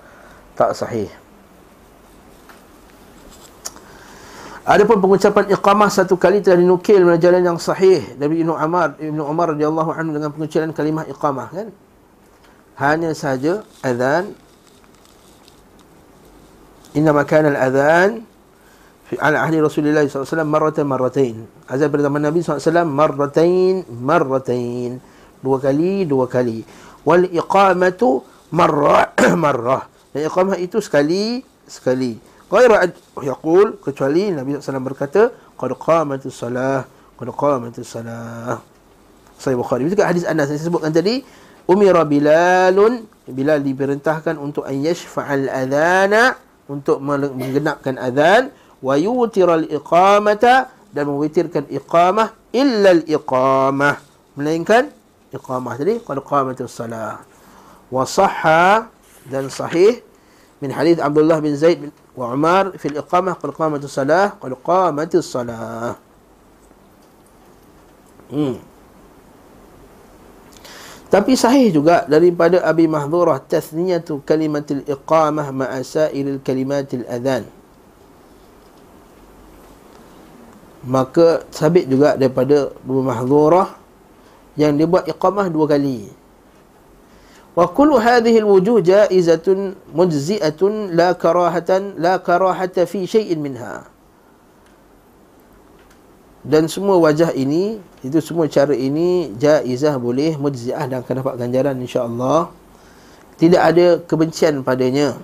tak 0.57 0.73
sahih. 0.73 1.11
Adapun 4.67 4.99
pengucapan 4.99 5.47
iqamah 5.55 5.87
satu 5.87 6.19
kali 6.19 6.43
telah 6.43 6.59
dinukil 6.59 7.07
melalui 7.07 7.23
jalan 7.23 7.43
yang 7.55 7.59
sahih 7.63 8.03
dari 8.19 8.43
Ibnu 8.43 8.51
Umar 8.51 8.99
Ibnu 8.99 9.23
Umar 9.23 9.55
radhiyallahu 9.55 9.91
anhu 9.95 10.11
dengan 10.19 10.35
pengucapan 10.35 10.75
kalimah 10.75 11.07
iqamah 11.07 11.49
kan. 11.55 11.69
Hanya 12.77 13.15
saja 13.15 13.63
azan 13.81 14.35
Inna 16.99 17.15
kana 17.23 17.55
al-adhan 17.55 18.27
fi 19.07 19.15
ala 19.23 19.47
ahli 19.47 19.63
Rasulullah 19.63 20.03
SAW 20.03 20.43
marratan 20.43 20.85
marratain. 20.91 21.47
Azan 21.71 21.87
pada 21.87 22.03
zaman 22.11 22.27
Nabi 22.27 22.43
SAW 22.43 22.83
marratain 22.83 23.87
marratain. 23.87 24.99
Dua 25.39 25.63
kali, 25.63 26.03
dua 26.03 26.27
kali 26.27 26.67
wal 27.07 27.31
iqamatu 27.31 28.27
marrah 28.59 29.15
marrah 29.39 29.87
dan 30.11 30.27
iqamah 30.27 30.59
itu 30.59 30.83
sekali 30.83 31.47
sekali 31.71 32.19
ghaira 32.47 32.87
yaqul 33.23 33.79
kecuali 33.83 34.31
Nabi 34.31 34.59
SAW 34.59 34.83
berkata 34.87 35.35
qad 35.59 35.71
qamatus 35.75 36.35
salah 36.35 36.87
qad 37.19 37.29
qamatus 37.33 37.89
salah. 37.89 38.63
Sahih 39.37 39.61
Bukhari. 39.61 39.85
Itu 39.85 40.01
hadis 40.01 40.25
Anas 40.25 40.49
saya 40.49 40.61
sebutkan 40.61 40.93
tadi 40.97 41.21
umira 41.69 42.09
bilalun 42.09 43.05
bilal 43.29 43.61
diperintahkan 43.61 44.41
untuk 44.41 44.65
an 44.65 44.81
yashfa'al 44.81 45.51
adhana 45.51 46.41
untuk 46.71 47.03
menggenapkan 47.05 48.01
azan 48.01 48.55
wa 48.81 48.95
yutiral 48.97 49.67
iqamata 49.69 50.73
dan 50.95 51.05
mewitirkan 51.11 51.69
iqamah 51.69 52.33
illa 52.55 52.97
al 52.97 53.03
iqamah 53.05 54.01
melainkan 54.39 54.89
iqamah 55.35 55.73
tadi 55.77 56.01
qad 56.01 56.17
qamatis 56.25 56.73
salah. 56.73 57.21
Wa 57.93 58.09
sahha 58.09 58.89
dan 59.29 59.53
sahih 59.53 60.01
min 60.65 60.73
hadis 60.73 60.97
Abdullah 60.97 61.45
bin 61.45 61.53
Zaid 61.61 61.83
bin 61.83 61.91
wa 62.17 62.33
Umar 62.33 62.73
fi 62.81 62.89
iqamah 62.91 63.37
qad 63.37 63.51
qamatis 63.53 63.93
salah 63.93 64.33
qad 64.41 64.53
qamatis 64.65 65.29
salah 65.29 66.01
hmm. 68.33 68.77
Tapi 71.07 71.39
sahih 71.39 71.71
juga 71.71 72.03
daripada 72.11 72.67
Abi 72.67 72.91
Mahdhurah 72.91 73.39
tathniyatu 73.39 74.27
kalimatil 74.27 74.83
iqamah 74.91 75.55
ma'a 75.55 75.79
sa'iril 75.87 76.43
kalimatil 76.43 77.07
adhan. 77.07 77.47
Maka 80.83 81.47
sabit 81.55 81.87
juga 81.87 82.19
daripada 82.19 82.75
Abu 82.75 83.07
Mahdhurah 83.07 83.79
yang 84.59 84.75
dia 84.75 84.87
buat 84.91 85.07
iqamah 85.07 85.47
dua 85.47 85.71
kali. 85.71 86.11
Wa 87.57 87.73
kullu 87.73 87.97
hadhihi 87.97 88.45
alwujuh 88.45 88.85
jaizatun 88.85 89.81
mujzi'atun 89.97 90.93
la 90.93 91.17
karahatan 91.17 91.97
la 91.97 92.21
karahata 92.21 92.85
fi 92.85 93.09
shay'in 93.09 93.41
minha. 93.41 93.89
Dan 96.47 96.69
semua 96.69 97.01
wajah 97.01 97.33
ini, 97.33 97.81
itu 98.05 98.21
semua 98.21 98.47
cara 98.47 98.77
ini 98.77 99.35
jaizah 99.41 99.97
boleh 99.97 100.37
mujzi'ah 100.37 100.85
dan 100.85 101.01
akan 101.01 101.25
dapat 101.25 101.35
ganjaran 101.41 101.75
insya-Allah. 101.81 102.53
Tidak 103.41 103.59
ada 103.59 104.05
kebencian 104.05 104.61
padanya. 104.61 105.17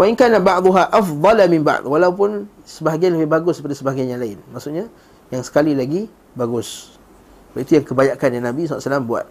Wa 0.00 0.08
in 0.08 0.16
kana 0.16 0.40
ba'daha 0.40 0.88
afdala 0.88 1.48
min 1.52 1.60
ba'd 1.64 1.84
walaupun 1.84 2.48
sebahagian 2.64 3.16
lebih 3.16 3.28
bagus 3.28 3.60
daripada 3.60 3.76
sebahagian 3.76 4.16
yang 4.16 4.20
lain. 4.20 4.38
Maksudnya 4.52 4.88
yang 5.28 5.44
sekali 5.44 5.76
lagi 5.76 6.08
bagus. 6.32 6.96
Itu 7.56 7.80
yang 7.80 7.84
kebanyakan 7.88 8.28
yang 8.36 8.44
Nabi 8.44 8.68
SAW 8.68 9.04
buat. 9.04 9.24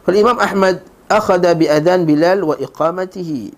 Kalau 0.00 0.16
Imam 0.16 0.38
Ahmad 0.40 0.80
akhada 1.10 1.52
bi 1.58 1.66
adhan 1.66 2.06
Bilal 2.06 2.46
wa 2.46 2.54
iqamatihi. 2.54 3.52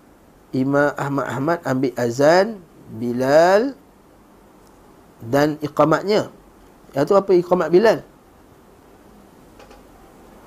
Imam 0.53 0.93
Ahmad 0.97 1.25
Ahmad 1.29 1.59
ambil 1.65 1.93
azan 1.97 2.61
Bilal 2.97 3.77
dan 5.21 5.57
iqamatnya. 5.61 6.33
Itu 6.93 7.13
apa 7.13 7.31
iqamat 7.33 7.69
Bilal? 7.69 7.99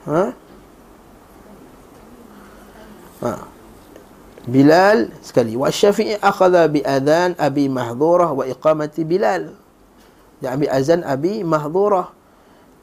Ha? 0.07 0.23
Ha. 3.23 3.33
Bilal 4.47 5.11
sekali. 5.23 5.59
Wa 5.59 5.71
Syafi'i 5.75 6.19
akhadha 6.23 6.71
bi 6.71 6.83
adhan 6.87 7.35
Abi 7.35 7.67
Mahdhurah 7.67 8.31
wa 8.31 8.47
iqamati 8.47 9.03
Bilal. 9.03 9.55
Dia 10.39 10.55
ambil 10.55 10.71
azan 10.71 11.03
Abi 11.03 11.43
Mahdhurah 11.43 12.15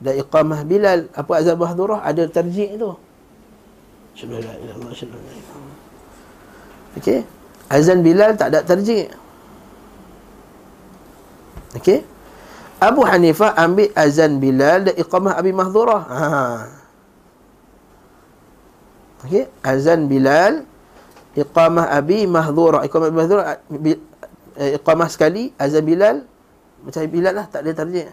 dan 0.03 0.19
iqamah 0.19 0.67
Bilal 0.67 1.07
apa 1.15 1.32
azan 1.39 1.55
mahdhurah 1.55 2.03
ada 2.03 2.28
tarjih 2.28 2.76
tu 2.76 2.91
wasallam 4.14 5.22
okey. 6.97 7.26
Azan 7.70 8.05
Bilal 8.05 8.38
tak 8.38 8.53
ada 8.53 8.61
tarjih 8.61 9.09
okey. 11.78 12.05
Abu 12.78 13.01
Hanifah 13.07 13.55
ambil 13.55 13.89
azan 13.95 14.38
Bilal 14.43 14.91
dan 14.91 14.95
iqamah 14.99 15.39
Abi 15.39 15.51
Mahdhurah. 15.55 16.03
Ha. 16.03 16.28
Okey. 19.26 19.47
Azan 19.64 20.05
Bilal 20.11 20.68
iqamah 21.34 21.89
Abi 21.89 22.28
Mahdhurah. 22.30 22.84
Iqamah 22.86 23.07
Abi 23.09 23.18
Mahdhurah 23.18 23.45
eh, 24.59 24.78
iqamah 24.78 25.09
sekali 25.09 25.49
azan 25.57 25.82
Bilal 25.82 26.18
macam 26.84 27.01
Bilal 27.07 27.34
lah 27.34 27.47
tak 27.47 27.64
ada 27.66 27.72
tarjih 27.74 28.11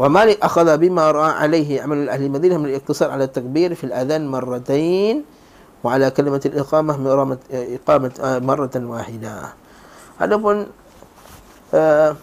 ومالك 0.00 0.40
أخذ 0.40 0.64
بما 0.80 1.10
رأى 1.12 1.32
عليه 1.44 1.82
عمل 1.84 2.08
أهل 2.08 2.22
المدينة 2.24 2.56
من 2.56 2.66
الاقتصار 2.72 3.10
على 3.10 3.24
التكبير 3.24 3.74
في 3.76 3.84
الأذان 3.84 4.28
مرتين 4.28 5.24
وعلى 5.84 6.10
كلمة 6.10 6.40
الإقامة 6.46 6.92
إقامة 7.52 8.12
آه، 8.20 8.38
مرة 8.38 8.70
واحدة. 8.76 9.42
هذا 10.18 10.64
آه 11.74 12.16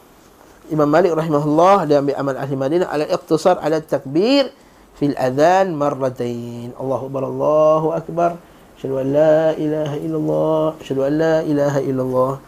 إمام 0.73 0.91
مالك 0.91 1.11
رحمه 1.11 1.43
الله 1.43 1.85
لم 1.85 2.05
بعمل 2.05 2.37
أهل 2.37 2.53
المدينة 2.53 2.85
على 2.85 3.03
الاقتصار 3.03 3.59
على 3.59 3.77
التكبير 3.77 4.51
في 4.99 5.05
الأذان 5.05 5.77
مرتين. 5.77 6.71
الله 6.81 7.05
أكبر 7.05 7.23
الله 7.27 7.97
أكبر. 7.97 8.35
أشهد 8.77 8.91
أن 8.91 9.13
لا 9.13 9.51
إله 9.53 9.91
إلا 9.97 10.17
الله 10.17 10.73
أشهد 10.81 10.97
أن 10.97 11.13
لا 11.17 11.41
إله 11.41 11.79
إلا 11.79 12.01
الله. 12.01 12.39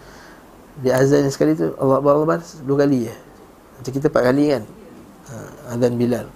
لأعزائي 0.84 1.30
sekali 1.30 1.54
الله 1.54 1.98
أكبر 2.02 2.12
Akbar 2.18 2.18
Allah 2.18 2.42
Akbar 2.42 2.66
dua 2.66 2.78
kali. 4.26 4.50
Ya. 4.50 4.79
Azan 5.70 5.96
Bilal. 5.96 6.28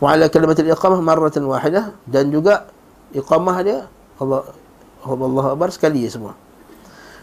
Wa 0.00 0.16
ala 0.16 0.28
kalimatil 0.32 0.68
iqamah 0.72 1.00
marratan 1.04 1.44
wahidah 1.48 1.92
dan 2.08 2.32
juga 2.32 2.68
iqamah 3.12 3.56
dia 3.64 3.78
Allah 4.20 4.48
Allah 5.04 5.46
Akbar 5.56 5.72
sekali 5.72 6.04
ya 6.04 6.10
semua. 6.12 6.36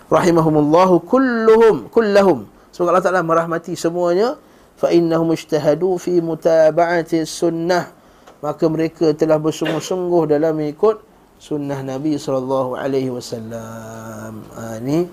Rahimahumullah 0.09 0.89
kulluhum 1.05 1.89
kullahum. 1.93 2.49
Semoga 2.73 2.97
Allah 2.97 3.05
Taala 3.05 3.21
merahmati 3.25 3.73
semuanya 3.73 4.38
fa 4.77 4.93
innahum 4.93 5.33
ijtahadu 5.33 5.97
fi 5.97 6.21
mutaba'ati 6.21 7.25
sunnah. 7.25 7.93
Maka 8.38 8.69
mereka 8.69 9.17
telah 9.17 9.41
bersungguh-sungguh 9.41 10.29
dalam 10.29 10.61
mengikut 10.61 11.01
sunnah 11.41 11.81
Nabi 11.81 12.17
sallallahu 12.21 12.77
alaihi 12.77 13.09
wasallam. 13.09 14.45
Ha, 14.53 14.77
ini 14.77 15.09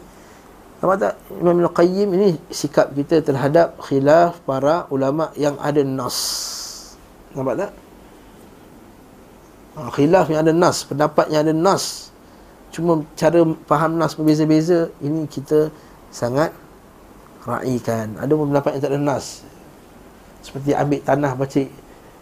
Nampak 0.85 1.01
tak? 1.01 1.14
Imam 1.41 1.64
Al-Qayyim 1.64 2.09
ini 2.12 2.28
sikap 2.53 2.93
kita 2.93 3.24
terhadap 3.24 3.80
khilaf 3.80 4.37
para 4.45 4.85
ulama 4.93 5.32
yang 5.32 5.57
ada 5.57 5.80
nas. 5.80 6.12
Nampak 7.32 7.57
tak? 7.57 7.72
Ha, 9.80 9.89
khilaf 9.97 10.28
yang 10.28 10.45
ada 10.45 10.53
nas, 10.53 10.85
pendapat 10.85 11.32
yang 11.32 11.41
ada 11.49 11.57
nas. 11.57 12.12
Cuma 12.68 13.01
cara 13.16 13.41
faham 13.64 13.97
nas 13.97 14.12
berbeza-beza, 14.12 14.93
ini 15.01 15.24
kita 15.24 15.72
sangat 16.12 16.53
raikan. 17.49 18.20
Ada 18.20 18.32
pun 18.37 18.53
pendapat 18.53 18.76
yang 18.76 18.82
tak 18.85 18.93
ada 18.93 19.01
nas. 19.01 19.41
Seperti 20.45 20.76
ambil 20.76 21.01
tanah 21.01 21.32
baca 21.32 21.62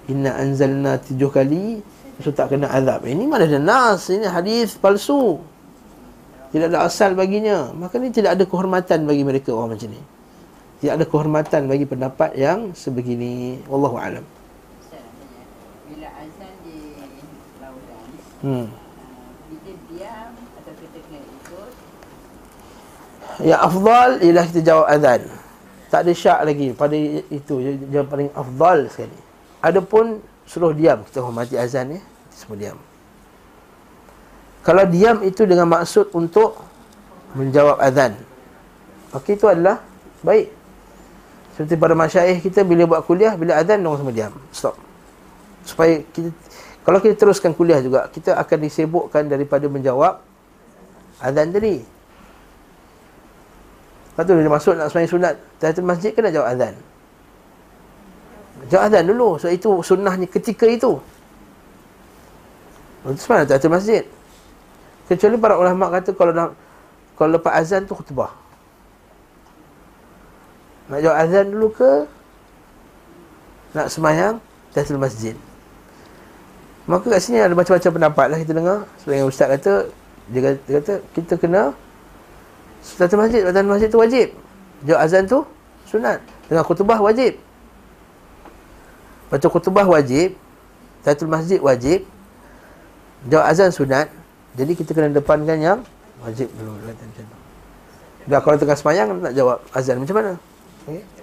Inna 0.07 0.39
anzalna 0.39 1.03
tujuh 1.03 1.31
kali 1.35 1.83
So 2.23 2.31
tak 2.31 2.55
kena 2.55 2.71
azab 2.71 3.03
Ini 3.03 3.27
mana 3.27 3.51
ada 3.51 3.59
nas 3.59 4.07
Ini 4.11 4.31
hadis 4.31 4.79
palsu 4.79 5.43
Tidak 6.53 6.69
ada 6.69 6.85
asal 6.85 7.17
baginya 7.17 7.73
Maka 7.73 7.97
ni 7.97 8.13
tidak 8.13 8.37
ada 8.37 8.45
kehormatan 8.45 9.09
bagi 9.09 9.25
mereka 9.25 9.57
orang 9.57 9.75
macam 9.75 9.89
ni 9.89 10.03
Tidak 10.85 10.93
ada 11.01 11.05
kehormatan 11.09 11.61
bagi 11.65 11.89
pendapat 11.89 12.37
yang 12.37 12.77
sebegini 12.77 13.57
Wallahu 13.71 13.97
alam. 13.97 14.25
Bila 15.89 16.09
azan 16.21 16.53
di 16.67 16.77
lautan, 17.63 18.07
Hmm. 18.43 18.67
kita 19.49 19.71
diam 19.93 20.33
atau 20.59 20.73
kita 20.75 20.99
kena 21.07 21.21
ikut. 21.23 21.73
Yang 23.47 23.61
afdal 23.63 24.11
ialah 24.27 24.45
kita 24.51 24.61
jawab 24.67 24.87
azan. 24.91 25.23
Tak 25.93 26.01
ada 26.03 26.13
syak 26.17 26.41
lagi 26.49 26.69
pada 26.75 26.97
itu 27.31 27.55
yang 27.93 28.09
paling 28.11 28.33
afdal 28.35 28.91
sekali. 28.91 29.19
Adapun 29.63 30.19
suruh 30.43 30.75
diam, 30.75 31.07
kita 31.07 31.23
hormati 31.23 31.55
azan 31.55 31.95
ya. 31.95 32.01
Semua 32.35 32.59
diam. 32.59 32.79
Kalau 34.63 34.87
diam 34.87 35.19
itu 35.27 35.43
dengan 35.43 35.67
maksud 35.67 36.15
untuk 36.15 36.63
menjawab 37.35 37.83
azan. 37.83 38.15
Okey 39.11 39.35
itu 39.35 39.47
adalah 39.51 39.83
baik. 40.23 40.55
Seperti 41.53 41.75
pada 41.77 41.95
masyaih 41.99 42.39
kita 42.39 42.65
bila 42.65 42.87
buat 42.87 43.03
kuliah, 43.05 43.35
bila 43.35 43.59
azan 43.59 43.83
orang 43.83 43.99
semua 44.01 44.15
diam. 44.15 44.35
Stop. 44.55 44.79
Supaya 45.67 46.01
kita 46.15 46.31
kalau 46.83 46.99
kita 46.99 47.15
teruskan 47.15 47.55
kuliah 47.55 47.79
juga, 47.79 48.11
kita 48.11 48.35
akan 48.35 48.59
disibukkan 48.59 49.31
daripada 49.31 49.71
menjawab 49.71 50.19
azan 51.23 51.55
tadi. 51.55 51.79
Lepas 54.13 54.29
tu 54.29 54.33
bila 54.37 54.51
masuk 54.61 54.77
nak 54.77 54.93
sembahyang 54.93 55.09
sunat 55.09 55.35
Tahiyatul 55.57 55.89
masjid 55.89 56.13
kena 56.13 56.29
jawab 56.29 56.53
azan 56.53 56.77
Jawab 58.69 58.93
azan 58.93 59.05
dulu 59.09 59.41
So 59.41 59.49
itu 59.49 59.81
sunnahnya 59.81 60.29
ketika 60.29 60.69
itu 60.69 61.01
Lepas 63.09 63.25
mana 63.33 63.49
tahiyatul 63.49 63.73
masjid 63.73 64.05
Kecuali 65.13 65.37
para 65.37 65.61
ulama 65.61 65.93
kata 65.93 66.17
Kalau 66.17 66.33
nak 66.33 66.57
kalau 67.13 67.39
lepas 67.39 67.55
azan 67.55 67.85
tu 67.85 67.93
khutbah. 67.93 68.33
Nak 70.89 70.99
jawab 71.05 71.17
azan 71.23 71.45
dulu 71.53 71.69
ke? 71.71 71.93
Nak 73.77 73.87
sembahyang 73.93 74.41
Tahiyatul 74.73 74.99
masjid. 74.99 75.37
Maka 76.89 77.13
kat 77.13 77.21
sini 77.23 77.39
ada 77.39 77.55
macam-macam 77.55 77.93
pendapat 77.95 78.27
lah 78.27 78.39
kita 78.41 78.53
dengar. 78.57 78.79
Sebagai 78.99 79.29
ustaz 79.29 79.49
kata 79.55 79.73
Dia 80.33 80.41
kata, 80.41 80.59
dia 80.67 80.75
kata 80.81 80.95
kita 81.15 81.35
kena 81.39 81.63
Satu 82.83 83.15
masjid, 83.21 83.45
azan 83.47 83.69
masjid 83.69 83.89
tu 83.93 84.01
wajib. 84.01 84.29
Jawab 84.83 85.01
azan 85.05 85.23
tu 85.29 85.39
sunat. 85.87 86.19
Dengan 86.49 86.65
khutbah 86.65 86.99
wajib. 86.99 87.39
Baca 89.31 89.47
khutbah 89.47 89.87
wajib 89.87 90.35
Tahiyatul 91.05 91.31
masjid 91.31 91.61
wajib. 91.61 92.09
Jawab 93.31 93.47
azan 93.47 93.71
sunat 93.71 94.11
Jadi 94.53 94.73
kita 94.77 94.91
kena 94.93 95.09
depankan 95.13 95.59
yang 95.59 95.79
Wajib 96.23 96.49
dulu 96.55 96.79
kata 96.87 97.03
macam 97.03 97.25
tu 97.27 97.39
Dah 98.31 98.39
kalau 98.39 98.55
tengah 98.55 98.79
semayang 98.79 99.09
nak 99.19 99.35
jawab 99.35 99.59
azan 99.75 99.99
macam 99.99 100.15
mana? 100.15 100.33
Tak 100.87 101.23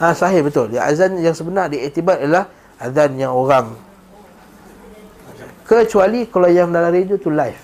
Ha, 0.00 0.16
sahih 0.16 0.40
betul. 0.40 0.72
Ya, 0.72 0.88
azan 0.88 1.20
yang 1.20 1.36
sebenar 1.36 1.68
diiktibar 1.68 2.16
ialah 2.24 2.48
azan 2.80 3.20
yang 3.20 3.36
orang. 3.36 3.76
Kecuali 5.68 6.24
kalau 6.24 6.48
yang 6.48 6.72
dalam 6.72 6.88
radio 6.88 7.20
tu 7.20 7.28
live. 7.28 7.60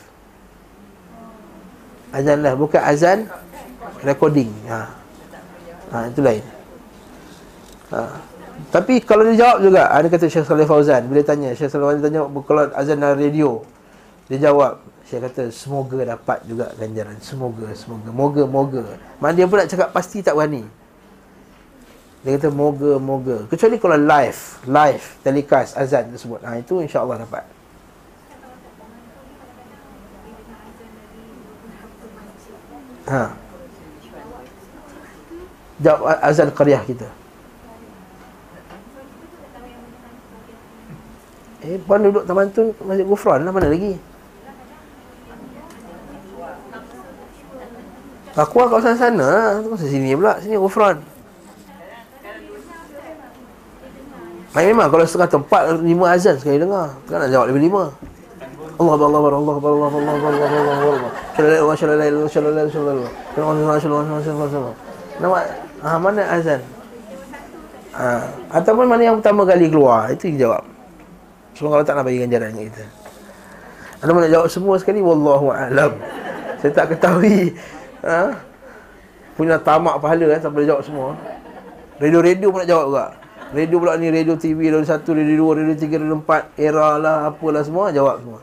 Azan 2.12 2.44
live 2.44 2.60
bukan 2.60 2.82
azan 2.84 3.24
recording. 4.04 4.52
Ha. 4.68 5.05
Ha, 5.95 6.11
itu 6.11 6.20
lain. 6.22 6.45
Ha. 7.95 8.01
Tapi 8.72 9.05
kalau 9.05 9.22
dia 9.28 9.47
jawab 9.47 9.59
juga, 9.62 9.93
ada 9.93 10.07
kata 10.09 10.26
Syekh 10.26 10.49
Saleh 10.49 10.66
Fauzan 10.66 11.07
bila 11.07 11.22
tanya, 11.22 11.53
Syekh 11.53 11.70
Saleh 11.70 11.87
Fauzan 11.87 12.03
tanya 12.03 12.20
kalau 12.43 12.62
azan 12.74 12.99
dalam 12.99 13.20
radio. 13.20 13.62
Dia 14.26 14.51
jawab, 14.51 14.82
Syekh 15.07 15.30
kata 15.30 15.55
semoga 15.55 16.03
dapat 16.03 16.43
juga 16.49 16.72
ganjaran. 16.74 17.14
Semoga, 17.22 17.70
semoga, 17.78 18.11
moga, 18.11 18.43
moga. 18.49 18.84
Mana 19.22 19.37
dia 19.37 19.47
pula 19.47 19.68
cakap 19.68 19.95
pasti 19.95 20.24
tak 20.24 20.34
berani. 20.34 20.66
Dia 22.26 22.43
kata 22.43 22.51
moga 22.51 22.99
moga. 22.99 23.47
Kecuali 23.47 23.78
kalau 23.78 23.95
live, 23.95 24.41
live 24.66 25.05
telecast 25.22 25.78
azan 25.78 26.11
tersebut. 26.11 26.43
Ha 26.43 26.59
itu 26.59 26.82
insya-Allah 26.82 27.22
dapat. 27.22 27.47
Ha. 33.07 33.45
Jawab 35.77 36.16
azan 36.24 36.49
qaryah 36.57 36.81
kita. 36.89 37.09
Eh, 41.66 41.77
puan 41.83 41.99
duduk 41.99 42.22
taman 42.24 42.47
tu 42.55 42.70
Masjid 42.87 43.03
Gufran 43.03 43.43
lah 43.43 43.51
mana 43.51 43.66
lagi? 43.66 43.99
Aku 48.37 48.57
lah. 48.61 48.68
Tu 49.64 49.68
Masa 49.72 49.87
sini 49.89 50.14
pula. 50.14 50.39
Sini 50.39 50.57
Gufran. 50.61 51.01
Main 54.57 54.72
memang 54.72 54.89
kalau 54.89 55.05
setengah 55.05 55.37
tempat 55.37 55.62
lima 55.85 56.16
azan 56.16 56.41
sekali 56.41 56.57
dengar. 56.57 56.97
Kan 57.05 57.20
nak 57.20 57.29
jawab 57.29 57.53
lebih 57.53 57.68
lima. 57.68 57.93
Allah 58.77 58.93
Allah 58.93 59.09
Allah 59.09 59.20
Allah 59.41 59.57
Allah 59.57 59.57
Allah 59.57 59.89
Allah 59.89 59.89
Allah 59.89 60.33
Allah 60.37 60.77
Allah 60.77 60.89
Allah 61.01 61.12
Shalala 61.33 61.72
shalala 61.77 62.29
shalala 62.29 62.62
shalala 62.68 63.05
shalala 63.33 63.81
shalala 63.81 64.47
shalala 64.53 64.72
Nampak? 65.16 65.65
Ha, 65.81 65.97
mana 66.01 66.22
azan? 66.33 66.61
Ha, 67.97 68.29
ataupun 68.53 68.85
mana 68.89 69.03
yang 69.09 69.16
pertama 69.20 69.49
kali 69.49 69.72
keluar? 69.72 70.12
Itu 70.12 70.29
yang 70.33 70.39
jawab. 70.49 70.64
Semoga 71.57 71.81
Allah 71.81 71.89
tak 71.89 71.97
nak 71.97 72.05
bagi 72.05 72.20
ganjaran 72.20 72.53
kita. 72.53 72.85
Anda 74.05 74.12
nak 74.12 74.33
jawab 74.33 74.49
semua 74.53 74.74
sekali? 74.77 75.01
Wallahu 75.01 75.49
a'lam. 75.53 75.97
Saya 76.61 76.72
tak 76.72 76.97
ketahui. 76.97 77.57
Ha? 78.05 78.37
Punya 79.37 79.57
tamak 79.61 80.01
pahala 80.01 80.37
kan 80.37 80.53
boleh 80.53 80.68
jawab 80.68 80.85
semua. 80.85 81.16
Radio-radio 81.97 82.53
pun 82.53 82.61
nak 82.61 82.68
jawab 82.68 82.87
juga. 82.93 83.07
Radio 83.55 83.79
pula 83.79 83.95
ni 83.95 84.11
Radio 84.11 84.35
TV 84.35 84.74
Radio 84.74 84.83
1, 84.83 85.07
Radio 85.07 85.55
2, 85.55 85.59
Radio 85.62 85.74
3, 85.79 86.03
Radio 86.03 86.16
4 86.18 86.59
Era 86.59 86.99
lah 86.99 87.31
Apalah 87.31 87.62
semua 87.62 87.95
Jawab 87.95 88.18
semua 88.18 88.43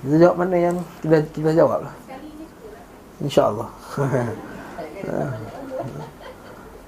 Kita 0.00 0.16
jawab 0.16 0.36
mana 0.40 0.56
yang 0.56 0.76
kita 1.04 1.20
kita 1.28 1.50
jawab 1.52 1.84
lah. 1.84 1.94
InsyaAllah. 3.20 3.68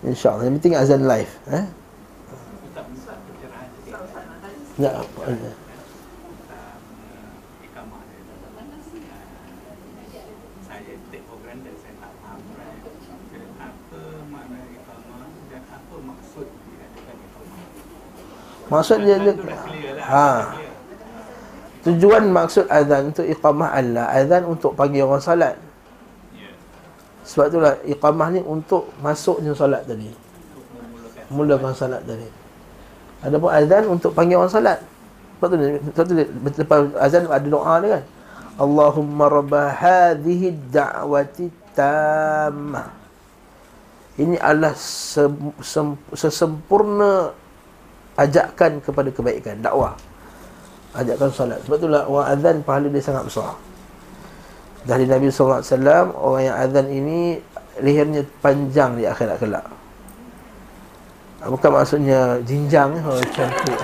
InsyaAllah. 0.09 0.45
Yang 0.49 0.55
penting 0.61 0.75
azan 0.81 1.05
live. 1.05 1.33
Eh? 1.53 1.65
Ya, 4.81 4.97
apa 4.97 5.23
Maksud 18.73 19.05
dia 19.05 19.21
dia 19.21 19.37
ha. 19.37 19.69
Clear 19.69 20.01
lah. 20.01 20.07
ha. 20.09 20.62
Tujuan 21.83 22.31
maksud 22.31 22.71
azan 22.71 23.11
untuk 23.11 23.27
iqamah 23.27 23.75
Allah 23.75 24.07
Azan 24.15 24.47
untuk 24.47 24.79
panggil 24.79 25.03
orang 25.03 25.19
salat 25.19 25.59
Sebab 27.27 27.45
itulah 27.51 27.75
iqamah 27.87 28.29
ni 28.35 28.41
untuk 28.43 28.91
masuknya 28.99 29.55
salat 29.55 29.87
tadi. 29.87 30.11
Mulakan 31.31 31.71
salat 31.71 32.03
tadi. 32.03 32.27
Adapun 33.23 33.51
azan 33.51 33.87
untuk 33.87 34.11
panggil 34.11 34.43
orang 34.43 34.51
salat 34.51 34.79
Sebab 35.39 35.47
tu, 35.51 35.57
sebab 35.95 36.05
tu 36.07 36.15
lepas 36.63 36.79
azan 36.99 37.27
ada 37.31 37.47
doa 37.47 37.75
dia 37.83 37.89
kan? 37.99 38.05
Allahumma 38.63 39.33
rabba 39.33 39.71
hadhihi 39.75 40.55
da'wati 40.71 41.51
tammah 41.73 42.91
Ini 44.19 44.37
adalah 44.39 44.77
sem, 44.77 45.33
sem, 45.65 45.99
sesempurna 46.13 47.33
ajakan 48.13 48.85
kepada 48.85 49.09
kebaikan, 49.09 49.57
dakwah. 49.65 49.97
Ajakan 50.93 51.31
solat. 51.33 51.59
Sebab 51.65 51.77
itulah 51.81 52.03
orang 52.05 52.27
azan 52.37 52.57
pahala 52.61 52.87
dia 52.93 53.01
sangat 53.01 53.25
besar. 53.25 53.57
Dari 54.83 55.07
Nabi 55.07 55.31
SAW 55.31 55.63
Orang 56.19 56.43
yang 56.43 56.57
azan 56.59 56.87
ini 56.91 57.39
Lehernya 57.81 58.27
panjang 58.43 58.99
di 58.99 59.07
akhirat 59.07 59.39
kelak 59.41 59.67
Bukan 61.43 61.71
maksudnya 61.71 62.39
Jinjang 62.43 62.99
oh, 63.07 63.19
Cantik 63.33 63.79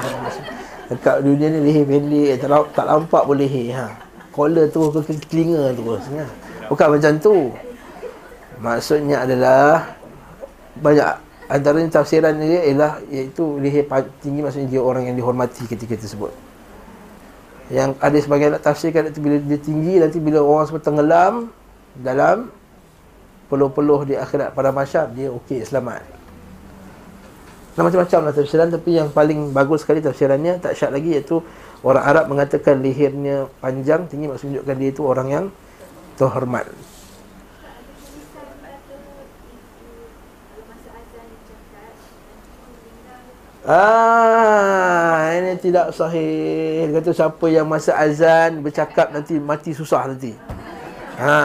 Dekat 0.88 1.20
dunia 1.22 1.52
ni 1.52 1.58
leher 1.68 1.84
pendek 1.84 2.42
Tak, 2.42 2.50
tak 2.74 2.86
nampak 2.86 3.22
pun 3.24 3.36
leher 3.38 3.76
ha. 3.76 3.86
Collar 4.34 4.66
tu 4.70 4.90
ke 4.90 5.14
telinga 5.30 5.72
tu 5.74 5.82
ha. 5.94 6.26
Bukan 6.68 6.86
macam 6.98 7.12
tu 7.22 7.36
Maksudnya 8.58 9.22
adalah 9.22 9.86
Banyak 10.82 11.30
Antaranya 11.48 12.02
tafsiran 12.02 12.36
dia 12.36 12.60
ialah 12.68 13.00
Iaitu 13.08 13.56
leher 13.62 13.86
tinggi 14.20 14.44
maksudnya 14.44 14.68
dia 14.68 14.80
orang 14.82 15.08
yang 15.08 15.16
dihormati 15.16 15.64
ketika 15.64 15.96
tersebut 15.96 16.47
Yang 17.68 18.00
ada 18.00 18.16
sebagian 18.16 18.50
nak 18.56 18.64
tafsirkan 18.64 19.12
nanti 19.12 19.20
bila 19.20 19.36
dia 19.36 19.60
tinggi 19.60 20.00
Nanti 20.00 20.16
bila 20.16 20.40
orang 20.40 20.64
semua 20.68 20.80
tenggelam 20.80 21.52
Dalam 21.92 22.48
Peluh-peluh 23.48 24.08
di 24.08 24.14
akhirat 24.16 24.56
pada 24.56 24.72
masyarakat 24.72 25.12
Dia 25.12 25.28
okey 25.32 25.64
selamat. 25.64 26.04
Nah, 27.76 27.82
macam-macam 27.84 28.18
lah 28.24 28.32
tafsiran 28.32 28.68
Tapi 28.72 28.90
yang 28.96 29.08
paling 29.12 29.52
bagus 29.52 29.84
sekali 29.84 30.00
tafsirannya 30.00 30.64
Tak 30.64 30.72
syak 30.72 30.96
lagi 30.96 31.12
iaitu 31.12 31.44
Orang 31.84 32.04
Arab 32.08 32.24
mengatakan 32.32 32.80
lehernya 32.80 33.52
panjang 33.60 34.08
Tinggi 34.08 34.32
maksudnya 34.32 34.64
menunjukkan 34.64 34.76
dia 34.80 34.88
itu 34.88 35.02
orang 35.04 35.28
yang 35.28 35.44
Terhormat 36.16 36.66
Ah, 43.68 45.28
ini 45.36 45.60
tidak 45.60 45.92
sahih. 45.92 46.88
Dia 46.88 47.04
kata 47.04 47.12
siapa 47.12 47.46
yang 47.52 47.68
masa 47.68 47.92
azan 48.00 48.64
bercakap 48.64 49.12
nanti 49.12 49.36
mati 49.36 49.76
susah 49.76 50.08
nanti. 50.08 50.32
Ha, 51.20 51.36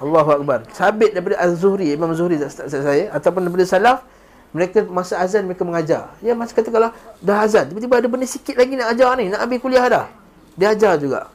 Allahu 0.00 0.40
akbar. 0.40 0.64
Sabit 0.72 1.12
daripada 1.12 1.36
Az-Zuhri, 1.44 1.92
Imam 1.92 2.16
Zuhri 2.16 2.40
saya 2.40 3.12
ataupun 3.12 3.44
daripada 3.44 3.68
salaf, 3.68 4.08
mereka 4.56 4.88
masa 4.88 5.20
azan 5.20 5.44
mereka 5.44 5.68
mengajar. 5.68 6.16
Ya 6.24 6.32
masa 6.32 6.56
kata 6.56 6.72
kalau 6.72 6.88
dah 7.20 7.44
azan, 7.44 7.68
tiba-tiba 7.68 8.00
ada 8.00 8.08
benda 8.08 8.24
sikit 8.24 8.56
lagi 8.56 8.80
nak 8.80 8.96
ajar 8.96 9.12
ni, 9.20 9.28
nak 9.28 9.44
ambil 9.44 9.60
kuliah 9.60 9.84
dah. 9.84 10.06
Dia 10.56 10.72
ajar 10.72 10.96
juga. 10.96 11.28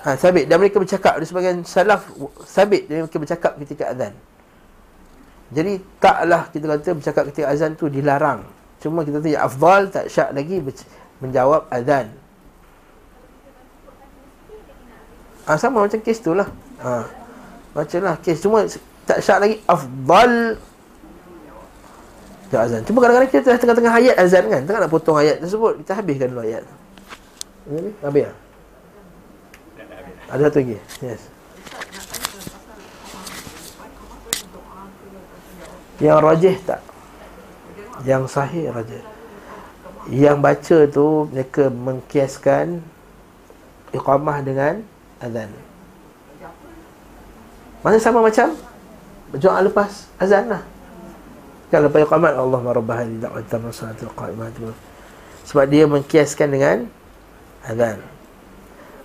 Ha, 0.00 0.16
sabit 0.16 0.48
dan 0.48 0.56
mereka 0.56 0.80
bercakap 0.80 1.20
di 1.20 1.28
sebagian 1.28 1.60
salaf 1.68 2.08
sabit 2.48 2.88
dan 2.88 3.04
mereka 3.04 3.20
bercakap 3.20 3.52
ketika 3.60 3.92
azan. 3.92 4.16
Jadi 5.52 5.72
taklah 6.00 6.48
kita 6.48 6.64
kata 6.64 6.96
bercakap 6.96 7.24
ketika 7.28 7.46
azan 7.52 7.76
tu 7.76 7.92
dilarang. 7.92 8.40
Cuma 8.80 9.04
kita 9.04 9.20
kata 9.20 9.28
ya 9.28 9.40
afdal 9.44 9.92
tak 9.92 10.08
syak 10.08 10.32
lagi 10.32 10.64
menjawab 11.20 11.68
azan. 11.68 12.08
Ah 15.44 15.60
sama 15.60 15.84
macam 15.84 16.00
kes 16.00 16.24
tu 16.24 16.32
lah. 16.32 16.48
Ha. 16.80 17.04
Bacalah 17.76 18.16
kes 18.24 18.40
cuma 18.40 18.64
tak 19.04 19.20
syak 19.20 19.38
lagi 19.44 19.56
afdal 19.68 20.56
ke 22.48 22.56
azan. 22.56 22.80
Cuma 22.88 23.04
kadang-kadang 23.04 23.30
kita 23.32 23.56
tengah-tengah 23.60 23.92
ayat 23.92 24.16
azan 24.20 24.44
kan, 24.48 24.60
tengah 24.64 24.80
nak 24.84 24.92
potong 24.92 25.16
ayat 25.20 25.40
tersebut, 25.40 25.84
kita 25.84 25.92
habiskan 25.96 26.28
dulu 26.36 26.44
ayat. 26.44 26.64
Ini 27.68 27.90
habis 28.04 28.24
ah. 28.28 28.36
Ada 30.32 30.48
satu 30.48 30.58
lagi. 30.64 30.76
Yes. 31.04 31.22
Yang 36.02 36.18
rajih 36.18 36.56
tak? 36.66 36.80
Yang 38.02 38.22
sahih 38.34 38.74
rajih. 38.74 39.02
Yang 40.10 40.36
baca 40.42 40.78
tu 40.90 41.06
Mereka 41.30 41.70
mengkiaskan 41.70 42.82
Iqamah 43.94 44.42
dengan 44.42 44.82
Azan. 45.22 45.52
Mana 47.86 48.02
sama 48.02 48.18
macam? 48.18 48.50
Berjuang 49.30 49.62
lepas 49.70 50.10
azan 50.18 50.50
lah. 50.50 50.62
Kan 51.70 51.86
lepas 51.86 52.02
iqamat 52.04 52.34
Allah 52.34 52.60
marabbah 52.62 53.06
di 53.06 53.16
da'watan 53.22 53.70
salatul 53.70 54.10
qa'imah 54.12 54.50
Sebab 55.46 55.64
dia 55.70 55.86
mengkiaskan 55.86 56.48
dengan 56.50 56.78
Azan. 57.62 58.02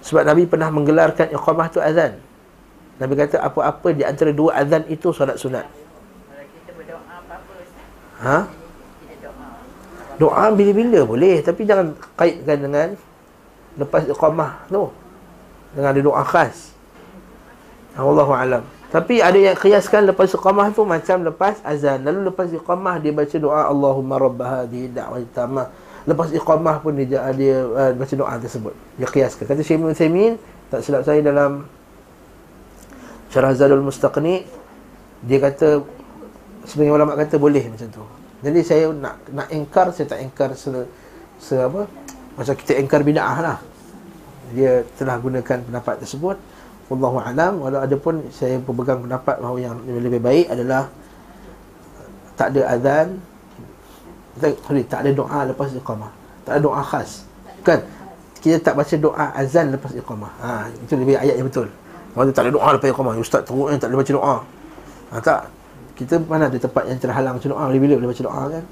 Sebab 0.01 0.23
Nabi 0.25 0.49
pernah 0.49 0.69
menggelarkan 0.73 1.29
iqamah 1.35 1.67
tu 1.69 1.83
azan. 1.83 2.17
Nabi 2.97 3.13
kata 3.13 3.43
apa-apa 3.43 3.93
di 3.93 4.01
antara 4.01 4.33
dua 4.33 4.57
azan 4.57 4.87
itu 4.89 5.13
solat 5.13 5.37
sunat 5.37 5.67
Ha? 8.23 8.49
Doa 10.17 10.49
bila-bila 10.49 11.05
boleh 11.05 11.45
Tapi 11.45 11.61
jangan 11.69 11.93
kaitkan 12.17 12.57
dengan 12.57 12.87
Lepas 13.77 14.09
iqamah 14.09 14.65
tu. 14.73 14.89
Dengan 15.77 15.93
ada 15.93 16.01
doa 16.01 16.23
khas. 16.25 16.73
Allahu 17.93 18.33
alam. 18.33 18.65
Tapi 18.89 19.21
ada 19.21 19.37
yang 19.37 19.53
kiaskan 19.53 20.09
lepas 20.09 20.33
iqamah 20.33 20.73
tu 20.73 20.81
Macam 20.81 21.21
lepas 21.21 21.61
azan. 21.61 22.01
Lalu 22.01 22.33
lepas 22.33 22.49
iqamah 22.49 22.97
dia 22.97 23.13
baca 23.13 23.37
doa 23.37 23.69
Allahumma 23.69 24.17
rabba 24.17 24.45
hadhi 24.61 24.89
da'wah 24.89 25.21
tamah 25.29 25.69
Lepas 26.07 26.33
iqamah 26.33 26.81
pun 26.81 26.95
dia, 26.97 27.19
dia 27.35 27.67
uh, 27.67 27.91
baca 27.91 28.13
doa 28.15 28.33
tersebut. 28.39 28.73
Dia 28.97 29.07
kiaskan. 29.11 29.43
Kata 29.45 29.61
Syekh 29.61 29.77
Ibn 29.77 29.93
Thaymin 29.93 30.33
Tak 30.73 30.79
silap 30.81 31.05
saya 31.05 31.21
dalam 31.21 31.69
Syarah 33.29 33.53
Zadul 33.53 33.85
Mustaqni 33.85 34.47
Dia 35.21 35.37
kata 35.37 35.85
sebagai 36.67 36.91
ulama 36.91 37.15
kata 37.15 37.39
boleh 37.39 37.63
macam 37.71 37.87
tu. 37.87 38.03
Jadi 38.43 38.59
saya 38.61 38.91
nak 38.91 39.15
nak 39.31 39.47
engkar 39.49 39.89
saya 39.95 40.05
tak 40.11 40.19
engkar 40.21 40.53
se, 40.53 40.69
se 41.39 41.55
apa? 41.55 41.87
Macam 42.37 42.53
kita 42.53 42.77
engkar 42.77 43.01
bidah 43.01 43.37
lah. 43.39 43.57
Dia 44.51 44.83
telah 44.99 45.17
gunakan 45.17 45.57
pendapat 45.63 46.03
tersebut. 46.03 46.37
Wallahu 46.91 47.19
alam 47.23 47.63
walau 47.63 47.79
ada 47.83 47.95
pun 47.95 48.21
saya 48.31 48.59
pegang 48.59 49.03
pendapat 49.03 49.39
bahawa 49.41 49.57
yang 49.59 49.75
lebih 49.83 50.23
baik 50.23 50.47
adalah 50.51 50.87
tak 52.37 52.53
ada 52.53 52.61
azan 52.69 53.19
sorry, 54.39 54.85
tak 54.85 55.03
ada 55.03 55.11
doa 55.11 55.39
lepas 55.49 55.73
iqamah. 55.73 56.11
Tak 56.45 56.51
ada 56.57 56.61
doa 56.61 56.81
khas. 56.85 57.25
Kan? 57.65 57.81
Kita 58.37 58.61
tak 58.61 58.77
baca 58.77 58.95
doa 58.95 59.25
azan 59.33 59.73
lepas 59.73 59.91
iqamah. 59.97 60.31
Ha, 60.39 60.49
itu 60.71 60.93
lebih 60.93 61.17
ayat 61.17 61.35
yang 61.41 61.47
betul. 61.49 61.67
Kalau 62.13 62.31
tak 62.31 62.43
ada 62.47 62.51
doa 62.53 62.67
lepas 62.77 62.87
iqamah, 62.93 63.13
ustaz 63.17 63.41
teruk 63.43 63.67
tak 63.75 63.89
ada 63.89 63.97
baca 63.97 64.11
doa. 64.13 64.35
Ha, 65.11 65.13
tak, 65.19 65.39
kita 65.97 66.21
mana 66.21 66.45
ada 66.45 66.57
tempat 66.61 66.85
yang 66.85 66.99
terhalang 67.01 67.33
baca 67.41 67.47
doa. 67.49 67.65
Bila 67.73 67.93
boleh 67.97 68.09
baca 68.13 68.23
doa 68.23 68.43
kan? 68.53 68.63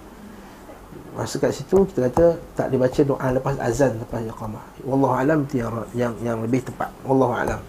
Masa 1.15 1.35
kat 1.39 1.51
situ 1.55 1.77
kita 1.89 2.11
kata 2.11 2.25
tak 2.53 2.67
dibaca 2.69 3.01
doa 3.01 3.27
lepas 3.33 3.55
azan 3.57 3.97
lepas 3.97 4.21
iqamah. 4.21 4.63
Wallahu 4.85 5.15
alam 5.17 5.39
tiara 5.49 5.83
yang 5.97 6.13
yang 6.21 6.37
lebih 6.45 6.61
tepat. 6.61 6.91
Wallahu 7.01 7.33
alam. 7.33 7.61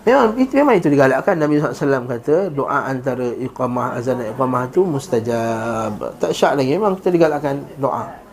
Memang 0.00 0.32
itu 0.40 0.52
memang 0.56 0.74
itu 0.80 0.88
digalakkan. 0.88 1.34
Nabi 1.36 1.60
SAW 1.60 2.08
kata 2.08 2.48
doa 2.54 2.88
antara 2.88 3.36
iqamah 3.36 4.00
azan 4.00 4.22
dan 4.22 4.32
iqamah 4.32 4.70
itu 4.70 4.80
mustajab. 4.86 5.92
Tak 6.16 6.30
syak 6.30 6.56
lagi. 6.56 6.78
Memang 6.78 6.96
kita 7.00 7.10
digalakkan 7.10 7.64
doa. 7.76 8.29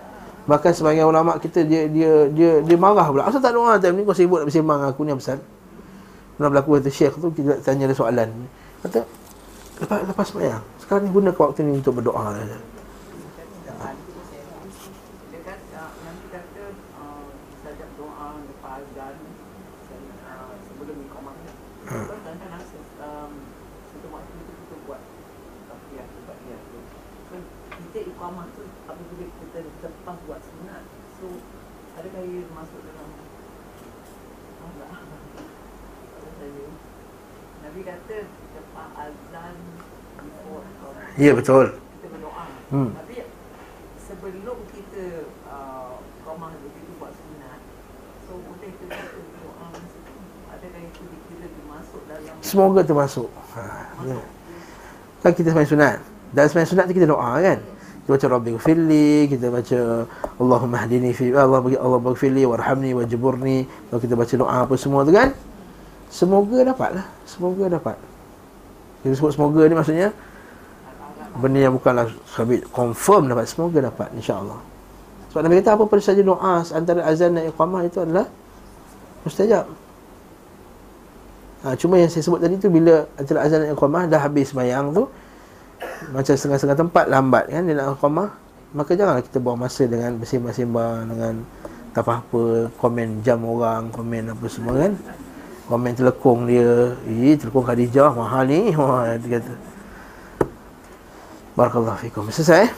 Bahkan 0.48 0.72
sebagian 0.72 1.12
ulama 1.12 1.36
kita 1.44 1.68
dia 1.68 1.92
dia 1.92 2.32
dia 2.32 2.64
dia 2.64 2.78
marah 2.80 3.12
pula. 3.12 3.28
Asal 3.28 3.44
tak 3.44 3.52
doa 3.52 3.76
time 3.76 4.00
ni 4.00 4.08
kau 4.08 4.16
sibuk 4.16 4.40
nak 4.40 4.48
bersembang 4.48 4.80
aku 4.88 5.04
ni 5.04 5.12
apa 5.12 5.36
Pernah 6.40 6.50
berlaku 6.54 6.80
kata 6.80 6.90
syekh 6.94 7.20
tu 7.20 7.28
kita 7.36 7.60
tanya 7.60 7.92
dia 7.92 7.98
soalan. 7.98 8.32
Kata 8.80 9.04
lepas 9.84 10.00
lepas 10.08 10.26
sembahyang. 10.32 10.64
Sekarang 10.80 11.04
ni 11.04 11.10
guna 11.12 11.30
waktu 11.36 11.68
ni 11.68 11.84
untuk 11.84 12.00
berdoa. 12.00 12.32
Ya 41.18 41.34
betul. 41.34 41.74
Kita 41.74 42.08
berdoa. 42.14 42.44
Hmm. 42.70 42.94
Tapi 42.94 43.26
sebelum 44.06 44.58
kita 44.70 45.26
uh, 45.50 45.98
komah 46.22 46.54
begitu 46.62 46.94
buat 47.02 47.10
sunat, 47.10 47.60
so 48.30 48.38
boleh 48.38 48.70
kita 48.70 49.02
berdoa 49.02 49.66
masa 49.74 49.98
tu. 49.98 50.14
Adakah 50.54 50.82
itu 50.86 51.02
dikira 51.10 51.48
dimasuk 51.58 52.02
dalam 52.06 52.34
Semoga 52.46 52.82
termasuk. 52.86 53.30
Ha, 53.58 53.66
ya. 54.06 54.20
Kan 55.26 55.32
kita 55.34 55.50
sembahyang 55.50 55.74
sunat. 55.74 55.98
Dan 56.38 56.44
sembahyang 56.54 56.70
sunat 56.70 56.86
tu 56.86 56.94
kita 56.94 57.10
doa 57.10 57.32
kan. 57.42 57.60
Kita 57.66 58.10
baca 58.14 58.28
Rabbi 58.38 58.50
gfirli, 58.62 59.12
kita 59.26 59.46
baca 59.50 59.80
Allahumma 60.38 60.78
hdini 60.86 61.12
fi 61.18 61.34
Allah 61.34 61.60
bagi 61.66 61.82
Allah 61.82 61.98
gfirli 61.98 62.46
warhamni 62.46 62.94
wajburni. 62.94 63.66
Kalau 63.90 64.00
kita 64.06 64.14
baca 64.14 64.34
doa 64.38 64.56
apa 64.70 64.74
semua 64.78 65.02
tu 65.02 65.18
kan. 65.18 65.34
Semoga 66.14 66.62
dapatlah. 66.62 67.10
Semoga 67.26 67.74
dapat. 67.74 67.98
Kita 69.02 69.18
sebut 69.18 69.34
semoga 69.34 69.66
ni 69.66 69.74
maksudnya 69.74 70.14
benda 71.38 71.60
yang 71.62 71.74
bukanlah 71.78 72.10
sabit 72.28 72.66
confirm 72.74 73.30
dapat 73.30 73.46
semoga 73.46 73.80
dapat 73.80 74.10
insyaallah. 74.18 74.60
Sebab 75.32 75.42
Nabi 75.46 75.62
kata 75.62 75.78
apa-apa 75.78 75.96
saja 76.02 76.22
doa 76.26 76.66
antara 76.74 77.06
azan 77.06 77.38
dan 77.38 77.48
iqamah 77.52 77.82
itu 77.86 78.02
adalah 78.02 78.26
mustajab. 79.22 79.66
Ha, 81.66 81.74
cuma 81.78 81.98
yang 81.98 82.10
saya 82.10 82.24
sebut 82.26 82.42
tadi 82.42 82.56
tu 82.58 82.70
bila 82.70 83.06
antara 83.18 83.46
azan 83.46 83.66
dan 83.66 83.70
iqamah 83.78 84.04
dah 84.10 84.22
habis 84.22 84.50
sembahyang 84.54 84.94
tu 84.94 85.04
macam 86.10 86.34
setengah-setengah 86.34 86.80
tempat 86.80 87.06
lambat 87.06 87.44
kan 87.54 87.62
dia 87.66 87.76
nak 87.78 87.98
iqamah 87.98 88.30
maka 88.74 88.92
janganlah 88.98 89.24
kita 89.24 89.38
buang 89.40 89.60
masa 89.62 89.84
dengan 89.88 90.12
bersimbang-simbang 90.20 91.08
dengan 91.08 91.34
tak 91.96 92.04
apa-apa 92.04 92.70
komen 92.78 93.26
jam 93.26 93.42
orang 93.48 93.90
komen 93.90 94.34
apa 94.34 94.46
semua 94.50 94.74
kan. 94.76 94.94
Komen 95.68 95.92
telekong 96.00 96.48
dia 96.48 96.96
eh 97.08 97.36
telekong 97.36 97.66
Khadijah 97.68 98.12
mahal 98.16 98.48
ni. 98.48 98.72
Wah 98.76 99.12
dia 99.22 99.40
kata 99.40 99.67
barakallahu 101.58 101.98
fikum. 102.06 102.30
Selesai 102.30 102.64
eh? 102.70 102.72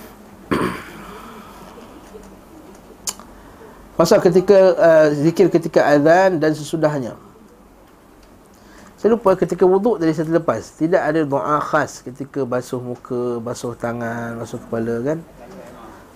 Pasal 3.99 4.23
ketika 4.23 4.55
uh, 4.79 5.07
zikir 5.11 5.51
ketika 5.51 5.83
azan 5.83 6.39
dan 6.39 6.55
sesudahnya. 6.55 7.19
Saya 8.95 9.15
lupa 9.15 9.35
ketika 9.35 9.67
wuduk 9.67 9.99
tadi 9.99 10.15
saya 10.15 10.31
terlepas. 10.31 10.71
Tidak 10.79 10.99
ada 11.03 11.27
doa 11.27 11.59
khas 11.59 11.99
ketika 11.99 12.47
basuh 12.47 12.79
muka, 12.79 13.43
basuh 13.43 13.75
tangan, 13.75 14.39
basuh 14.39 14.55
kepala 14.55 15.03
kan? 15.03 15.19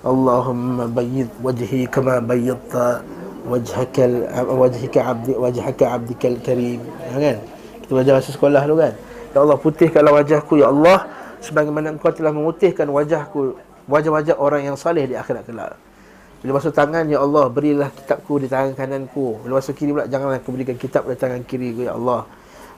Allahumma 0.03 0.88
bayyid 0.88 1.32
wajhi 1.43 1.88
kama 1.88 2.24
bayyadta 2.24 3.03
wajhaka 3.47 4.03
wajhika 4.47 4.99
abdi 5.03 5.32
wajhaka 5.36 5.86
abdikal 5.95 6.36
karim. 6.43 6.80
Ya 7.11 7.16
kan? 7.20 7.38
Kita 7.84 7.91
belajar 7.91 8.14
bahasa 8.20 8.32
sekolah 8.32 8.61
tu 8.64 8.76
kan? 8.80 8.93
Ya 9.36 9.38
Allah 9.43 9.57
putihkanlah 9.59 10.14
wajahku 10.24 10.53
ya 10.59 10.72
Allah 10.72 11.07
sebagaimana 11.44 11.91
engkau 11.91 12.16
telah 12.16 12.32
memutihkan 12.32 12.88
wajahku 12.88 13.60
wajah-wajah 13.91 14.39
orang 14.39 14.72
yang 14.72 14.78
saleh 14.80 15.12
di 15.12 15.16
akhirat 15.20 15.44
kelak. 15.44 15.76
Bila 16.39 16.60
basuh 16.60 16.76
tangan 16.76 17.08
ya 17.08 17.24
Allah 17.24 17.48
berilah 17.48 17.91
kitabku 17.91 18.39
di 18.39 18.48
tangan 18.48 18.76
kananku. 18.76 19.44
Bila 19.44 19.60
basuh 19.60 19.76
kiri 19.76 19.91
pula 19.96 20.08
janganlah 20.08 20.39
aku 20.39 20.52
berikan 20.56 20.76
kitab 20.80 21.08
di 21.08 21.16
tangan 21.16 21.44
kiriku 21.44 21.88
ya 21.88 21.96
Allah. 21.96 22.28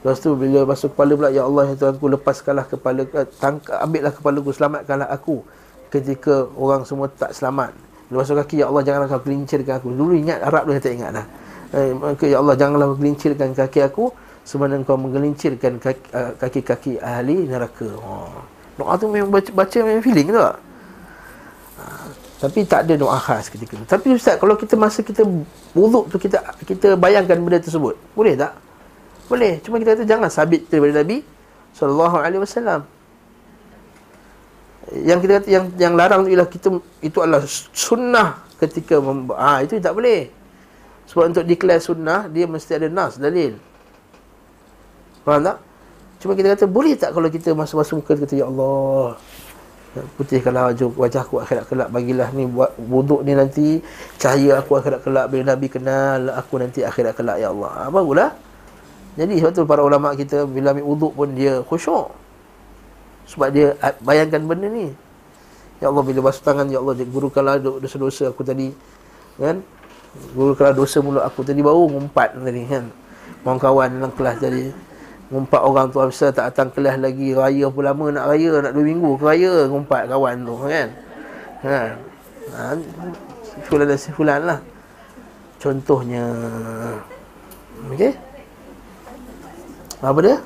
Lepas 0.06 0.22
tu 0.22 0.38
bila 0.38 0.62
masuk 0.62 0.94
kepala 0.94 1.12
pula 1.18 1.30
Ya 1.34 1.42
Allah 1.42 1.72
ya 1.72 1.74
Tuhan 1.74 1.98
ku 1.98 2.06
lepaskanlah 2.06 2.70
kepala 2.70 3.02
tangkap, 3.42 3.80
Ambillah 3.80 4.14
kepala 4.14 4.38
ku 4.38 4.54
Selamatkanlah 4.54 5.08
aku 5.10 5.42
Ketika 5.90 6.46
orang 6.54 6.86
semua 6.86 7.10
tak 7.10 7.34
selamat. 7.34 7.74
Bila 8.06 8.22
masuk 8.22 8.38
kaki 8.38 8.62
Ya 8.62 8.70
Allah 8.70 8.86
janganlah 8.86 9.08
kau 9.10 9.22
gelincirkan 9.26 9.82
aku. 9.82 9.90
Dulu 9.90 10.14
ingat 10.14 10.46
Arab 10.46 10.70
saya 10.70 10.78
tak 10.78 10.94
ingat 10.94 11.10
dah 11.10 11.26
eh, 11.74 12.28
Ya 12.28 12.38
Allah 12.38 12.54
janganlah 12.54 12.86
kau 12.94 12.98
gelincirkan 13.02 13.50
kaki 13.56 13.80
aku 13.82 14.04
Sebenarnya 14.46 14.86
kau 14.86 14.94
menggelincirkan 14.94 15.82
eh, 15.82 16.32
kaki-kaki 16.38 17.02
ahli 17.02 17.50
neraka. 17.50 17.90
Oh. 17.98 18.46
Doa 18.76 18.92
tu 19.00 19.08
memang 19.08 19.32
baca, 19.32 19.50
baca 19.52 19.76
memang 19.80 20.04
feeling 20.04 20.28
tak? 20.32 20.56
Ha, 21.76 21.82
tapi 22.44 22.64
tak 22.68 22.84
ada 22.88 22.94
doa 23.00 23.16
khas 23.16 23.48
ketika 23.48 23.76
tu 23.76 23.84
Tapi 23.88 24.16
Ustaz 24.16 24.36
kalau 24.36 24.56
kita 24.56 24.76
masa 24.76 25.00
kita 25.00 25.24
Wuduk 25.72 26.12
tu 26.12 26.16
kita 26.20 26.40
kita 26.64 26.96
bayangkan 26.96 27.40
benda 27.40 27.60
tersebut 27.60 27.96
Boleh 28.12 28.36
tak? 28.36 28.52
Boleh. 29.26 29.58
Cuma 29.62 29.82
kita 29.82 29.98
kata 29.98 30.04
jangan 30.06 30.30
sabit 30.30 30.70
daripada 30.70 31.02
Nabi 31.02 31.24
wasallam. 31.76 32.80
Yang 35.02 35.18
kita 35.26 35.32
kata 35.42 35.48
yang 35.50 35.64
yang 35.76 35.92
larang 35.98 36.24
tu 36.24 36.30
ialah 36.30 36.48
kita 36.48 36.68
itu 37.02 37.18
adalah 37.20 37.42
sunnah 37.74 38.46
ketika 38.56 39.02
ah 39.34 39.58
ha, 39.58 39.62
itu 39.66 39.76
tak 39.82 39.92
boleh. 39.92 40.30
Sebab 41.10 41.34
untuk 41.34 41.44
declare 41.44 41.82
sunnah 41.82 42.30
dia 42.30 42.46
mesti 42.46 42.72
ada 42.78 42.88
nas 42.88 43.18
dalil. 43.18 43.58
Faham 45.26 45.42
tak? 45.42 45.58
Cuma 46.16 46.32
kita 46.32 46.56
kata 46.56 46.64
boleh 46.64 46.96
tak 46.96 47.12
kalau 47.12 47.28
kita 47.28 47.52
masuk-masuk 47.52 48.00
muka 48.00 48.12
kata 48.24 48.34
ya 48.34 48.48
Allah 48.48 49.20
putihkanlah 50.20 50.72
wajah, 50.72 50.88
wajahku 50.92 51.40
akhirat 51.40 51.64
kelak 51.68 51.88
bagilah 51.88 52.28
ni 52.36 52.44
buat 52.44 52.76
wuduk 52.76 53.24
ni 53.24 53.32
nanti 53.32 53.80
cahaya 54.20 54.60
aku 54.60 54.76
akhirat 54.76 55.00
kelak 55.00 55.32
bila 55.32 55.56
Nabi 55.56 55.66
kenal 55.72 56.28
aku 56.36 56.60
nanti 56.60 56.84
akhirat 56.84 57.16
kelak 57.16 57.40
ya 57.40 57.48
Allah. 57.52 57.88
Apa 57.88 58.00
pula? 58.04 58.26
Jadi 59.16 59.40
sebab 59.40 59.52
tu 59.56 59.64
para 59.64 59.80
ulama 59.80 60.12
kita 60.12 60.44
bila 60.44 60.76
ambil 60.76 60.84
wuduk 60.84 61.12
pun 61.16 61.32
dia 61.32 61.64
khusyuk. 61.64 62.12
Sebab 63.32 63.48
dia 63.48 63.72
bayangkan 64.04 64.44
benda 64.44 64.68
ni. 64.68 64.92
Ya 65.80 65.88
Allah 65.88 66.04
bila 66.04 66.28
basuh 66.28 66.44
tangan 66.44 66.68
ya 66.68 66.80
Allah 66.80 66.96
gurukanlah 67.00 67.56
dosa-dosa 67.60 68.28
aku 68.32 68.44
tadi 68.44 68.72
kan. 69.40 69.64
Gurukanlah 70.36 70.76
dosa 70.76 71.00
mulut 71.00 71.24
aku 71.24 71.44
tadi 71.44 71.64
baru 71.64 71.88
ngumpat 71.88 72.36
tadi 72.36 72.62
kan. 72.68 72.84
Kawan-kawan 73.40 73.88
dalam 73.96 74.12
kelas 74.12 74.36
tadi 74.42 74.68
ngumpat 75.26 75.60
orang 75.60 75.90
tu 75.90 75.98
besar 75.98 76.30
tak 76.30 76.54
datang 76.54 76.70
kelas 76.70 77.02
lagi 77.02 77.34
raya 77.34 77.66
pun 77.66 77.82
lama 77.82 78.04
nak 78.14 78.24
raya 78.30 78.62
nak 78.62 78.72
2 78.78 78.82
minggu 78.82 79.10
ke 79.18 79.24
raya 79.26 79.66
ngumpat 79.66 80.02
kawan 80.06 80.36
tu 80.46 80.54
kan. 80.62 80.88
Ha. 81.66 81.78
Ha. 82.54 82.64
Fulan 83.66 83.86
dan 83.90 83.98
fulan 83.98 84.40
lah. 84.46 84.58
Contohnya 85.58 86.24
Okey. 87.90 88.12
Apa 90.00 90.18
dia? 90.22 90.36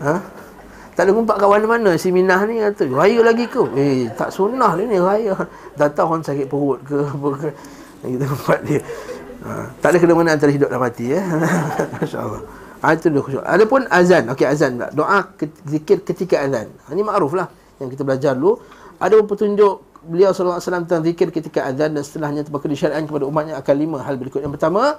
Ha? 0.00 0.14
Tak 0.96 1.08
ada 1.08 1.16
kumpak 1.16 1.36
kawan 1.40 1.64
mana 1.64 1.96
si 1.96 2.12
Minah 2.12 2.44
ni 2.44 2.60
kata, 2.60 2.84
raya 2.92 3.24
lagi 3.24 3.48
ke? 3.48 3.62
Eh, 3.72 4.10
tak 4.16 4.28
sunnah 4.34 4.76
ni 4.76 5.00
raya. 5.00 5.32
Datang 5.78 6.12
orang 6.12 6.24
sakit 6.24 6.44
perut 6.44 6.80
ke 6.84 6.98
apa 7.00 7.28
ke. 7.40 7.48
Kita 8.04 8.24
kumpak 8.36 8.58
dia. 8.68 8.80
Ha, 9.40 9.72
tak 9.80 9.88
ada 9.92 9.96
kena 9.96 10.12
mana 10.12 10.36
antara 10.36 10.52
hidup 10.52 10.68
dan 10.68 10.76
mati 10.76 11.08
ya. 11.16 11.24
Masya-Allah. 11.96 12.42
Itu 12.80 13.12
dia 13.12 13.20
khusyuk. 13.20 13.44
Adapun 13.44 13.84
azan, 13.92 14.24
okey 14.32 14.48
azan 14.48 14.80
pula. 14.80 14.88
Doa 14.92 15.18
zikir 15.68 16.00
ketika 16.00 16.40
azan. 16.40 16.72
Ha, 16.72 16.96
ini 16.96 17.04
makruf 17.04 17.36
lah 17.36 17.52
yang 17.76 17.92
kita 17.92 18.02
belajar 18.08 18.32
dulu. 18.32 18.56
Ada 18.96 19.20
pun 19.20 19.26
petunjuk 19.36 19.74
beliau 20.00 20.32
wasallam 20.32 20.88
tentang 20.88 21.04
zikir 21.04 21.28
ketika 21.28 21.68
azan 21.68 21.92
dan 21.92 22.00
setelahnya 22.00 22.40
terbakar 22.48 22.72
disyariatkan 22.72 23.04
kepada 23.04 23.24
umatnya 23.28 23.54
akan 23.60 23.74
lima 23.76 23.98
hal 24.00 24.16
berikut. 24.16 24.40
Yang 24.40 24.56
pertama, 24.56 24.96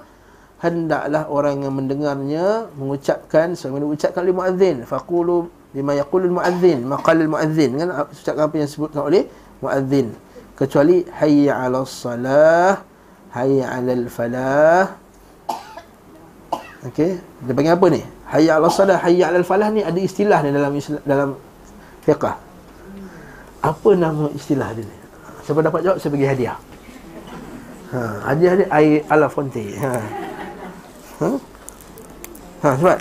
hendaklah 0.62 1.26
orang 1.26 1.66
yang 1.66 1.74
mendengarnya 1.74 2.70
mengucapkan 2.78 3.58
sebagaimana 3.58 3.98
ucapkan 3.98 4.22
oleh 4.22 4.34
muazzin 4.34 4.76
faqulu 4.86 5.50
bima 5.74 5.98
yaqulu 5.98 6.30
muazzin 6.30 6.86
maqal 6.86 7.18
muazzin 7.26 7.82
kan 7.82 8.06
ucapkan 8.06 8.46
apa 8.46 8.54
yang 8.62 8.66
disebutkan 8.70 9.02
oleh 9.02 9.26
muazzin 9.58 10.14
kecuali 10.54 11.02
hayya 11.18 11.66
'alas 11.66 11.90
salah 11.90 12.78
hayya 13.34 13.74
'alal 13.74 14.06
falah 14.06 15.01
okey 16.90 17.20
dia 17.20 17.52
panggil 17.54 17.74
apa 17.76 17.86
ni 17.92 18.00
hayya 18.32 18.58
'alas 18.58 18.74
salah 18.74 18.98
hayya 18.98 19.30
'alal 19.30 19.46
falah 19.46 19.68
ni 19.70 19.84
ada 19.84 20.00
istilah 20.00 20.42
ni 20.42 20.50
dalam 20.50 20.72
dalam 21.06 21.28
fiqh 22.02 22.26
apa 23.62 23.88
nama 23.94 24.26
istilah 24.34 24.68
dia 24.74 24.82
ni 24.82 24.96
siapa 25.46 25.62
dapat 25.62 25.80
jawab 25.86 25.98
saya 26.02 26.10
bagi 26.10 26.26
hadiah 26.26 26.56
ha 27.94 28.00
hadiah 28.32 28.52
dia 28.58 28.66
air 28.70 29.06
ala 29.06 29.26
fonte 29.30 29.62
ha 29.78 30.22
Ha? 31.22 31.30
Ha, 32.62 32.68
sebab 32.78 32.98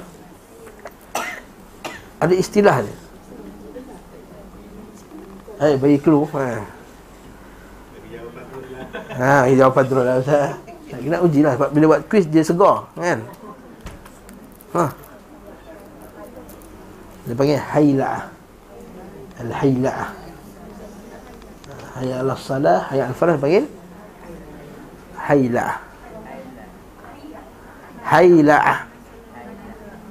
ada 2.22 2.34
istilah 2.38 2.86
dia. 2.86 2.98
Eh, 5.62 5.74
bagi 5.78 5.98
clue. 6.02 6.26
Ha. 6.38 6.46
Ha, 9.18 9.50
jawapan 9.54 9.84
terus 9.90 10.06
lah 10.06 10.16
Ustaz. 10.22 10.54
Tak 10.92 11.00
kena 11.02 11.18
uji 11.24 11.40
lah 11.42 11.54
sebab 11.58 11.70
bila 11.74 11.86
buat 11.96 12.02
quiz 12.06 12.26
dia 12.30 12.44
segar 12.46 12.90
kan. 12.94 13.26
Ha. 14.72 14.86
Dia 17.28 17.36
panggil 17.36 17.60
haila'ah. 17.60 18.24
Al-haila'ah. 19.42 20.10
Hayya 22.00 22.16
ala 22.24 22.34
salah, 22.40 22.88
hayya 22.90 23.12
al-falah 23.12 23.38
panggil 23.38 23.68
haila'ah 25.32 25.78
haila'ah 28.04 28.80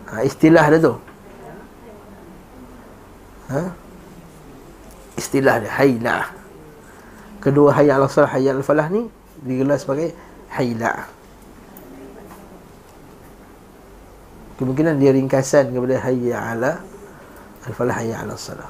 ha, 0.08 0.14
istilah 0.24 0.64
dia 0.72 0.80
tu 0.80 0.94
ha? 3.52 3.62
istilah 5.20 5.54
dia 5.61 5.72
haila'ah 5.76 6.28
kedua 7.44 7.76
hayya 7.76 8.00
al 8.00 8.08
salah 8.08 8.32
hayya 8.32 8.56
al 8.56 8.64
falah 8.64 8.88
ni 8.88 9.11
digelar 9.44 9.76
sebagai 9.76 10.16
haila'ah 10.54 11.04
kemungkinan 14.61 15.00
dia 15.00 15.16
ringkasan 15.16 15.72
kepada 15.72 15.96
hayya 16.04 16.36
ala 16.36 16.72
al 17.64 17.72
falah 17.72 17.96
hayya 17.96 18.20
al 18.20 18.36
salah. 18.36 18.68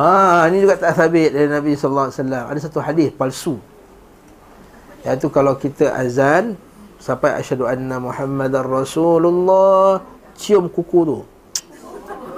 Ah, 0.00 0.48
ini 0.48 0.64
juga 0.64 0.80
tak 0.80 0.96
sabit 0.96 1.36
dari 1.36 1.52
Nabi 1.52 1.76
sallallahu 1.76 2.08
alaihi 2.08 2.18
wasallam. 2.24 2.44
Ada 2.48 2.58
satu 2.64 2.78
hadis 2.80 3.12
palsu. 3.12 3.60
Iaitu 5.04 5.28
kalau 5.28 5.60
kita 5.60 5.92
azan 5.92 6.56
Sampai 7.00 7.32
asyadu 7.32 7.64
anna 7.64 7.96
Muhammadar 7.96 8.68
Rasulullah 8.68 10.04
Cium 10.36 10.68
kuku 10.68 11.00
tu. 11.08 11.18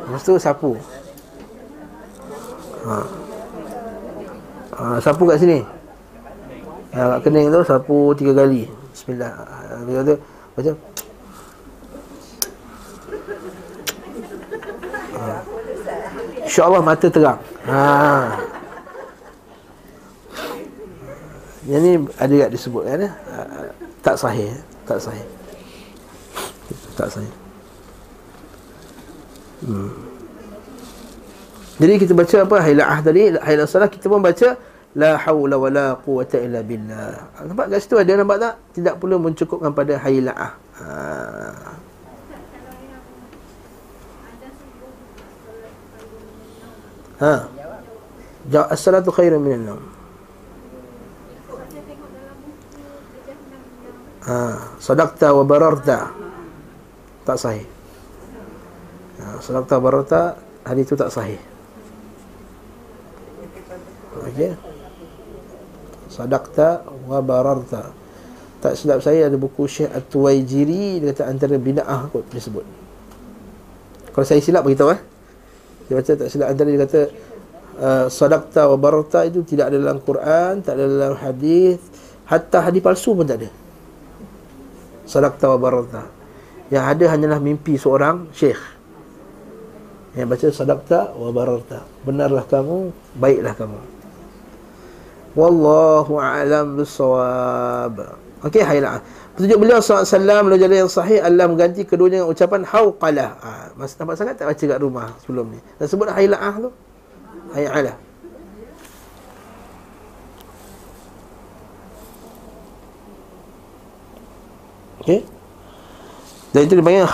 Lepas 0.06 0.22
tu 0.22 0.38
sapu. 0.38 0.78
Ha. 2.82 2.96
ha 4.74 4.98
sapu 4.98 5.22
kat 5.30 5.38
sini 5.38 5.62
ha, 6.92 7.16
Kat 7.16 7.20
kening 7.24 7.48
tu 7.48 7.60
sapu 7.64 8.12
tiga 8.16 8.32
kali 8.44 8.68
Bismillah 8.92 9.32
Lepas 9.82 10.04
tu 10.04 10.16
Macam 10.52 10.74
ha. 15.16 15.36
InsyaAllah 16.44 16.82
mata 16.84 17.06
terang 17.08 17.40
ha. 17.68 17.82
Yang 21.62 21.82
ni 21.82 21.92
ada 22.18 22.34
tak 22.46 22.50
disebut 22.58 22.82
kan 22.84 23.06
eh? 23.06 23.12
Tak 24.02 24.16
sahih 24.18 24.50
Tak 24.84 24.98
sahih 24.98 25.26
Tak 26.98 27.08
sahih 27.08 27.32
hmm. 29.64 29.90
Jadi 31.82 31.92
kita 31.98 32.12
baca 32.14 32.36
apa 32.46 32.56
Haila'ah 32.62 32.98
tadi 33.02 33.22
Haila'ah 33.38 33.66
salah 33.70 33.90
kita 33.90 34.06
pun 34.10 34.22
baca 34.22 34.54
La 34.92 35.16
hawla 35.16 35.56
wa 35.56 35.68
la 35.72 35.86
quwata 35.96 36.36
illa 36.36 36.60
billah 36.60 37.40
Nampak 37.48 37.72
kat 37.72 37.80
situ 37.80 37.96
ada 37.96 38.12
nampak 38.12 38.36
tak 38.36 38.54
Tidak 38.76 38.94
perlu 39.00 39.16
mencukupkan 39.16 39.72
pada 39.72 39.96
haila'ah 39.96 40.52
Haa 40.76 41.82
Ha. 47.22 47.46
Ja 48.50 48.66
as-salatu 48.66 49.14
khairun 49.14 49.38
minan 49.38 49.62
nawm. 49.62 49.82
Ha, 54.26 54.38
sadaqta 54.82 55.30
wa 55.30 55.46
bararta. 55.46 56.10
Tak 57.22 57.38
sahih. 57.38 57.66
Ha, 59.22 59.38
sadaqta 59.38 59.78
wa 59.78 59.82
bararta 59.86 60.34
hadis 60.66 60.90
itu 60.90 60.98
tak 60.98 61.14
sahih. 61.14 61.38
Okey. 64.26 64.71
Sadaqta 66.12 66.84
wa 67.08 67.24
bararta. 67.24 67.88
Tak 68.60 68.76
silap 68.76 69.00
saya 69.00 69.32
ada 69.32 69.36
buku 69.40 69.64
Syekh 69.64 69.88
At-Tuwaijiri 69.90 71.00
dia 71.00 71.16
kata 71.16 71.24
antara 71.26 71.56
bid'ah 71.56 72.12
kot 72.12 72.28
disebut. 72.28 72.62
Kalau 74.12 74.26
saya 74.28 74.44
silap 74.44 74.68
beritahu 74.68 74.92
eh. 74.92 75.00
Dia 75.88 75.98
baca 75.98 76.12
tak 76.12 76.28
silap 76.28 76.52
antara 76.52 76.68
dia 76.68 76.80
kata 76.84 77.00
uh, 77.80 78.06
sadaqta 78.12 78.68
wa 78.68 78.76
barata 78.76 79.24
itu 79.24 79.40
tidak 79.42 79.72
ada 79.72 79.76
dalam 79.80 79.98
Quran, 80.04 80.52
tak 80.60 80.76
ada 80.76 80.84
dalam 80.84 81.16
hadis, 81.16 81.80
hatta 82.28 82.70
hadis 82.70 82.84
palsu 82.84 83.16
pun 83.16 83.24
tak 83.24 83.42
ada. 83.42 83.50
Sadaqta 85.08 85.48
wa 85.56 85.58
barata. 85.58 86.02
Yang 86.68 86.84
ada 86.86 87.04
hanyalah 87.16 87.40
mimpi 87.40 87.80
seorang 87.80 88.30
syekh. 88.36 88.60
Yang 90.12 90.28
baca 90.28 90.46
sadaqta 90.52 90.98
wa 91.16 91.28
barata. 91.32 91.82
Benarlah 92.04 92.44
kamu, 92.46 92.92
baiklah 93.16 93.56
kamu. 93.56 93.91
Wallahu 95.32 96.20
a'lam 96.20 96.76
bissawab. 96.76 98.20
Okey, 98.44 98.60
hayla. 98.60 99.00
Petunjuk 99.32 99.64
beliau 99.64 99.80
SAW 99.80 100.44
melalui 100.44 100.60
jalan 100.60 100.84
yang 100.84 100.92
sahih 100.92 101.24
Allah 101.24 101.48
mengganti 101.48 101.88
keduanya 101.88 102.20
dengan 102.20 102.28
ucapan 102.28 102.68
hauqalah. 102.68 103.30
Ha, 103.40 103.50
masa 103.80 103.96
nampak 103.96 104.16
sangat 104.20 104.36
tak 104.36 104.52
baca 104.52 104.64
kat 104.68 104.78
rumah 104.82 105.08
sebelum 105.24 105.56
ni. 105.56 105.60
Dan 105.80 105.86
sebut 105.88 106.12
haila'ah 106.12 106.54
tu. 106.60 106.70
Haila'ah. 107.56 107.96
Okey. 115.00 115.24
Dan 116.52 116.60
itu 116.68 116.74
dipanggil 116.76 117.08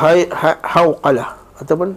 hauqalah 0.66 1.38
ataupun 1.62 1.94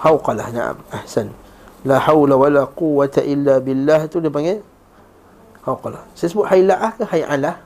hauqalah. 0.00 0.46
Naam. 0.56 0.80
Ahsan. 0.88 1.36
La 1.84 2.00
haula 2.00 2.40
wala 2.40 2.64
quwwata 2.64 3.20
illa 3.20 3.60
billah 3.60 4.08
itu 4.08 4.24
dipanggil 4.24 4.64
hauqalah. 5.64 6.02
Saya 6.12 6.28
sebut 6.32 6.46
haila'ah 6.46 6.92
ke 6.96 7.04
haila'ah? 7.08 7.56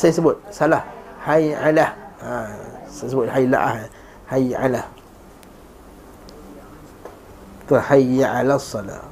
saya 0.00 0.12
sebut 0.16 0.36
salah 0.48 0.82
hayy 1.20 1.52
ala 1.52 1.92
ha, 2.24 2.48
saya 2.88 3.08
sebut 3.12 3.28
hayy 3.28 3.44
la 3.52 3.84
hayy 4.32 4.56
ala 4.56 4.82
tu 7.68 7.76
hayy 7.76 8.24
ala 8.24 8.56
salah 8.56 9.04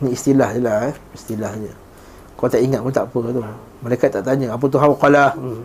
ni 0.00 0.12
istilah 0.16 0.48
je 0.56 0.60
lah 0.64 0.92
eh. 0.92 0.94
istilah 1.12 1.52
je 1.60 1.72
kau 2.36 2.48
tak 2.48 2.64
ingat 2.64 2.80
pun 2.84 2.92
tak 2.92 3.08
apa 3.08 3.20
tu 3.32 3.40
mereka 3.84 4.04
tak 4.12 4.24
tanya 4.24 4.56
apa 4.56 4.64
tu 4.64 4.80
hawqalah 4.80 5.36
hmm. 5.36 5.60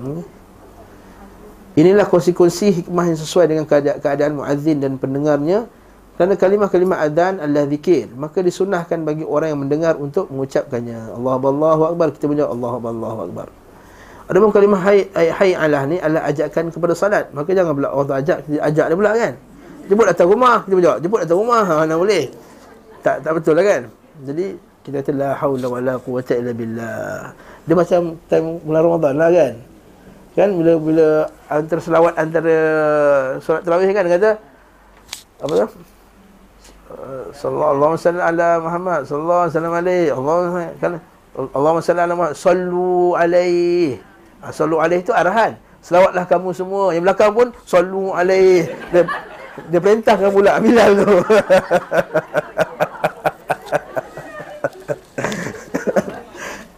hmm. 0.00 0.22
Inilah 1.74 2.06
konsekuensi 2.06 2.82
hikmah 2.82 3.04
yang 3.10 3.18
sesuai 3.18 3.46
dengan 3.50 3.64
keadaan, 3.66 3.98
keadaan 3.98 4.32
muazzin 4.38 4.78
dan 4.78 4.94
pendengarnya. 4.98 5.66
Kerana 6.14 6.38
kalimah-kalimah 6.38 7.02
adzan 7.02 7.42
adalah 7.42 7.66
zikir. 7.66 8.06
Maka 8.14 8.38
disunahkan 8.38 9.02
bagi 9.02 9.26
orang 9.26 9.50
yang 9.50 9.60
mendengar 9.66 9.98
Untuk 9.98 10.30
mengucapkannya. 10.30 11.10
Allah 11.10 11.42
Allahu 11.42 11.82
Akbar. 11.90 12.14
Kita 12.14 12.30
menjawab 12.30 12.54
Allah 12.54 12.74
Allahu 12.78 13.18
Akbar. 13.26 13.46
Ada 14.30 14.38
pun 14.38 14.50
kalimah 14.54 14.80
hai, 14.86 15.10
hai, 15.10 15.50
Allah 15.58 15.84
ni 15.90 15.98
Adalah 15.98 16.30
ajakan 16.30 16.70
kepada 16.70 16.94
salat. 16.94 17.34
Maka 17.34 17.50
jangan 17.50 17.74
pula 17.74 17.90
Allah 17.90 18.22
ajak 18.22 18.46
Kita 18.46 18.62
ajak 18.62 18.86
dia 18.86 18.96
pula 18.96 19.10
kan. 19.10 19.32
Jemput 19.84 20.06
datang 20.08 20.28
rumah 20.30 20.56
Kita 20.62 20.74
menjawab 20.78 20.98
Jemput 21.02 21.20
datang 21.26 21.38
rumah. 21.42 21.62
Ha, 21.66 21.72
Mana 21.82 21.94
boleh. 21.98 22.24
Tak 23.02 23.16
tak 23.26 23.32
betul 23.34 23.58
lah 23.58 23.64
kan. 23.66 23.82
Jadi 24.22 24.46
kita 24.86 25.00
kata 25.02 25.12
La 25.18 25.30
hawla 25.34 25.66
wa 25.66 25.80
la 25.82 25.94
quwata 25.98 26.38
illa 26.38 26.54
billah. 26.54 27.34
Dia 27.66 27.74
macam 27.74 28.22
time 28.30 28.62
bulan 28.62 28.80
Ramadan 28.86 29.14
lah 29.18 29.30
kan 29.34 29.54
Kan 30.34 30.50
bila 30.58 30.72
bila 30.82 31.30
antara 31.46 31.78
selawat 31.78 32.18
antara 32.18 32.56
solat 33.38 33.62
tarawih 33.62 33.94
kan 33.94 34.06
kata 34.10 34.30
apa 35.38 35.54
tu? 35.62 35.68
sallallahu 37.34 37.98
alaihi 37.98 38.22
ala 38.22 38.48
Muhammad 38.62 39.00
sallallahu 39.02 39.40
alaihi 39.46 39.54
wasallam 39.54 39.74
Allah 40.14 40.70
kan 40.78 40.92
Allahumma 41.34 41.82
salli 41.82 41.98
ala 41.98 42.14
Muhammad 42.14 42.38
sallu 42.38 43.18
alaihi 43.18 43.98
ha, 44.38 44.54
sallu 44.54 44.78
alaihi 44.78 45.02
itu 45.02 45.10
arahan. 45.10 45.58
Selawatlah 45.84 46.24
kamu 46.30 46.54
semua. 46.54 46.94
Yang 46.94 47.10
belakang 47.10 47.34
pun 47.34 47.50
sallu 47.66 48.14
alaihi 48.14 48.70
dia, 48.94 49.02
dia 49.66 49.80
perintahkan 49.82 50.30
pula 50.30 50.62
Bilal 50.62 50.94
tu. 51.02 51.10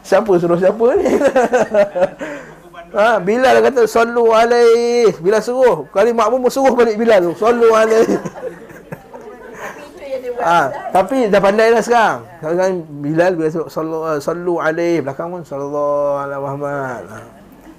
Siapa 0.07 0.38
suruh 0.38 0.54
siapa 0.54 0.86
ni 1.02 1.18
ha, 2.97 3.20
Bilal 3.20 3.61
kata 3.61 3.84
sallu 3.84 4.32
alaihi 4.32 5.12
Bilal 5.20 5.44
suruh 5.44 5.84
kali 5.92 6.16
makmum 6.16 6.49
suruh 6.49 6.72
balik 6.72 6.97
Bilal 6.97 7.30
tu 7.30 7.32
sallu 7.36 7.70
alaihi 7.70 8.16
Ah, 10.36 10.68
tapi 10.92 11.32
dah 11.32 11.40
pandai 11.40 11.72
dah 11.72 11.80
sekarang. 11.80 12.20
Sekarang 12.38 12.84
Bilal 13.01 13.32
bila 13.34 13.49
sebut 13.49 13.72
sallu 13.72 14.05
uh, 14.05 14.20
sallu 14.20 14.61
alaihi 14.61 15.01
belakang 15.01 15.32
pun 15.32 15.42
sallallahu 15.42 16.22
alaihi 16.22 16.42
Muhammad. 16.44 17.03
Ha. 17.09 17.18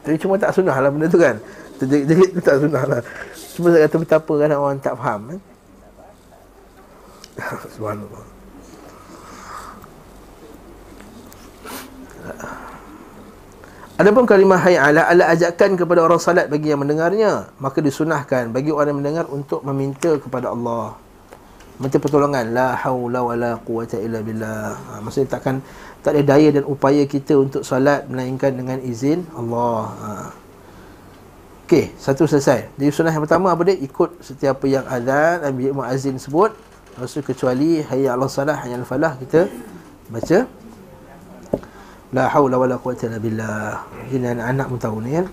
Tapi 0.02 0.16
cuma 0.18 0.36
tak 0.42 0.52
sunnah 0.58 0.76
lah 0.76 0.90
benda 0.90 1.08
tu 1.08 1.22
kan. 1.22 1.38
Jadi 1.78 1.98
tu 2.34 2.42
tak 2.48 2.58
sunnah 2.60 2.84
lah. 2.84 3.02
Cuma 3.56 3.68
saya 3.72 3.86
kata 3.86 3.98
betapa 4.02 4.34
kan 4.42 4.50
orang 4.58 4.82
tak 4.82 4.96
faham 4.98 5.22
kan. 5.32 5.40
Subhanallah. 7.78 8.26
Adapun 13.98 14.30
kalimah 14.30 14.62
hayy 14.62 14.78
ala 14.78 15.10
ala 15.10 15.34
ajakan 15.34 15.74
kepada 15.74 16.06
orang 16.06 16.22
salat 16.22 16.46
bagi 16.54 16.70
yang 16.70 16.86
mendengarnya, 16.86 17.50
maka 17.58 17.82
disunahkan 17.82 18.54
bagi 18.54 18.70
orang 18.70 18.94
yang 18.94 19.00
mendengar 19.02 19.26
untuk 19.34 19.66
meminta 19.66 20.14
kepada 20.22 20.54
Allah 20.54 20.94
minta 21.78 22.02
pertolongan 22.02 22.58
la 22.58 22.74
haula 22.74 23.22
wala 23.22 23.52
quwata 23.62 24.02
illa 24.02 24.18
billah 24.26 24.74
ha, 24.74 24.92
maksudnya 24.98 25.38
takkan 25.38 25.62
tak 26.02 26.18
ada 26.18 26.34
daya 26.34 26.50
dan 26.50 26.66
upaya 26.66 27.06
kita 27.06 27.38
untuk 27.38 27.62
solat 27.62 28.10
melainkan 28.10 28.50
dengan 28.58 28.82
izin 28.82 29.22
Allah 29.38 29.82
ha. 30.02 30.12
Okey, 31.68 31.92
satu 32.00 32.24
selesai. 32.24 32.80
Jadi 32.80 32.96
sunnah 32.96 33.12
yang 33.12 33.28
pertama 33.28 33.52
apa 33.52 33.60
dia? 33.68 33.76
Ikut 33.76 34.24
setiap 34.24 34.64
yang 34.64 34.88
azan 34.88 35.44
dan 35.44 35.52
muazzin 35.52 36.16
sebut. 36.16 36.56
Lepas 36.96 37.20
kecuali 37.20 37.84
hayya 37.84 38.16
'alas 38.16 38.40
salah, 38.40 38.56
hayya 38.64 38.80
'alal 38.80 38.88
falah 38.88 39.20
kita 39.20 39.52
baca 40.08 40.48
la 42.16 42.32
haula 42.32 42.56
wala 42.56 42.76
quwata 42.80 43.12
illa 43.12 43.20
billah. 43.20 43.72
Ini 44.12 44.38
anak-anak 44.38 44.66
pun 44.72 44.80
tahu 44.80 44.98
ni 45.04 45.12
kan. 45.16 45.28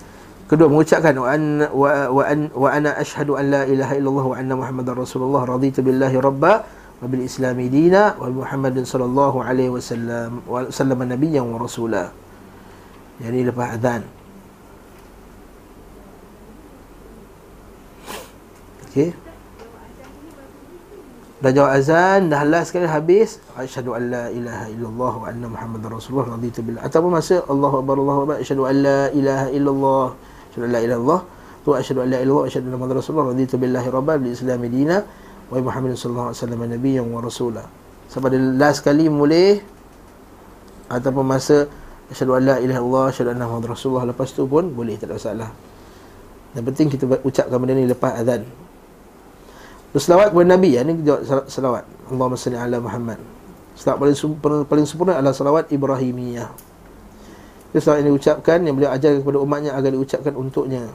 Kedua 0.45 0.69
mengucapkan 0.69 1.15
wa 1.17 1.29
an 1.33 1.43
wa, 1.73 1.91
wa, 2.13 2.23
an, 2.29 2.41
wa 2.53 2.69
ana 2.69 2.91
ashhadu 3.01 3.41
an 3.41 3.49
la 3.49 3.63
ilaha 3.65 3.97
illallah 3.97 4.27
wa 4.29 4.37
anna 4.37 4.55
muhammadar 4.59 4.93
rasulullah 4.93 5.43
raditu 5.49 5.81
billahi 5.81 6.21
rabba 6.21 6.69
wa 7.01 7.07
bil 7.09 7.25
islami 7.25 7.73
dina 7.73 8.13
wa 8.21 8.29
muhammadin 8.29 8.85
sallallahu 8.85 9.41
alaihi 9.41 9.73
wasallam 9.73 10.45
wa 10.45 10.69
sallam 10.69 11.01
nabiyyan 11.01 11.49
wa 11.49 11.57
rasula. 11.57 12.13
Jadi 13.25 13.41
lepas 13.47 13.79
azan. 13.79 14.03
Okey. 18.91 19.24
Dah 21.45 21.53
jawab 21.53 21.77
azan, 21.77 22.33
dah 22.33 22.41
last 22.49 22.73
sekali 22.73 22.89
habis. 22.89 23.37
Asyhadu 23.53 23.93
an 23.93 24.09
la 24.09 24.25
ilaha 24.33 24.65
illallah 24.73 25.13
wa 25.13 25.27
anna 25.29 25.47
muhammadar 25.53 25.93
rasulullah 25.93 26.41
raditu 26.41 26.65
billahi. 26.65 26.81
Ataupun 26.89 27.11
masa 27.13 27.45
Allahu 27.45 27.85
akbar 27.85 28.01
Allahu 28.01 28.21
akbar 28.25 28.37
asyhadu 28.41 28.65
an 28.65 28.77
la 28.81 29.01
ilaha 29.13 29.47
illallah 29.53 30.07
asyhadu 30.49 30.65
la 30.65 30.81
ilaha 30.81 30.97
illallah 30.97 31.21
wa 31.69 31.75
asyhadu 31.77 32.01
an 32.01 32.09
la 32.09 32.17
ilaha 32.17 32.25
illallah 32.25 32.45
asyhadu 32.49 32.65
anna 32.65 32.77
muhammadar 32.81 32.97
rasulullah 33.05 33.27
raditu 33.37 33.55
billahi 33.61 33.89
rabban 33.93 34.17
bil 34.25 34.33
islam 34.33 34.61
dina 34.73 34.97
wa 35.53 35.61
muhammadin 35.61 35.97
sallallahu 36.01 36.29
alaihi 36.33 36.41
wasallam 36.41 36.61
nabiyyan 36.65 37.05
wa 37.13 37.21
rasula 37.21 37.63
sampai 38.09 38.29
dia 38.33 38.41
last 38.41 38.81
kali 38.81 39.05
boleh 39.13 39.61
ataupun 40.89 41.25
masa 41.29 41.69
Asyhadu 42.13 42.37
an 42.37 42.43
la 42.45 42.57
ilaha 42.61 42.79
illallah, 42.85 43.05
asyhadu 43.09 43.31
anna 43.33 43.45
Muhammadar 43.49 43.73
Rasulullah 43.73 44.05
lepas 44.13 44.29
tu 44.37 44.45
pun 44.45 44.69
boleh 44.69 45.01
tak 45.01 45.09
ada 45.09 45.17
masalah. 45.17 45.51
Yang 46.53 46.65
penting 46.69 46.87
kita 46.93 47.05
ucapkan 47.25 47.57
benda 47.57 47.73
ni 47.73 47.89
lepas 47.89 48.13
azan. 48.21 48.45
Berselawat 49.95 50.35
kepada 50.35 50.59
Nabi, 50.59 50.75
ya, 50.75 50.83
ni 50.83 50.99
jawab 51.07 51.47
selawat. 51.47 51.87
Allahumma 52.11 52.35
salli 52.35 52.59
ala 52.59 52.83
Muhammad. 52.83 53.23
Selawat 53.79 54.03
paling, 54.03 54.17
paling 54.67 54.87
sempurna 54.91 55.23
adalah 55.23 55.31
selawat 55.31 55.71
Ibrahimiyah. 55.71 56.51
Itu 57.71 57.79
selawat 57.79 58.03
yang 58.03 58.11
diucapkan, 58.11 58.59
yang 58.67 58.75
beliau 58.75 58.91
ajarkan 58.91 59.23
kepada 59.23 59.39
umatnya 59.39 59.71
agar 59.79 59.95
diucapkan 59.95 60.35
untuknya. 60.35 60.91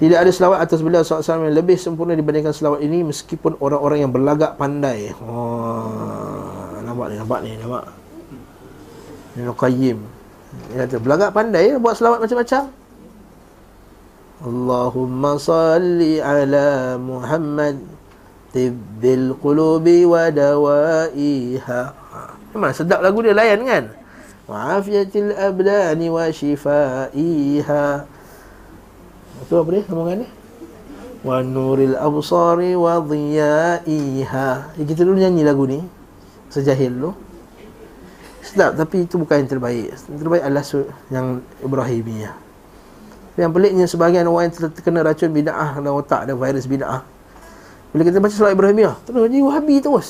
Tidak 0.00 0.14
ada 0.14 0.30
selawat 0.32 0.64
atas 0.64 0.80
beliau 0.80 1.04
SAW 1.04 1.20
yang 1.20 1.52
lebih 1.52 1.76
sempurna 1.76 2.16
dibandingkan 2.16 2.56
selawat 2.56 2.80
ini 2.80 3.04
meskipun 3.04 3.60
orang-orang 3.60 4.08
yang 4.08 4.12
berlagak 4.14 4.56
pandai. 4.56 5.12
Oh, 5.20 6.80
nampak 6.80 7.12
ni, 7.12 7.16
nampak 7.20 7.38
ni, 7.44 7.50
nampak. 7.60 7.84
Ibn 9.36 9.52
Qayyim. 9.52 9.98
Dia 10.72 10.88
kata, 10.88 10.96
berlagak 10.96 11.30
pandai 11.36 11.74
ya, 11.74 11.76
buat 11.76 11.92
selawat 11.92 12.24
macam-macam. 12.24 12.62
Allahumma 14.38 15.34
salli 15.36 16.22
ala 16.22 16.94
Muhammad 16.94 17.97
tibbil 18.52 19.36
qulubi 19.36 20.08
wa 20.08 20.32
dawaiha. 20.32 21.80
Memang 22.56 22.72
sedap 22.72 23.04
lagu 23.04 23.20
dia 23.20 23.36
layan 23.36 23.60
kan? 23.68 23.92
Wa'afiyatil 24.48 25.36
abdani 25.36 26.08
wa 26.08 26.24
shifaiha. 26.32 27.84
Itu 29.44 29.52
apa 29.60 29.68
dia 29.68 29.84
sambungan 29.84 30.24
ni? 30.24 30.28
Wa 31.20 31.44
nuril 31.44 31.98
absari 31.98 32.72
wa 32.72 32.96
dhiyaiha. 33.04 34.48
Ya, 34.80 34.84
kita 34.88 35.04
dulu 35.04 35.20
nyanyi 35.20 35.44
lagu 35.44 35.68
ni. 35.68 35.84
Sejahil 36.48 36.96
dulu. 36.96 37.12
Sedap 38.40 38.80
tapi 38.80 39.04
itu 39.04 39.20
bukan 39.20 39.44
yang 39.44 39.50
terbaik. 39.52 39.92
Yang 40.08 40.18
terbaik 40.24 40.42
adalah 40.42 40.64
yang 41.12 41.26
Ibrahimiyah. 41.60 42.34
Yang 43.36 43.50
peliknya 43.52 43.84
sebahagian 43.84 44.26
orang 44.26 44.48
yang 44.48 44.72
terkena 44.72 45.04
racun 45.04 45.30
bid'ah 45.30 45.76
dalam 45.76 45.94
otak 46.00 46.24
ada 46.24 46.32
virus 46.32 46.64
bid'ah. 46.64 47.17
Bila 47.92 48.02
kita 48.04 48.20
baca 48.20 48.34
selawat 48.34 48.52
Ibrahimiyah, 48.52 48.94
terus 49.08 49.32
jadi 49.32 49.40
Wahabi 49.40 49.76
terus. 49.80 50.08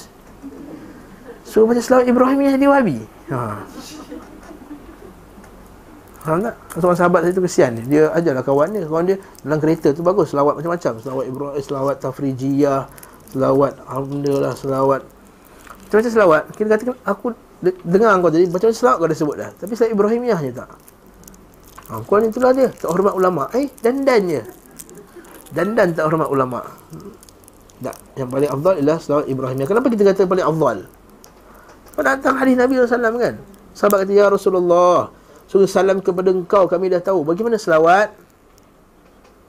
So 1.47 1.65
baca 1.65 1.79
selawat 1.79 2.11
Ibrahimiyah 2.11 2.53
jadi 2.59 2.67
Wahabi. 2.67 2.99
Ha. 3.31 3.63
Faham 6.29 6.45
tak? 6.45 6.55
Seorang 6.77 6.99
sahabat 6.99 7.21
saya 7.25 7.33
tu 7.33 7.41
kesian. 7.41 7.73
Dia 7.89 8.13
ajarlah 8.13 8.45
kawan 8.45 8.69
dia. 8.77 8.85
Kawan 8.85 9.05
dia 9.09 9.17
dalam 9.41 9.59
kereta 9.65 9.97
tu 9.97 10.05
bagus. 10.05 10.29
Selawat 10.35 10.61
macam-macam. 10.61 10.93
Selawat 11.01 11.25
Ibrahim, 11.25 11.55
eh, 11.57 11.65
selawat 11.65 11.97
Tafrijiyah. 12.05 12.83
Selawat 13.33 13.73
Alhamdulillah. 13.89 14.53
Selawat. 14.53 15.03
Macam-macam 15.89 16.13
selawat. 16.13 16.43
Kita 16.53 16.69
kata, 16.77 16.93
aku 17.09 17.33
dengar 17.65 18.13
kau 18.21 18.29
tadi. 18.29 18.45
Macam-macam 18.45 18.77
selawat 18.77 18.97
kau 19.01 19.09
dah 19.09 19.17
sebut 19.17 19.37
dah. 19.41 19.51
Tapi 19.57 19.73
selawat 19.73 19.93
Ibrahimiyah 19.97 20.39
je 20.45 20.53
tak. 20.53 20.71
Ha, 21.89 21.93
kawan 22.05 22.29
itulah 22.29 22.53
dia. 22.53 22.69
Tak 22.77 22.89
hormat 22.93 23.15
ulama. 23.17 23.49
Eh, 23.57 23.73
dandan 23.81 24.23
je. 24.29 24.43
Dandan 25.57 25.97
tak 25.97 26.05
hormat 26.13 26.29
ulama. 26.29 26.61
Tak. 27.79 27.97
Yang 28.19 28.29
paling 28.35 28.51
afdal 28.51 28.75
ialah 28.83 28.99
selawat 28.99 29.25
Ibrahimiyah. 29.31 29.69
Kenapa 29.71 29.87
kita 29.91 30.03
kata 30.03 30.27
paling 30.27 30.47
afdal? 30.47 30.79
Pada 31.95 32.15
datang 32.19 32.35
hadis 32.39 32.55
Nabi 32.59 32.73
SAW 32.79 33.19
kan. 33.19 33.35
Sahabat 33.75 34.07
kata, 34.07 34.13
Ya 34.15 34.27
Rasulullah. 34.27 35.15
Suruh 35.49 35.71
salam 35.71 36.05
kepada 36.05 36.29
engkau 36.29 36.69
kami 36.69 36.93
dah 36.93 37.01
tahu 37.01 37.25
bagaimana 37.25 37.57
selawat 37.57 38.13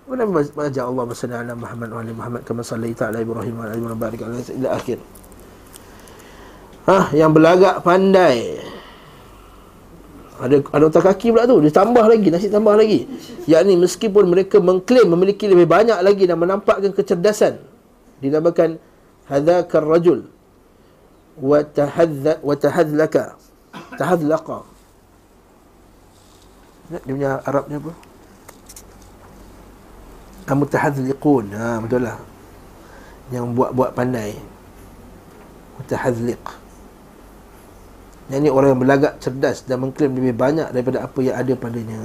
Mana 0.09 0.25
baca 0.25 0.81
Allah 0.81 1.05
salli 1.13 1.37
ala 1.37 1.53
Muhammad 1.53 1.89
wa 1.93 1.99
ali 2.01 2.13
Muhammad 2.17 2.41
kama 2.41 2.65
sallaita 2.65 3.13
ala 3.13 3.21
Ibrahim 3.21 3.61
wa 3.61 3.69
ala 3.69 3.77
Ibrahim 3.77 3.99
barik 4.01 4.25
ala 4.25 4.41
ila 4.41 4.69
akhir. 4.73 4.97
Ha, 6.89 7.13
yang 7.13 7.29
berlagak 7.29 7.85
pandai. 7.85 8.57
Ada 10.41 10.65
ada 10.65 10.83
otak 10.89 11.13
kaki 11.13 11.29
pula 11.29 11.45
tu, 11.45 11.61
dia 11.61 11.69
tambah 11.69 12.01
lagi, 12.01 12.25
nasi 12.33 12.49
tambah 12.49 12.73
lagi. 12.73 13.05
Yakni 13.45 13.77
meskipun 13.77 14.25
mereka 14.25 14.57
mengklaim 14.57 15.13
memiliki 15.13 15.45
lebih 15.45 15.69
banyak 15.69 16.01
lagi 16.01 16.25
dan 16.25 16.41
menampakkan 16.41 16.89
kecerdasan. 16.89 17.68
Dinamakan 18.19 18.79
hadzakar 19.27 19.83
rajul 19.83 20.27
wa 21.39 21.63
tahadza 21.63 22.39
wa 22.43 22.55
tahadlaka. 22.55 23.39
Tahadlaqa. 23.95 24.59
Dia 26.89 26.99
punya 27.05 27.31
Arab 27.45 27.69
ni 27.69 27.77
apa? 27.77 27.93
Mutahadzliqun. 30.49 31.53
Ha, 31.53 31.77
betul 31.77 32.09
lah. 32.09 32.17
Yang 33.29 33.45
buat-buat 33.53 33.93
pandai. 33.93 34.33
Mutahadzliq. 35.77 36.41
Yang 38.33 38.39
ni 38.41 38.49
orang 38.49 38.73
yang 38.73 38.81
berlagak 38.81 39.13
cerdas 39.21 39.61
dan 39.69 39.85
mengklaim 39.85 40.09
lebih 40.17 40.33
banyak 40.33 40.73
daripada 40.73 41.05
apa 41.05 41.19
yang 41.21 41.37
ada 41.37 41.53
padanya. 41.53 42.01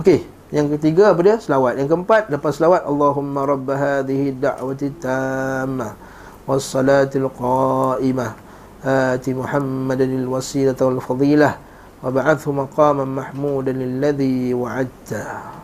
Okey, 0.00 0.24
yang 0.50 0.78
ketiga 0.78 1.14
apa 1.14 1.20
dia? 1.22 1.36
Selawat. 1.38 1.78
Yang 1.78 1.94
keempat, 1.94 2.26
lepas 2.26 2.58
selawat, 2.58 2.82
Allahumma 2.82 3.46
rabb 3.46 3.70
hadhihi 3.70 4.34
da'wati 4.34 4.90
tammah 4.98 5.94
was 6.42 6.66
salatil 6.66 7.30
qa'imah 7.30 8.34
ati 8.82 9.30
Muhammadan 9.30 10.10
al-wasilata 10.26 10.90
wal-fadilah 10.90 11.54
wa 12.02 12.08
ba'athu 12.10 12.50
maqaman 12.50 13.06
mahmudan 13.06 13.78
alladhi 13.78 14.50
wa'adta. 14.50 15.54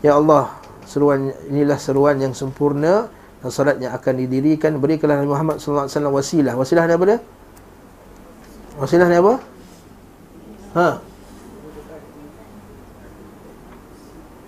Ya 0.00 0.16
Allah, 0.16 0.56
seruan 0.88 1.36
inilah 1.52 1.76
seruan 1.76 2.16
yang 2.16 2.32
sempurna 2.32 3.12
dan 3.44 3.50
solat 3.52 3.76
yang 3.82 3.92
akan 3.92 4.24
didirikan 4.24 4.80
berikanlah 4.80 5.20
Nabi 5.20 5.28
Muhammad 5.28 5.60
sallallahu 5.60 5.84
alaihi 5.84 5.96
wasallam 6.00 6.14
wasilah. 6.16 6.54
Wasilah 6.56 6.82
ni 6.88 6.94
apa 6.96 7.04
dia? 7.04 7.18
Wasilah 8.80 9.06
ni 9.10 9.16
apa? 9.20 9.34
Ha. 10.76 10.88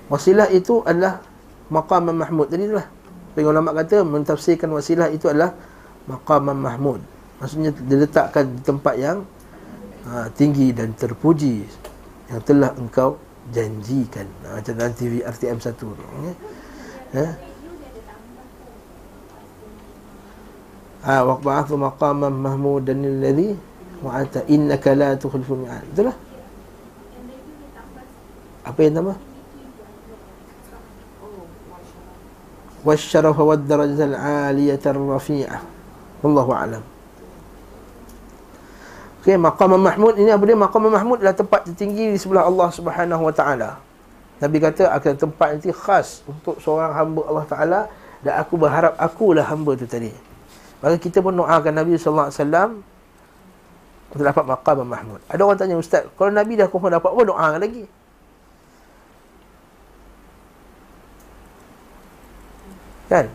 Wasilah 0.08 0.48
itu 0.52 0.82
adalah 0.84 1.20
maqam 1.68 2.10
mahmud 2.12 2.48
tadi 2.48 2.68
itulah 2.68 2.88
Pengen 3.36 3.54
ulama 3.54 3.70
kata 3.76 4.02
mentafsirkan 4.02 4.72
wasilah 4.72 5.12
itu 5.12 5.30
adalah 5.30 5.54
maqam 6.08 6.48
mahmud 6.48 7.00
Maksudnya 7.38 7.70
diletakkan 7.70 8.50
di 8.50 8.60
tempat 8.66 8.94
yang 8.98 9.22
ha, 10.10 10.26
tinggi 10.34 10.74
dan 10.74 10.90
terpuji 10.98 11.62
yang 12.26 12.42
telah 12.42 12.74
engkau 12.74 13.14
janjikan. 13.54 14.26
Ha, 14.42 14.58
macam 14.58 14.74
dalam 14.74 14.94
TV 14.98 15.22
RTM 15.22 15.58
1 15.62 15.78
tu. 15.78 15.86
Ya. 15.86 16.34
Ha? 17.14 17.26
Ha, 20.98 21.14
waqba'athu 21.22 21.78
maqaman 21.78 22.34
mahmudan 22.34 23.06
alladhi 23.06 23.54
wa'ata 24.02 24.42
innaka 24.50 24.98
la 24.98 25.14
tukhlifu 25.14 25.62
mi'ad. 25.62 25.86
Itulah. 25.94 26.16
Apa 28.66 28.78
yang 28.82 28.94
tambah? 28.98 29.16
والشرف 32.84 33.38
والدرجة 33.38 34.04
العالية 34.04 34.84
الرفيعة 34.86 35.58
والله 36.22 36.46
أعلم 36.52 36.84
Okay, 39.18 39.34
maqam 39.34 39.76
mahmud 39.76 40.16
ini 40.16 40.30
apa 40.30 40.40
dia? 40.46 40.56
Maqam 40.56 40.88
mahmud 40.88 41.20
adalah 41.20 41.36
tempat 41.36 41.66
tertinggi 41.66 42.14
di 42.14 42.18
sebelah 42.22 42.48
Allah 42.48 42.70
Subhanahu 42.72 43.28
wa 43.28 43.34
taala. 43.34 43.76
Nabi 44.40 44.56
kata 44.62 44.88
akan 44.94 45.12
tempat 45.18 45.48
nanti 45.58 45.68
khas 45.74 46.22
untuk 46.24 46.56
seorang 46.62 46.94
hamba 46.96 47.20
Allah 47.26 47.44
taala 47.44 47.80
dan 48.24 48.40
aku 48.40 48.54
berharap 48.56 48.94
akulah 48.96 49.44
hamba 49.44 49.74
tu 49.74 49.84
tadi. 49.84 50.14
Maka 50.80 50.96
kita 50.96 51.18
pun 51.20 51.34
doakan 51.34 51.72
Nabi 51.76 51.98
sallallahu 51.98 52.28
alaihi 52.30 52.40
wasallam 52.40 52.70
untuk 54.14 54.24
dapat 54.24 54.44
maqam 54.48 54.78
mahmud. 54.86 55.20
Ada 55.28 55.40
orang 55.44 55.58
tanya 55.58 55.76
ustaz, 55.76 56.06
kalau 56.14 56.32
Nabi 56.32 56.54
dah 56.54 56.70
kau 56.70 56.80
dapat 56.80 57.10
apa 57.12 57.22
doa 57.26 57.48
lagi? 57.58 57.84
Kan? 63.08 63.26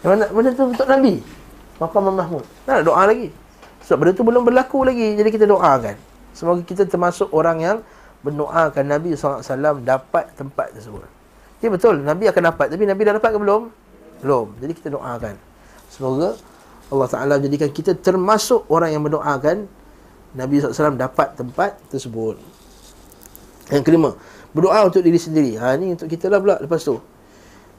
Mana 0.00 0.30
mana 0.32 0.48
tu 0.54 0.64
untuk 0.64 0.86
Nabi? 0.88 1.20
Maqam 1.82 2.08
Mahmud. 2.08 2.44
Nak 2.64 2.86
doa 2.86 3.04
lagi? 3.04 3.28
Sebab 3.90 4.06
benda 4.06 4.12
tu 4.14 4.22
belum 4.22 4.46
berlaku 4.46 4.86
lagi 4.86 5.18
Jadi 5.18 5.28
kita 5.34 5.50
doakan 5.50 5.98
Semoga 6.30 6.62
kita 6.62 6.86
termasuk 6.86 7.26
orang 7.34 7.58
yang 7.58 7.76
Mendoakan 8.22 8.84
Nabi 8.86 9.16
SAW 9.18 9.82
dapat 9.82 10.30
tempat 10.38 10.70
tersebut 10.76 11.02
Ya 11.58 11.72
betul 11.72 11.98
Nabi 11.98 12.30
akan 12.30 12.54
dapat 12.54 12.70
Tapi 12.70 12.86
Nabi 12.86 13.02
dah 13.02 13.18
dapat 13.18 13.34
ke 13.34 13.38
belum? 13.42 13.62
Belum 14.22 14.46
Jadi 14.62 14.72
kita 14.78 14.88
doakan 14.94 15.34
Semoga 15.90 16.38
Allah 16.90 17.08
Ta'ala 17.10 17.34
jadikan 17.42 17.70
kita 17.74 17.98
termasuk 17.98 18.66
orang 18.70 18.94
yang 18.94 19.02
mendoakan 19.02 19.66
Nabi 20.38 20.62
SAW 20.62 20.94
dapat 20.94 21.34
tempat 21.34 21.80
tersebut 21.90 22.38
Yang 23.74 23.82
kelima 23.82 24.10
Berdoa 24.54 24.86
untuk 24.86 25.02
diri 25.02 25.18
sendiri 25.18 25.58
Ha 25.58 25.74
ni 25.74 25.98
untuk 25.98 26.06
kita 26.06 26.30
lah 26.30 26.38
pula 26.38 26.62
lepas 26.62 26.78
tu 26.78 27.00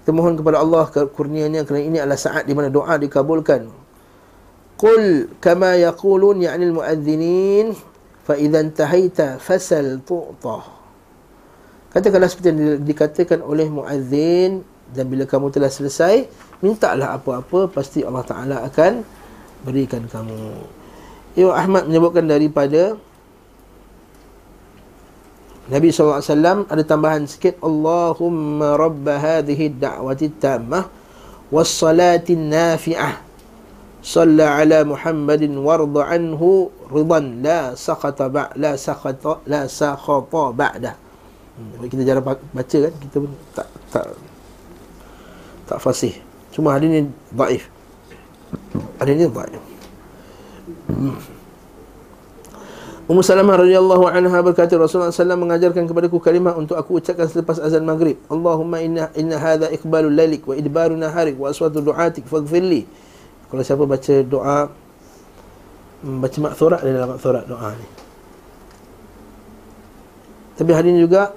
Kita 0.02 0.10
mohon 0.18 0.34
kepada 0.34 0.58
Allah 0.58 0.90
kurnianya 0.90 1.62
Kerana 1.62 1.82
ini 1.86 1.98
adalah 2.02 2.18
saat 2.18 2.50
di 2.50 2.58
mana 2.58 2.74
doa 2.74 2.98
dikabulkan 2.98 3.70
Qul 4.82 5.30
kama 5.38 5.78
yaqulun 5.78 6.42
ya'ni 6.42 6.74
al-mu'adzinin 6.74 7.78
fa 8.26 8.34
idza 8.34 8.66
intahaita 8.66 9.38
fasal 9.38 10.02
tu'ta. 10.02 10.66
Katakanlah 11.94 12.26
seperti 12.26 12.50
yang 12.50 12.82
dikatakan 12.82 13.46
oleh 13.46 13.70
muazzin 13.70 14.66
dan 14.90 15.06
bila 15.06 15.30
kamu 15.30 15.54
telah 15.54 15.70
selesai, 15.70 16.26
mintalah 16.66 17.14
apa-apa 17.14 17.70
pasti 17.70 18.02
Allah 18.02 18.26
Taala 18.26 18.58
akan 18.66 19.06
berikan 19.62 20.02
kamu. 20.10 20.42
Imam 21.38 21.54
Ahmad 21.54 21.86
menyebutkan 21.86 22.26
daripada 22.26 22.98
Nabi 25.70 25.94
SAW 25.94 26.66
ada 26.66 26.82
tambahan 26.82 27.30
sikit. 27.30 27.62
Allahumma 27.62 28.80
rabba 28.80 29.22
hadhihi 29.22 29.78
da'wati 29.78 30.34
tammah 30.42 30.90
wassalati 31.54 32.34
nafi'ah 32.34 33.22
salla 34.02 34.58
ala 34.58 34.82
Muhammadin 34.82 35.54
warda 35.62 36.10
anhu 36.10 36.74
ridan 36.90 37.46
la 37.46 37.78
sakhata 37.78 38.34
ba' 38.34 38.50
la 38.58 38.74
sakhata 38.74 39.46
la 39.46 39.70
sakhata 39.70 40.50
ba'da. 40.50 40.98
Hmm, 41.60 41.86
kita 41.86 42.02
jarang 42.02 42.26
baca 42.26 42.78
kan 42.82 42.94
kita 42.98 43.16
pun 43.22 43.32
tak 43.54 43.68
tak 43.94 44.06
tak 45.70 45.78
fasih. 45.78 46.18
Cuma 46.52 46.74
hadis 46.74 46.90
ni 46.90 47.00
dhaif 47.32 47.70
hadis 49.00 49.14
ni 49.18 49.26
dhaif 49.26 49.62
hmm. 50.92 51.41
Ummu 53.12 53.28
Salamah 53.28 53.60
radhiyallahu 53.60 54.08
anha 54.08 54.40
berkata 54.40 54.80
Rasulullah 54.80 55.12
SAW 55.12 55.36
mengajarkan 55.36 55.84
kepadaku 55.84 56.24
kalimah 56.24 56.56
untuk 56.56 56.80
aku 56.80 57.04
ucapkan 57.04 57.28
selepas 57.28 57.60
azan 57.60 57.84
maghrib. 57.84 58.16
Allahumma 58.32 58.80
inna 58.80 59.12
inna 59.20 59.36
hadha 59.36 59.68
iqbalul 59.68 60.16
lailik 60.16 60.48
wa 60.48 60.56
idbaru 60.56 60.96
naharik 60.96 61.36
wa 61.36 61.52
aswatu 61.52 61.84
du'atik 61.84 62.24
faghfirli. 62.24 62.88
Kalau 63.52 63.68
siapa 63.68 63.84
baca 63.84 64.16
doa 64.24 64.72
baca 66.08 66.38
makthurat 66.40 66.80
dalam 66.88 67.12
makthurat 67.12 67.44
doa 67.52 67.76
ni. 67.76 67.88
Tapi 70.56 70.72
hari 70.72 70.88
ini 70.96 71.04
juga 71.04 71.36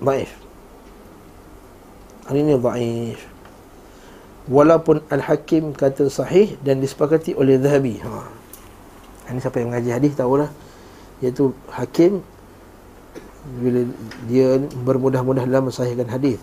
dhaif. 0.00 0.32
Hari 2.32 2.38
ini 2.40 2.56
dhaif. 2.56 3.20
Walaupun 4.48 5.04
Al-Hakim 5.12 5.76
kata 5.76 6.08
sahih 6.08 6.56
dan 6.64 6.80
disepakati 6.80 7.36
oleh 7.36 7.60
Zahabi. 7.60 8.00
Ha. 8.00 8.40
Ini 9.30 9.38
siapa 9.38 9.62
yang 9.62 9.74
mengaji 9.74 9.90
hadis 9.92 10.12
tahulah. 10.18 10.50
Iaitu 11.22 11.54
hakim 11.70 12.22
bila 13.62 13.86
dia 14.30 14.58
bermudah-mudah 14.58 15.46
dalam 15.46 15.70
mensahihkan 15.70 16.08
hadis. 16.10 16.38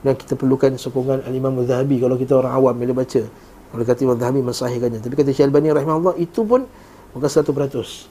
Dan 0.00 0.16
kita 0.16 0.36
perlukan 0.36 0.76
sokongan 0.80 1.24
al-Imam 1.28 1.60
Zahabi 1.64 2.00
kalau 2.00 2.16
kita 2.16 2.40
orang 2.40 2.56
awam 2.56 2.74
bila 2.76 3.04
baca 3.04 3.22
kalau 3.70 3.84
kata 3.86 4.00
Imam 4.02 4.18
Zahabi 4.18 4.40
mensahihkannya. 4.40 5.00
Tapi 5.04 5.14
kata 5.14 5.30
Syekh 5.30 5.52
Albani 5.52 5.70
rahimahullah 5.70 6.16
itu 6.16 6.40
pun 6.42 6.64
bukan 7.12 7.28
100% 7.28 8.10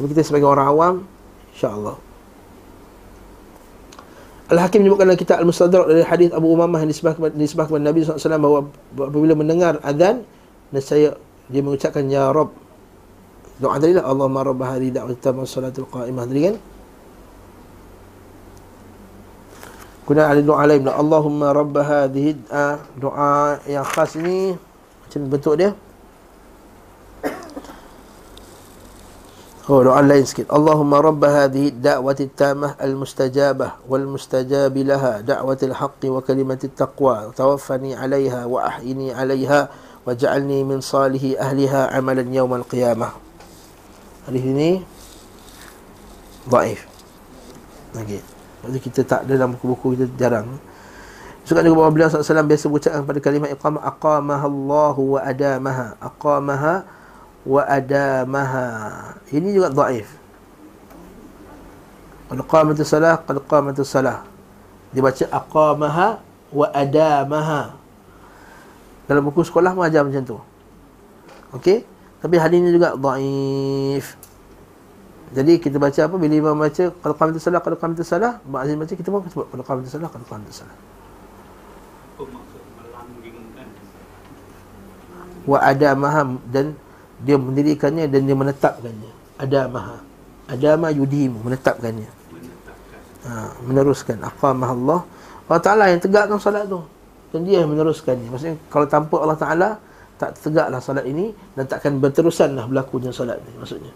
tapi 0.00 0.16
kita 0.16 0.24
sebagai 0.24 0.48
orang 0.48 0.64
awam 0.64 0.94
insya-Allah. 1.52 2.00
Al-Hakim 4.48 4.80
menyebutkan 4.82 5.06
dalam 5.12 5.20
kitab 5.20 5.36
Al-Mustadrak 5.44 5.86
dari 5.86 6.02
hadis 6.02 6.32
Abu 6.32 6.50
Umamah 6.50 6.80
yang 6.80 6.90
disebut 6.90 7.36
disebut 7.36 7.70
kepada 7.70 7.84
Nabi 7.84 8.02
SAW 8.02 8.40
bahawa 8.40 8.60
apabila 8.96 9.34
mendengar 9.36 9.76
azan 9.84 10.26
dan 10.72 10.82
saya 10.82 11.20
dia 11.52 11.60
mengucapkan 11.60 12.08
ya 12.08 12.32
Rabb 12.32 12.50
Doa 13.60 13.76
tadi 13.76 13.92
lah 13.92 14.08
Allahumma 14.08 14.40
rabb 14.40 14.64
hadhihi 14.64 14.96
da'wat 14.96 15.20
tamma 15.20 15.44
salatul 15.44 15.84
qa'imah. 15.84 16.24
Tadi 16.24 16.40
kan? 16.48 16.56
Kemudian 20.08 20.26
ada 20.26 20.40
doa 20.42 20.64
lain 20.66 20.80
pula 20.82 20.96
Allahumma 20.96 21.54
rabb 21.54 21.76
hadhihi 21.76 22.50
doa 22.98 23.60
yang 23.68 23.86
khas 23.86 24.18
ni 24.18 24.58
macam 25.06 25.20
bentuk 25.28 25.54
dia. 25.54 25.70
Oh 29.70 29.86
doa 29.86 30.02
lain 30.02 30.26
sikit. 30.26 30.50
Allahumma 30.50 30.98
rabb 30.98 31.22
hadhihi 31.22 31.78
da'wati 31.78 32.26
tamah 32.34 32.74
al-mustajabah 32.74 33.86
wal 33.86 34.08
mustajab 34.08 34.74
laha 34.82 35.22
da'wati 35.22 35.70
al-haqqi 35.70 36.10
wa 36.10 36.18
kalimati 36.24 36.72
taqwa 36.74 37.30
tawaffani 37.30 37.94
'alayha 37.94 38.50
wa 38.50 38.66
ahyini 38.66 39.14
'alayha 39.14 39.70
waj'alni 40.02 40.66
min 40.66 40.82
salihi 40.82 41.38
ahliha 41.38 41.92
'amalan 41.94 42.34
yawm 42.34 42.50
al-qiyamah 42.58 43.29
Hadis 44.30 44.46
ini 44.46 44.70
Baif 46.46 46.86
Okey. 47.98 48.22
Maksudnya 48.62 48.80
kita 48.80 49.00
tak 49.02 49.20
ada 49.26 49.34
dalam 49.34 49.58
buku-buku 49.58 49.98
kita 49.98 50.06
jarang. 50.14 50.46
Suka 51.42 51.64
juga 51.64 51.82
bahawa 51.82 51.90
beliau 51.90 52.06
SAW 52.06 52.46
biasa 52.46 52.70
berucapkan 52.70 53.02
pada 53.02 53.18
kalimah 53.18 53.50
iqamah 53.50 53.82
Aqamaha 53.82 54.46
Allahu 54.46 55.02
wa 55.16 55.20
adamaha. 55.24 55.86
Aqamaha 55.98 56.74
wa 57.42 57.62
adamaha. 57.66 58.66
Ini 59.32 59.48
juga 59.50 59.74
daif. 59.74 60.06
Qad 62.30 62.38
qamatus 62.46 62.86
salah 62.86 63.18
Qad 63.18 63.42
qamatus 63.42 63.90
salah. 63.90 64.22
Dia 64.94 65.02
baca 65.02 65.24
aqamaha 65.34 66.08
wa 66.54 66.66
adamaha. 66.70 67.74
Dalam 69.10 69.26
buku 69.26 69.42
sekolah 69.42 69.74
pun 69.74 69.82
ajar 69.82 70.06
macam 70.06 70.22
tu. 70.22 70.38
Okey? 71.58 71.82
Tapi 72.20 72.36
hadis 72.38 72.60
ini 72.60 72.70
juga 72.70 72.94
daif 72.94 74.19
jadi 75.30 75.52
kita 75.62 75.78
baca 75.78 76.00
apa? 76.02 76.14
Bila 76.18 76.34
imam 76.34 76.58
baca 76.58 76.84
kalau 76.90 77.14
kami 77.14 77.30
tersalah 77.38 77.60
kalau 77.62 77.78
kami 77.78 77.94
tersalah 77.94 78.42
mak 78.42 78.66
azim 78.66 78.76
baca 78.78 78.92
kita 78.94 79.08
pun 79.14 79.22
sebut 79.30 79.46
kalau 79.46 79.64
kami 79.64 79.80
tersalah 79.86 80.08
kalau 80.10 80.26
kami 80.26 80.42
tersalah 80.50 80.74
wa 85.46 85.58
ada 85.62 85.88
maha 85.96 86.22
dan 86.50 86.74
dia 87.20 87.36
mendirikannya 87.36 88.08
dan 88.08 88.20
dia 88.24 88.36
menetapkannya. 88.36 89.12
Ada 89.40 89.68
maha. 89.68 89.98
Ada 90.48 90.76
ma 90.80 90.88
yudim 90.88 91.36
menetapkannya. 91.36 92.08
Ha, 93.28 93.30
meneruskan. 93.68 94.24
Aqamah 94.24 94.70
Allah. 94.72 95.00
Allah 95.46 95.62
Taala 95.62 95.84
yang 95.92 96.00
tegakkan 96.00 96.40
solat 96.40 96.64
tu. 96.64 96.80
Dan 97.30 97.44
dia 97.44 97.62
yang 97.62 97.70
meneruskannya. 97.70 98.32
Maksudnya 98.32 98.56
kalau 98.72 98.86
tanpa 98.88 99.20
Allah 99.20 99.38
Taala 99.38 99.68
tak 100.20 100.36
tegaklah 100.36 100.80
solat 100.84 101.08
ini 101.08 101.32
dan 101.56 101.64
takkan 101.64 101.96
berterusanlah 101.96 102.68
berlakunya 102.68 103.08
solat 103.08 103.40
ni 103.40 103.56
maksudnya 103.56 103.88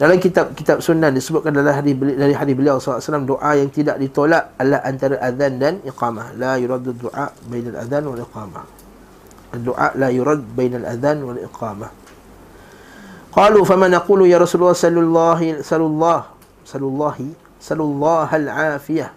Dalam 0.00 0.16
kitab-kitab 0.16 0.80
sunnah 0.80 1.12
disebutkan 1.12 1.52
dalam 1.52 1.76
hadis 1.76 1.92
dari 1.92 2.32
hadis 2.32 2.56
beliau 2.56 2.80
SAW 2.80 3.28
doa 3.28 3.52
yang 3.52 3.68
tidak 3.68 4.00
ditolak 4.00 4.56
adalah 4.56 4.80
antara 4.88 5.20
azan 5.20 5.60
dan 5.60 5.76
iqamah. 5.84 6.32
La 6.40 6.56
yuraddu 6.56 6.96
du'a 6.96 7.28
bainal 7.44 7.76
azan 7.84 8.08
wal 8.08 8.24
iqamah. 8.24 8.64
Doa 9.60 9.92
la 10.00 10.08
yurad 10.08 10.40
bainal 10.56 10.88
azan 10.88 11.20
wal 11.20 11.36
iqamah. 11.36 11.92
Qalu 13.28 13.60
fama 13.68 13.92
naqulu 13.92 14.24
ya 14.24 14.40
Rasulullah 14.40 14.72
sallallahu 14.72 15.60
sallallahu 15.60 16.24
sallallahu 16.64 17.36
sallallahu 17.60 18.32
al-afiyah. 18.40 19.12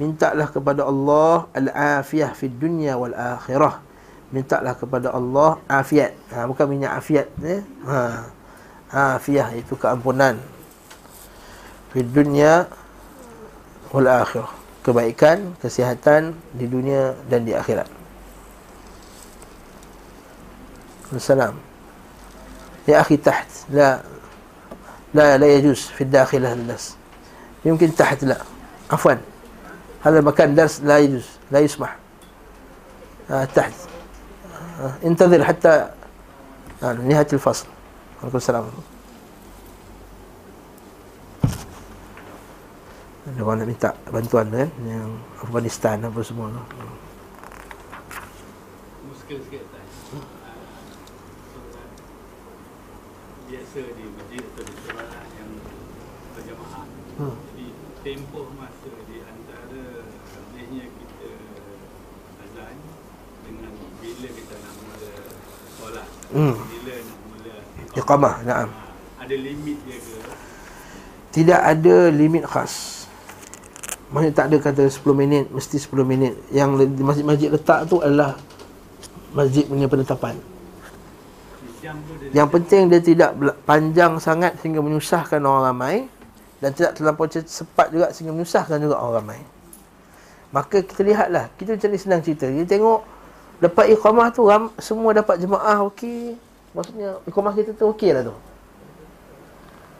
Mintalah 0.00 0.48
kepada 0.48 0.88
Allah 0.88 1.52
al-afiyah 1.52 2.32
fi 2.32 2.48
dunya 2.48 2.96
wal 2.96 3.12
akhirah. 3.12 3.84
Mintalah 4.32 4.72
kepada 4.72 5.12
Allah 5.12 5.60
afiat. 5.68 6.16
Ha, 6.32 6.48
bukan 6.48 6.64
minyak 6.64 6.96
afiat 6.96 7.28
eh. 7.44 7.60
Ha 7.84 8.40
afiyah 8.91 9.51
itu 9.55 9.75
keampunan 9.75 10.39
di 11.91 12.03
dunia 12.03 12.67
wal 13.91 14.07
akhirah 14.07 14.51
kebaikan 14.83 15.55
kesihatan 15.59 16.31
di 16.55 16.65
dunia 16.69 17.15
dan 17.27 17.43
di 17.43 17.51
akhirat 17.51 17.87
Assalam 21.07 21.55
Ya 22.83 22.99
akhi 22.99 23.15
taht 23.15 23.47
La 23.71 24.03
La 25.15 25.39
la 25.39 25.47
yajuz 25.47 25.87
Fi 25.95 26.03
dakhilah 26.03 26.51
الناس 26.51 26.95
يمكن 27.65 27.95
تحت 27.95 28.23
لا 28.23 28.37
عفوا 28.91 29.15
هذا 30.03 30.21
مكان 30.21 30.55
درس 30.55 30.81
لا 30.81 30.99
يجوز 30.99 31.25
لا 31.51 31.59
يسمح 31.59 31.95
آه 33.31 33.45
تحت 33.45 33.73
آه 34.79 34.93
انتظر 35.03 35.43
حتى 35.43 35.89
آه 36.83 36.93
نهاية 36.93 37.27
الفصل 37.33 37.65
Waalaikumsalam. 38.22 38.70
Ada 43.22 43.40
orang 43.42 43.58
nak 43.62 43.68
minta 43.70 43.90
bantuan 44.10 44.46
kan 44.50 44.70
Yang 44.82 45.10
Afghanistan 45.42 45.96
apa 46.02 46.20
semua 46.26 46.50
tu 46.50 46.62
Muskil 49.06 49.38
sikit 49.46 49.62
tak? 49.70 49.86
Biasa 53.46 53.80
di 53.94 54.04
masjid 54.10 54.42
atau 54.42 54.62
di 54.66 54.74
sekolah 54.74 55.22
yang 55.38 55.50
berjamaah 56.34 56.86
hmm. 57.22 57.36
Jadi 57.46 57.66
tempoh 58.02 58.46
masa 58.58 58.90
di 59.06 59.18
antara 59.22 59.82
Sebenarnya 60.30 60.84
kita 60.90 61.30
azan 62.42 62.76
Dengan 63.46 63.72
bila 64.02 64.28
kita 64.34 64.54
nak 64.66 64.74
mula 64.82 65.10
solat 65.78 66.08
hmm. 66.34 66.54
Iqamah, 67.92 68.40
na'am. 68.48 68.70
Ada 69.20 69.34
limit 69.36 69.76
dia 69.84 69.98
ke? 70.00 70.16
Tidak 71.32 71.60
ada 71.60 71.96
limit 72.08 72.44
khas. 72.48 73.04
Maksudnya 74.12 74.32
tak 74.36 74.46
ada 74.52 74.56
kata 74.60 74.82
10 74.88 75.00
minit, 75.16 75.44
mesti 75.48 75.76
10 75.80 76.04
minit. 76.04 76.36
Yang 76.52 76.88
masjid-masjid 77.00 77.48
letak 77.52 77.88
tu 77.88 78.00
adalah 78.00 78.36
masjid 79.32 79.64
punya 79.64 79.88
penetapan. 79.88 80.36
Yang 82.32 82.48
penting 82.52 82.82
dia 82.92 83.00
tidak 83.00 83.30
panjang 83.64 84.16
sangat 84.20 84.56
sehingga 84.60 84.84
menyusahkan 84.84 85.40
orang 85.40 85.64
ramai 85.72 85.96
dan 86.62 86.70
tidak 86.76 86.94
terlampau 86.94 87.26
cepat 87.26 87.90
juga 87.90 88.12
sehingga 88.12 88.32
menyusahkan 88.36 88.76
juga 88.80 89.00
orang 89.00 89.24
ramai. 89.24 89.40
Maka 90.52 90.84
kita 90.84 91.00
lihatlah, 91.00 91.48
kita 91.56 91.76
macam 91.76 91.88
ni 91.88 91.98
senang 92.00 92.20
cerita. 92.20 92.48
Kita 92.48 92.68
tengok 92.68 93.00
Lepas 93.62 93.86
iqamah 93.94 94.34
tu 94.34 94.42
ram, 94.42 94.74
Semua 94.82 95.14
dapat 95.14 95.38
jemaah 95.38 95.86
okey 95.86 96.34
Maksudnya 96.72 97.20
iqamah 97.28 97.52
kita 97.52 97.76
tu 97.76 97.84
okey 97.92 98.16
lah 98.16 98.24
tu 98.24 98.34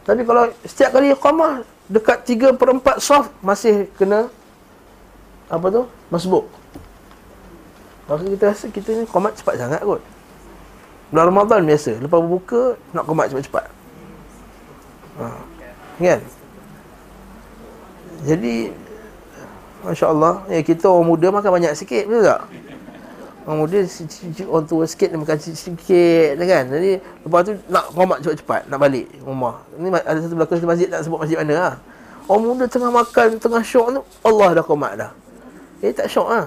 Tapi 0.09 0.25
kalau 0.25 0.49
setiap 0.65 0.97
kali 0.97 1.13
iqamah 1.13 1.61
Dekat 1.85 2.25
3 2.25 2.57
per 2.57 2.67
4 2.73 2.97
soft 2.97 3.29
Masih 3.45 3.85
kena 3.93 4.25
Apa 5.53 5.69
tu? 5.69 5.83
Masbuk 6.09 6.49
Maksudnya 8.09 8.31
kita 8.35 8.45
rasa 8.51 8.65
kita 8.73 8.89
ni 8.97 9.03
komat 9.07 9.37
cepat 9.37 9.55
sangat 9.61 9.85
kot 9.85 10.01
Bulan 11.13 11.25
Ramadan 11.29 11.61
biasa 11.63 12.01
Lepas 12.01 12.19
berbuka 12.19 12.63
Nak 12.91 13.05
komat 13.05 13.29
cepat-cepat 13.29 13.65
ha. 15.21 15.25
Kan? 16.01 16.21
Jadi 18.25 18.73
Masya 19.85 20.05
Allah 20.09 20.41
ya, 20.49 20.59
Kita 20.65 20.89
orang 20.89 21.05
muda 21.05 21.27
makan 21.29 21.51
banyak 21.61 21.77
sikit 21.77 22.09
Betul 22.09 22.25
tak? 22.27 22.41
Orang 23.43 23.67
muda 23.67 23.83
Orang 24.47 24.65
tua 24.67 24.83
sikit 24.87 25.11
Dia 25.11 25.19
makan 25.19 25.37
sikit 25.39 26.39
kan? 26.39 26.63
Jadi 26.71 26.91
Lepas 26.99 27.39
tu 27.43 27.51
nak 27.67 27.85
komat 27.91 28.17
cepat-cepat 28.23 28.61
Nak 28.71 28.79
balik 28.79 29.07
rumah. 29.19 29.67
Ni 29.75 29.91
ada 29.91 30.19
satu 30.23 30.35
belakang 30.39 30.57
satu 30.63 30.69
masjid 30.71 30.87
Tak 30.87 31.01
sebut 31.03 31.19
masjid 31.19 31.37
mana 31.43 31.53
lah 31.53 31.75
Orang 32.31 32.55
muda 32.55 32.65
tengah 32.71 32.87
makan 32.87 33.35
Tengah 33.35 33.63
syok 33.63 33.87
tu 33.99 34.01
Allah 34.23 34.47
dah 34.55 34.63
komat 34.63 34.91
dah. 34.95 35.11
Eh 35.83 35.91
tak 35.91 36.07
syok 36.07 36.27
lah 36.31 36.45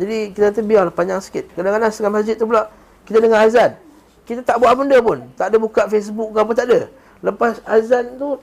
Jadi 0.00 0.32
kita 0.32 0.56
tu 0.56 0.64
biar 0.64 0.88
panjang 0.88 1.20
sikit. 1.20 1.52
Kadang-kadang 1.52 1.92
setengah 1.92 2.12
masjid 2.16 2.34
tu 2.40 2.48
pula 2.48 2.72
Kita 3.04 3.20
dengar 3.20 3.44
azan. 3.44 3.76
Kita 4.24 4.40
tak 4.40 4.56
buat 4.56 4.72
benda 4.72 4.96
pun. 5.04 5.20
Tak 5.36 5.52
ada 5.52 5.56
buka 5.60 5.84
Facebook 5.92 6.32
ke 6.32 6.38
apa 6.40 6.52
tak 6.56 6.66
ada. 6.72 6.80
Lepas 7.20 7.60
azan 7.68 8.16
tu 8.16 8.40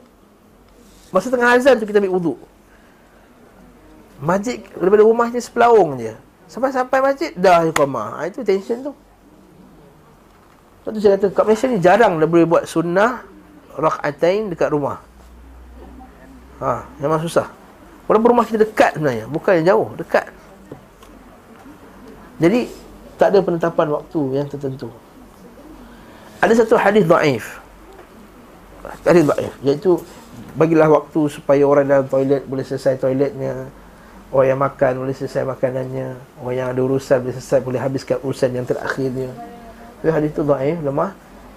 Masa 1.09 1.33
tengah 1.33 1.57
azan 1.57 1.81
tu 1.81 1.89
kita 1.89 1.97
ambil 1.97 2.13
wuduk 2.13 2.39
Masjid 4.21 4.61
daripada 4.77 5.01
rumah 5.01 5.25
je 5.33 5.41
sepelaung 5.41 5.97
je 5.97 6.13
Sampai 6.49 6.73
sampai 6.73 6.97
masjid 6.97 7.29
dah 7.37 7.61
iqamah. 7.69 8.17
Ha, 8.17 8.19
itu 8.25 8.41
tension 8.41 8.81
tu. 8.81 8.93
Sebab 10.81 10.91
tu 10.97 10.99
saya 10.99 11.21
kata 11.21 11.27
kat 11.29 11.43
Malaysia 11.45 11.65
ni 11.69 11.77
jarang 11.77 12.17
dah 12.17 12.25
boleh 12.25 12.49
buat 12.49 12.65
sunnah 12.65 13.21
rak'atain 13.77 14.49
dekat 14.49 14.73
rumah. 14.73 14.97
Ha, 16.57 16.89
memang 16.97 17.21
susah. 17.21 17.45
Walaupun 18.09 18.33
rumah 18.33 18.49
kita 18.49 18.65
dekat 18.65 18.97
sebenarnya, 18.97 19.29
bukan 19.29 19.61
yang 19.61 19.77
jauh, 19.77 19.87
dekat. 19.93 20.25
Jadi 22.41 22.65
tak 23.21 23.35
ada 23.35 23.39
penetapan 23.45 23.87
waktu 23.93 24.19
yang 24.33 24.47
tertentu. 24.49 24.89
Ada 26.41 26.65
satu 26.65 26.79
hadis 26.79 27.05
dhaif. 27.05 27.61
Hadis 29.05 29.27
dhaif 29.27 29.53
iaitu 29.61 30.01
bagilah 30.55 30.87
waktu 30.89 31.27
supaya 31.29 31.61
orang 31.67 31.85
dalam 31.85 32.07
toilet 32.07 32.47
boleh 32.47 32.63
selesai 32.63 32.97
toiletnya 32.97 33.69
Orang 34.29 34.45
yang 34.45 34.61
makan 34.61 34.91
boleh 35.01 35.15
selesai 35.17 35.41
makanannya. 35.41 36.13
Orang 36.37 36.53
yang 36.53 36.67
ada 36.69 36.81
urusan 36.85 37.17
boleh 37.25 37.33
selesai 37.33 37.59
Boleh 37.65 37.81
habiskan 37.81 38.21
urusan 38.21 38.53
yang 38.53 38.65
terakhirnya. 38.65 39.33
Tapi 39.99 40.09
hadis 40.13 40.29
tu 40.37 40.45
eh, 40.53 40.77
lemah. 40.77 41.11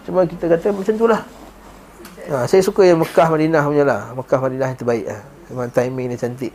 Cuma 0.09 0.25
kita 0.25 0.49
kata 0.49 0.73
macam 0.73 0.95
tu 0.97 1.07
lah. 1.07 1.23
Ha, 2.33 2.49
Saya 2.49 2.65
suka 2.65 2.83
yang 2.89 2.99
Mekah 3.05 3.29
Madinah 3.29 3.63
punya 3.69 3.85
lah. 3.85 4.01
Mekah 4.17 4.41
Madinah 4.41 4.67
yang 4.73 4.79
terbaik 4.81 5.05
lah. 5.05 5.21
Memang 5.53 5.69
timing 5.69 6.07
ni 6.09 6.17
cantik. 6.17 6.55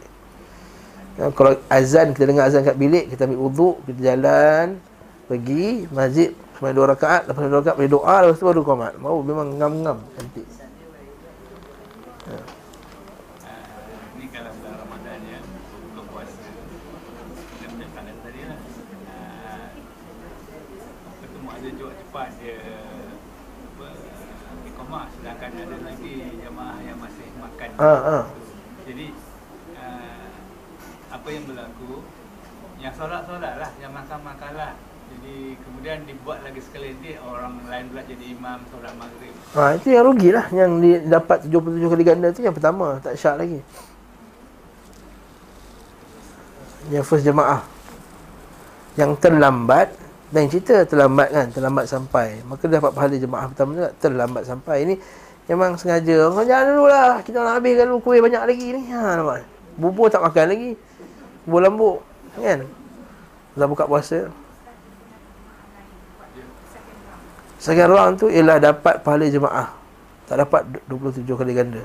Ha, 1.21 1.29
Kalau 1.37 1.53
azan, 1.69 2.17
kita 2.17 2.25
dengar 2.25 2.49
azan 2.49 2.61
kat 2.65 2.77
bilik 2.77 3.09
Kita 3.09 3.25
ambil 3.25 3.41
uduk, 3.41 3.81
kita 3.89 4.13
jalan 4.13 4.77
Pergi 5.25 5.89
masjid 5.89 6.29
Semua 6.53 6.77
dua 6.77 6.93
rakaat 6.93 7.25
Lepas 7.25 7.41
dua 7.49 7.57
rakaat 7.65 7.73
boleh 7.73 7.89
doa 7.89 8.15
Lepas 8.21 8.37
tu 8.37 8.45
baru 8.45 8.61
komat. 8.61 8.93
Mau 9.01 9.21
memang 9.25 9.53
ngam-ngam 9.57 9.97
Cantik. 10.13 10.45
Ha, 12.29 12.57
ha. 27.77 28.19
Jadi 28.87 29.05
uh, 29.77 30.27
apa 31.11 31.27
yang 31.29 31.43
berlaku 31.45 31.91
yang 32.77 32.93
solat-solat 32.93 33.53
lah, 33.57 33.71
yang 33.81 33.91
makan-makan 33.93 34.51
lah. 34.55 34.73
Jadi 35.07 35.55
kemudian 35.63 36.03
dibuat 36.03 36.43
lagi 36.43 36.59
sekali 36.59 36.91
nanti 36.91 37.15
orang 37.15 37.63
lain 37.63 37.85
pula 37.89 38.03
jadi 38.03 38.25
imam 38.27 38.59
solat 38.67 38.93
maghrib. 38.99 39.33
Ha, 39.55 39.79
itu 39.79 39.87
yang 39.95 40.03
rugi 40.03 40.29
lah 40.35 40.45
yang 40.51 40.71
dapat 41.07 41.47
77 41.47 41.87
kali 41.87 42.03
ganda 42.03 42.27
tu 42.35 42.43
yang 42.43 42.51
pertama, 42.51 42.99
tak 42.99 43.15
syak 43.15 43.39
lagi. 43.39 43.59
Yang 46.91 47.03
first 47.05 47.25
jemaah. 47.27 47.63
Yang 48.97 49.21
terlambat 49.21 49.93
dan 50.27 50.51
cerita 50.51 50.83
terlambat 50.83 51.29
kan, 51.31 51.47
terlambat 51.53 51.85
sampai. 51.87 52.41
Maka 52.43 52.67
dapat 52.67 52.91
pahala 52.91 53.15
jemaah 53.15 53.45
pertama 53.47 53.71
juga 53.77 53.89
terlambat 54.01 54.43
sampai. 54.43 54.77
Ini 54.83 54.95
Memang 55.47 55.79
sengaja. 55.79 56.27
Kau 56.27 56.43
jangan 56.43 56.75
dulu 56.75 56.85
lah 56.91 57.23
Kita 57.23 57.39
nak 57.39 57.63
habiskan 57.63 57.87
dulu 57.87 58.03
kuih 58.03 58.19
banyak 58.19 58.43
lagi 58.43 58.67
ni. 58.75 58.83
Ha, 58.91 59.15
nampak? 59.15 59.47
Bubur 59.79 60.11
tak 60.11 60.19
makan 60.19 60.45
lagi. 60.51 60.71
Bubur 61.47 61.61
lambuk 61.63 61.97
Kan? 62.35 62.67
Dah 63.55 63.65
buka 63.65 63.87
puasa. 63.87 64.27
Sekian 67.57 67.89
orang 67.89 68.19
tu 68.19 68.27
Ialah 68.27 68.59
dapat 68.59 68.99
pahala 69.01 69.25
jemaah. 69.31 69.71
Tak 70.27 70.43
dapat 70.43 70.67
27 70.91 71.23
kali 71.23 71.55
ganda 71.55 71.83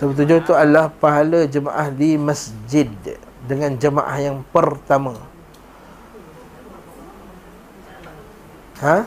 27 0.00 0.48
tu 0.48 0.56
adalah 0.56 0.88
pahala 0.88 1.44
jemaah 1.44 1.92
di 1.92 2.16
masjid 2.16 2.88
Dengan 3.44 3.76
jemaah 3.76 4.16
yang 4.16 4.40
pertama. 4.48 5.12
Ha? 8.80 9.04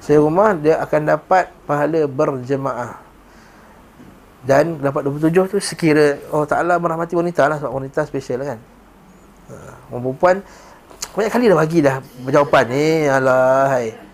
Saya 0.00 0.24
rumah 0.24 0.56
dia 0.56 0.80
akan 0.80 1.00
dapat 1.04 1.52
pahala 1.68 2.08
berjemaah. 2.08 2.96
Dan 4.40 4.80
dapat 4.80 5.04
27 5.04 5.52
tu 5.52 5.58
sekira 5.60 6.16
oh 6.32 6.48
Ta'ala 6.48 6.80
merahmati 6.80 7.12
wanita 7.12 7.44
lah 7.52 7.60
sebab 7.60 7.74
wanita 7.74 8.08
special 8.08 8.48
kan. 8.48 8.58
Ha, 9.52 9.54
perempuan 9.92 10.40
banyak 11.12 11.32
kali 11.34 11.44
dah 11.50 11.56
bagi 11.58 11.78
dah 11.84 11.96
jawapan 12.30 12.64
ni 12.70 12.84
eh, 13.04 13.10
alah 13.10 13.66
hai 13.74 14.07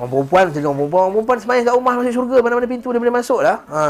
orang 0.00 0.10
perempuan 0.10 0.42
macam 0.48 0.60
orang 0.64 0.78
perempuan. 0.80 1.02
Orang 1.04 1.14
perempuan 1.20 1.38
semayang 1.44 1.64
kat 1.68 1.74
rumah 1.76 1.92
masuk 2.00 2.12
syurga 2.16 2.36
mana-mana 2.40 2.66
pintu 2.66 2.88
dia 2.88 3.00
boleh 3.00 3.14
masuk 3.14 3.40
lah. 3.44 3.56
Ha. 3.68 3.84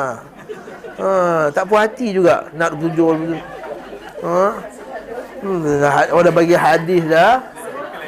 ha. 0.98 1.10
tak 1.54 1.64
puas 1.70 1.86
hati 1.86 2.10
juga 2.10 2.50
nak 2.58 2.74
27 2.74 3.38
ha. 4.26 4.42
Hmm, 5.40 6.12
orang 6.12 6.24
dah 6.26 6.34
bagi 6.34 6.56
hadis 6.58 7.02
dah. 7.06 7.40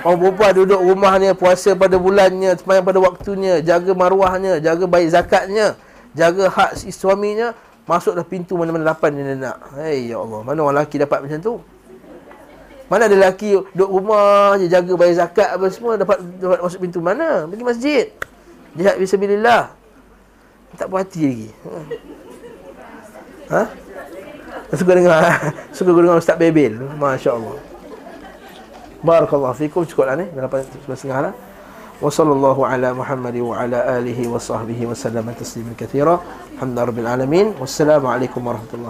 Orang 0.02 0.18
perempuan 0.18 0.50
duduk 0.50 0.82
rumahnya 0.82 1.30
Puasa 1.30 1.78
pada 1.78 1.94
bulannya 1.94 2.58
Semayang 2.58 2.82
pada 2.82 2.98
waktunya 2.98 3.62
Jaga 3.62 3.94
maruahnya 3.94 4.58
Jaga 4.58 4.90
baik 4.90 5.14
zakatnya 5.14 5.78
Jaga 6.10 6.50
hak 6.50 6.74
suaminya 6.90 7.54
Masuklah 7.82 8.22
pintu 8.22 8.54
mana-mana 8.54 8.94
lapan 8.94 9.10
dia 9.18 9.34
nak. 9.34 9.74
Hei 9.74 10.14
ya 10.14 10.22
Allah. 10.22 10.40
Mana 10.46 10.62
orang 10.62 10.78
lelaki 10.78 11.02
dapat 11.02 11.26
macam 11.26 11.38
tu 11.42 11.54
Mana 12.92 13.08
ada 13.08 13.16
lelaki 13.16 13.56
Duduk 13.72 13.88
rumah 13.88 14.60
je 14.60 14.68
Jaga 14.68 14.92
bayar 14.92 15.24
zakat 15.24 15.48
apa 15.48 15.64
semua 15.72 15.96
Dapat, 15.96 16.20
dapat 16.36 16.60
masuk 16.60 16.84
pintu 16.84 17.00
mana? 17.00 17.48
Pergi 17.48 17.64
masjid. 17.64 18.06
Jihad 18.76 19.00
bismillah 19.00 19.72
Tak 20.76 20.92
puas 20.92 21.08
hati 21.08 21.20
lagi. 21.24 21.48
Ha? 23.48 23.62
Suka 24.76 24.92
dengar 24.92 25.20
Suka 25.76 25.88
dengar 25.92 26.20
Ustaz 26.20 26.36
Bebel. 26.36 26.76
Masya 27.00 27.32
Allah 27.32 27.56
Barakallahu 29.02 29.58
fikum. 29.58 29.82
Cukuplah 29.82 30.14
ni. 30.14 30.30
Dalam 30.30 30.48
setengah 30.94 31.20
lah. 31.28 31.34
Wa 31.98 32.10
sallallahu 32.10 32.66
ala 32.66 32.94
Muhammad 32.94 33.34
wa 33.38 33.58
ala 33.58 33.98
alihi 33.98 34.30
wa 34.30 34.38
sahbihi 34.38 34.86
wa 34.86 34.94
sallam 34.94 35.26
tasliman 35.34 35.74
katsira. 35.74 36.22
Alhamdulillah 36.56 36.86
rabbil 36.88 37.10
alamin. 37.10 37.46
Wassalamu 37.58 38.08
alaikum 38.08 38.40
warahmatullahi 38.42 38.80